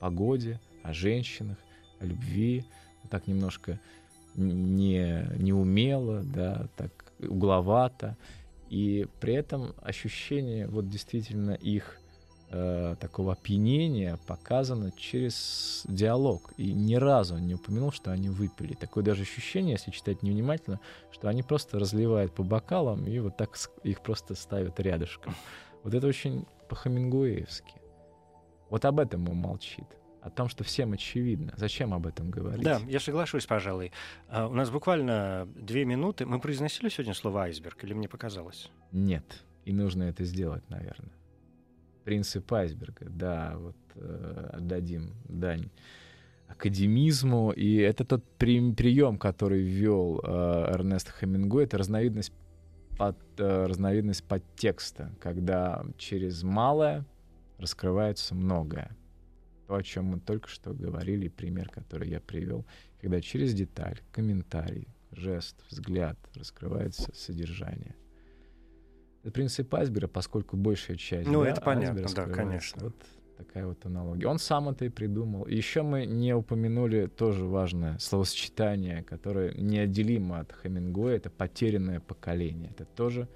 погоде, 0.00 0.60
о 0.82 0.92
женщинах, 0.92 1.58
о 2.00 2.06
любви. 2.06 2.64
Так 3.10 3.26
немножко 3.26 3.80
не, 4.34 5.28
неумело, 5.38 6.22
да, 6.22 6.68
так 6.76 7.12
угловато. 7.20 8.16
И 8.70 9.06
при 9.20 9.34
этом 9.34 9.74
ощущение 9.82 10.66
вот 10.66 10.88
действительно 10.88 11.52
их 11.52 12.00
э, 12.50 12.96
такого 12.98 13.32
опьянения 13.32 14.18
показано 14.26 14.92
через 14.96 15.84
диалог. 15.86 16.52
И 16.56 16.72
ни 16.72 16.94
разу 16.94 17.34
он 17.34 17.46
не 17.46 17.54
упомянул, 17.54 17.92
что 17.92 18.10
они 18.10 18.30
выпили. 18.30 18.74
Такое 18.74 19.04
даже 19.04 19.22
ощущение, 19.22 19.72
если 19.72 19.90
читать 19.90 20.22
невнимательно, 20.22 20.80
что 21.12 21.28
они 21.28 21.42
просто 21.42 21.78
разливают 21.78 22.34
по 22.34 22.42
бокалам 22.42 23.06
и 23.06 23.18
вот 23.18 23.36
так 23.36 23.56
их 23.82 24.00
просто 24.00 24.34
ставят 24.34 24.80
рядышком. 24.80 25.34
Вот 25.84 25.94
это 25.94 26.06
очень 26.06 26.46
по-хамингуэевски. 26.68 27.74
Вот 28.70 28.84
об 28.84 28.98
этом 28.98 29.28
он 29.28 29.36
молчит. 29.36 29.84
О 30.22 30.30
том, 30.30 30.48
что 30.48 30.64
всем 30.64 30.94
очевидно. 30.94 31.52
Зачем 31.56 31.92
об 31.92 32.06
этом 32.06 32.30
говорить? 32.30 32.64
Да, 32.64 32.80
я 32.88 32.98
соглашусь, 32.98 33.44
пожалуй. 33.46 33.92
А, 34.28 34.48
У 34.48 34.54
нас 34.54 34.70
буквально 34.70 35.46
две 35.54 35.84
минуты. 35.84 36.24
Мы 36.24 36.40
произносили 36.40 36.88
сегодня 36.88 37.12
слово 37.12 37.42
айсберг, 37.42 37.84
или 37.84 37.92
мне 37.92 38.08
показалось? 38.08 38.70
Нет. 38.90 39.44
И 39.66 39.72
нужно 39.72 40.04
это 40.04 40.24
сделать, 40.24 40.68
наверное. 40.70 41.12
Принцип 42.04 42.50
айсберга, 42.52 43.06
да, 43.08 43.54
вот 43.58 43.76
э, 43.96 44.50
отдадим 44.54 45.14
дань 45.28 45.68
академизму. 46.48 47.50
И 47.52 47.76
это 47.76 48.04
тот 48.04 48.24
при- 48.38 48.72
прием, 48.72 49.18
который 49.18 49.62
ввел 49.62 50.20
э, 50.22 50.72
Эрнест 50.72 51.10
Хемингуэй, 51.10 51.64
это 51.66 51.78
разновидность, 51.78 52.32
под, 52.96 53.16
э, 53.38 53.66
разновидность 53.66 54.24
подтекста, 54.24 55.12
когда 55.20 55.84
через 55.98 56.42
малое 56.42 57.04
раскрывается 57.58 58.34
многое. 58.34 58.96
То, 59.66 59.76
о 59.76 59.82
чем 59.82 60.06
мы 60.06 60.20
только 60.20 60.48
что 60.48 60.74
говорили, 60.74 61.28
пример, 61.28 61.70
который 61.70 62.08
я 62.10 62.20
привел, 62.20 62.66
когда 63.00 63.20
через 63.20 63.54
деталь, 63.54 64.00
комментарий, 64.12 64.88
жест, 65.12 65.56
взгляд 65.70 66.18
раскрывается 66.34 67.10
содержание. 67.14 67.94
Это 69.22 69.32
принцип 69.32 69.74
айсберга, 69.74 70.08
поскольку 70.08 70.56
большая 70.56 70.98
часть 70.98 71.28
Ну, 71.28 71.42
да, 71.42 71.50
это 71.50 71.60
понятно, 71.62 72.06
да, 72.14 72.26
конечно. 72.26 72.84
Вот 72.84 72.96
такая 73.36 73.66
вот 73.66 73.84
аналогия. 73.86 74.26
Он 74.26 74.38
сам 74.38 74.68
это 74.68 74.84
и 74.84 74.88
придумал. 74.88 75.46
Еще 75.46 75.82
мы 75.82 76.06
не 76.06 76.34
упомянули 76.34 77.06
тоже 77.06 77.44
важное 77.44 77.98
словосочетание, 77.98 79.02
которое 79.02 79.52
неотделимо 79.54 80.40
от 80.40 80.52
Хемингуэя, 80.52 81.16
это 81.16 81.30
потерянное 81.30 82.00
поколение. 82.00 82.70
Это 82.70 82.84
тоже 82.84 83.28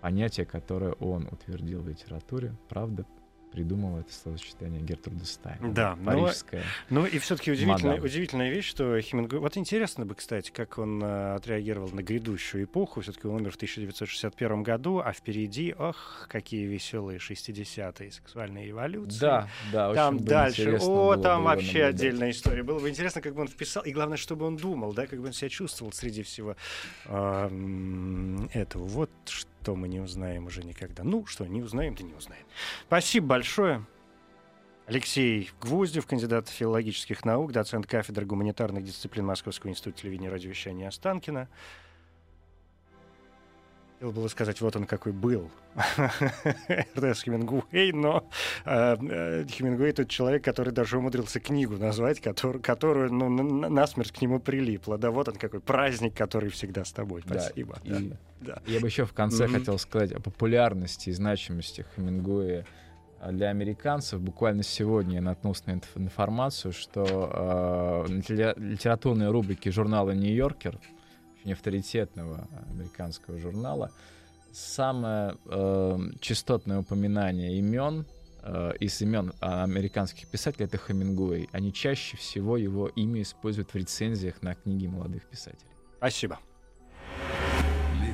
понятие, 0.00 0.46
которое 0.46 0.92
он 0.92 1.28
утвердил 1.30 1.80
в 1.80 1.88
литературе. 1.88 2.54
Правда, 2.68 3.06
придумал 3.50 3.98
это 3.98 4.12
словосочетание 4.12 4.80
Гертруда 4.80 5.24
Стайн. 5.24 5.74
Да, 5.74 5.96
Парижская. 6.04 6.62
Ну 6.88 7.04
и 7.06 7.18
все-таки 7.18 7.50
удивительная, 7.52 7.94
Мадам. 7.96 8.04
удивительная 8.04 8.50
вещь, 8.50 8.68
что 8.68 9.00
Хемингуэй... 9.00 9.40
Вот 9.40 9.56
интересно 9.56 10.06
бы, 10.06 10.14
кстати, 10.14 10.50
как 10.50 10.78
он 10.78 11.02
э, 11.02 11.34
отреагировал 11.34 11.90
на 11.90 12.02
грядущую 12.02 12.64
эпоху. 12.64 13.00
Все-таки 13.00 13.26
он 13.26 13.36
умер 13.36 13.52
в 13.52 13.56
1961 13.56 14.62
году, 14.62 15.00
а 15.04 15.12
впереди, 15.12 15.74
ох, 15.76 16.26
какие 16.28 16.66
веселые 16.66 17.18
60-е 17.18 18.12
сексуальные 18.12 18.66
революции. 18.66 19.20
Да, 19.20 19.48
да, 19.72 19.88
очень 19.90 19.96
Там 19.96 20.18
дальше, 20.24 20.78
о, 20.80 21.16
там 21.16 21.44
вообще 21.44 21.66
наблюдать. 21.66 21.94
отдельная 21.94 22.30
история. 22.30 22.62
Было 22.62 22.78
бы 22.78 22.88
интересно, 22.88 23.20
как 23.20 23.34
бы 23.34 23.42
он 23.42 23.48
вписал, 23.48 23.82
и 23.84 23.92
главное, 23.92 24.16
чтобы 24.16 24.46
он 24.46 24.56
думал, 24.56 24.92
да, 24.92 25.06
как 25.06 25.20
бы 25.20 25.26
он 25.26 25.32
себя 25.32 25.48
чувствовал 25.48 25.92
среди 25.92 26.22
всего 26.22 26.56
м, 27.06 28.48
этого. 28.52 28.84
Вот 28.84 29.10
что 29.26 29.46
мы 29.68 29.88
не 29.88 30.00
узнаем 30.00 30.46
уже 30.46 30.64
никогда. 30.64 31.04
Ну, 31.04 31.26
что, 31.26 31.46
не 31.46 31.62
узнаем, 31.62 31.94
да 31.94 32.04
не 32.04 32.14
узнаем. 32.14 32.44
Спасибо 32.86 33.26
большое. 33.26 33.84
Алексей 34.86 35.50
Гвоздев, 35.60 36.06
кандидат 36.06 36.48
филологических 36.48 37.24
наук, 37.24 37.52
доцент 37.52 37.86
кафедры 37.86 38.26
гуманитарных 38.26 38.84
дисциплин 38.84 39.24
Московского 39.24 39.70
института 39.70 40.00
телевидения 40.00 40.28
и 40.28 40.30
радиовещания 40.30 40.88
Останкина. 40.88 41.48
Хотел 44.00 44.12
было 44.12 44.28
сказать, 44.28 44.62
вот 44.62 44.74
он 44.76 44.86
какой 44.86 45.12
был. 45.12 45.50
Эрнест 46.68 47.22
Хемингуэй, 47.24 47.92
но 47.92 48.26
э, 48.64 48.96
э, 48.98 49.44
Хемингуэй 49.46 49.92
тот 49.92 50.08
человек, 50.08 50.42
который 50.42 50.72
даже 50.72 50.96
умудрился 50.96 51.38
книгу 51.38 51.76
назвать, 51.76 52.18
который, 52.18 52.62
которую 52.62 53.12
ну, 53.12 53.28
на- 53.28 53.68
насмерть 53.68 54.10
к 54.10 54.22
нему 54.22 54.40
прилипла. 54.40 54.96
Да, 54.96 55.10
вот 55.10 55.28
он 55.28 55.34
какой 55.34 55.60
праздник, 55.60 56.14
который 56.16 56.48
всегда 56.48 56.86
с 56.86 56.92
тобой. 56.92 57.22
Да, 57.26 57.40
Спасибо. 57.40 57.78
и- 57.84 57.90
Да, 57.90 58.16
да. 58.40 58.62
Я 58.66 58.80
бы 58.80 58.86
еще 58.86 59.04
в 59.04 59.12
конце 59.12 59.44
Мгм. 59.46 59.58
хотел 59.58 59.78
сказать 59.78 60.12
о 60.12 60.20
популярности 60.20 61.10
и 61.10 61.12
значимости 61.12 61.84
Хемингуэя 61.94 62.64
для 63.30 63.50
американцев. 63.50 64.18
Буквально 64.18 64.62
сегодня 64.62 65.16
я 65.16 65.20
наткнулся 65.20 65.64
на 65.66 65.72
инф- 65.72 65.84
информацию, 65.96 66.72
что 66.72 68.06
э, 68.08 68.12
литературной 68.56 69.30
рубрике 69.30 69.70
журнала 69.70 70.12
«Нью-Йоркер», 70.12 70.78
очень 71.40 71.52
авторитетного 71.52 72.46
американского 72.70 73.38
журнала, 73.38 73.90
самое 74.52 75.36
э, 75.46 75.98
частотное 76.20 76.80
упоминание 76.80 77.58
имен 77.58 78.04
э, 78.42 78.72
из 78.80 79.00
имен 79.00 79.32
а, 79.40 79.64
американских 79.64 80.28
писателей 80.28 80.66
это 80.66 80.78
Хемингуэй. 80.78 81.48
Они 81.52 81.72
чаще 81.72 82.16
всего 82.16 82.56
его 82.56 82.88
имя 82.88 83.22
используют 83.22 83.70
в 83.70 83.76
рецензиях 83.76 84.42
на 84.42 84.54
книги 84.54 84.86
молодых 84.86 85.24
писателей. 85.24 85.70
Спасибо. 85.98 86.38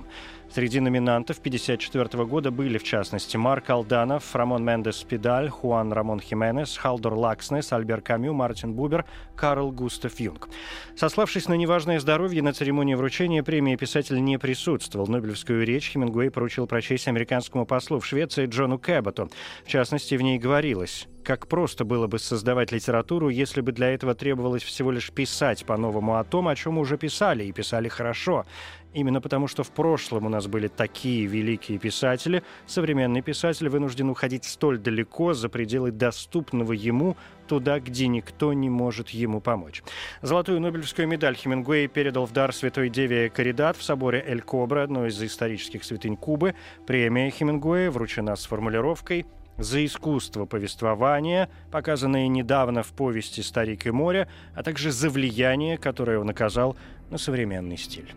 Среди 0.52 0.80
номинантов 0.80 1.40
1954 1.40 2.26
года 2.26 2.52
были, 2.52 2.78
в 2.78 2.84
частности, 2.84 3.36
Марк 3.36 3.70
Алданов, 3.70 4.36
Рамон 4.36 4.64
Мендес 4.64 5.04
Педаль, 5.04 5.50
Хуан 5.50 5.92
Рамон 5.92 6.20
Хименес, 6.20 6.78
Халдор 6.78 7.14
Лакснес, 7.14 7.74
Альбер 7.74 8.02
Камю, 8.02 8.34
Мартин 8.34 8.74
Бубер, 8.74 9.06
Карл 9.36 9.72
Густав 9.72 10.18
Юнг. 10.20 10.48
Сославшись 10.96 11.50
на 11.50 11.56
неважное 11.56 12.00
здоровье, 12.00 12.42
на 12.42 12.54
церемонии 12.54 12.94
вручения 12.94 13.44
премии 13.44 13.76
писатель 13.76 14.24
не 14.24 14.38
присутствовал. 14.38 15.08
Нобелевскую 15.08 15.66
речь 15.66 15.92
Хемингуэй 15.92 16.32
поручил 16.32 16.68
прочесть 16.68 17.08
американскому 17.08 17.66
послу 17.66 18.00
в 18.00 18.06
Швеции 18.06 18.46
Джону 18.46 18.80
Кэбботу. 18.80 19.30
В 19.66 19.68
частности, 19.68 20.16
в 20.16 20.22
ней 20.22 20.38
говорилось 20.56 21.10
как 21.26 21.48
просто 21.48 21.84
было 21.84 22.06
бы 22.06 22.20
создавать 22.20 22.72
литературу, 22.72 23.30
если 23.30 23.62
бы 23.62 23.72
для 23.72 23.90
этого 23.90 24.14
требовалось 24.14 24.62
всего 24.62 24.92
лишь 24.92 25.12
писать 25.12 25.66
по-новому 25.66 26.18
о 26.18 26.24
том, 26.24 26.48
о 26.48 26.56
чем 26.56 26.78
уже 26.78 26.98
писали, 26.98 27.44
и 27.44 27.52
писали 27.52 27.88
хорошо. 27.90 28.46
Именно 28.94 29.22
потому, 29.22 29.48
что 29.48 29.64
в 29.64 29.72
прошлом 29.72 30.28
у 30.28 30.30
нас 30.30 30.46
были 30.46 30.68
такие 30.68 31.26
великие 31.26 31.80
писатели, 31.80 32.44
современный 32.68 33.24
писатель 33.24 33.70
вынужден 33.70 34.10
уходить 34.10 34.46
столь 34.46 34.78
далеко 34.78 35.34
за 35.34 35.50
пределы 35.50 35.92
доступного 35.92 36.74
ему, 36.74 37.18
туда, 37.48 37.80
где 37.80 38.08
никто 38.08 38.54
не 38.54 38.70
может 38.70 39.10
ему 39.10 39.42
помочь. 39.42 39.84
Золотую 40.22 40.62
Нобелевскую 40.62 41.08
медаль 41.08 41.36
Хемингуэй 41.36 41.88
передал 41.88 42.28
в 42.28 42.34
дар 42.34 42.54
Святой 42.54 42.90
Деве 42.90 43.32
Каридат 43.32 43.78
в 43.78 43.84
соборе 43.84 44.24
Эль-Кобра, 44.26 44.84
одной 44.84 45.10
из 45.10 45.22
исторических 45.22 45.84
святынь 45.84 46.16
Кубы. 46.16 46.54
Премия 46.86 47.32
Хемингуэя 47.32 47.90
вручена 47.90 48.36
с 48.36 48.46
формулировкой 48.46 49.26
за 49.58 49.86
искусство 49.86 50.46
повествования, 50.46 51.50
показанное 51.72 52.28
недавно 52.28 52.84
в 52.84 52.90
повести 52.90 53.42
«Старик 53.42 53.86
и 53.86 53.92
море», 53.92 54.28
а 54.54 54.64
также 54.64 54.92
за 54.92 55.10
влияние, 55.10 55.78
которое 55.78 56.20
он 56.20 56.30
оказал 56.30 56.76
на 57.10 57.18
современный 57.18 57.78
стиль. 57.78 58.14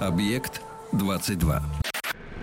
Объект 0.00 0.62
22. 0.92 1.75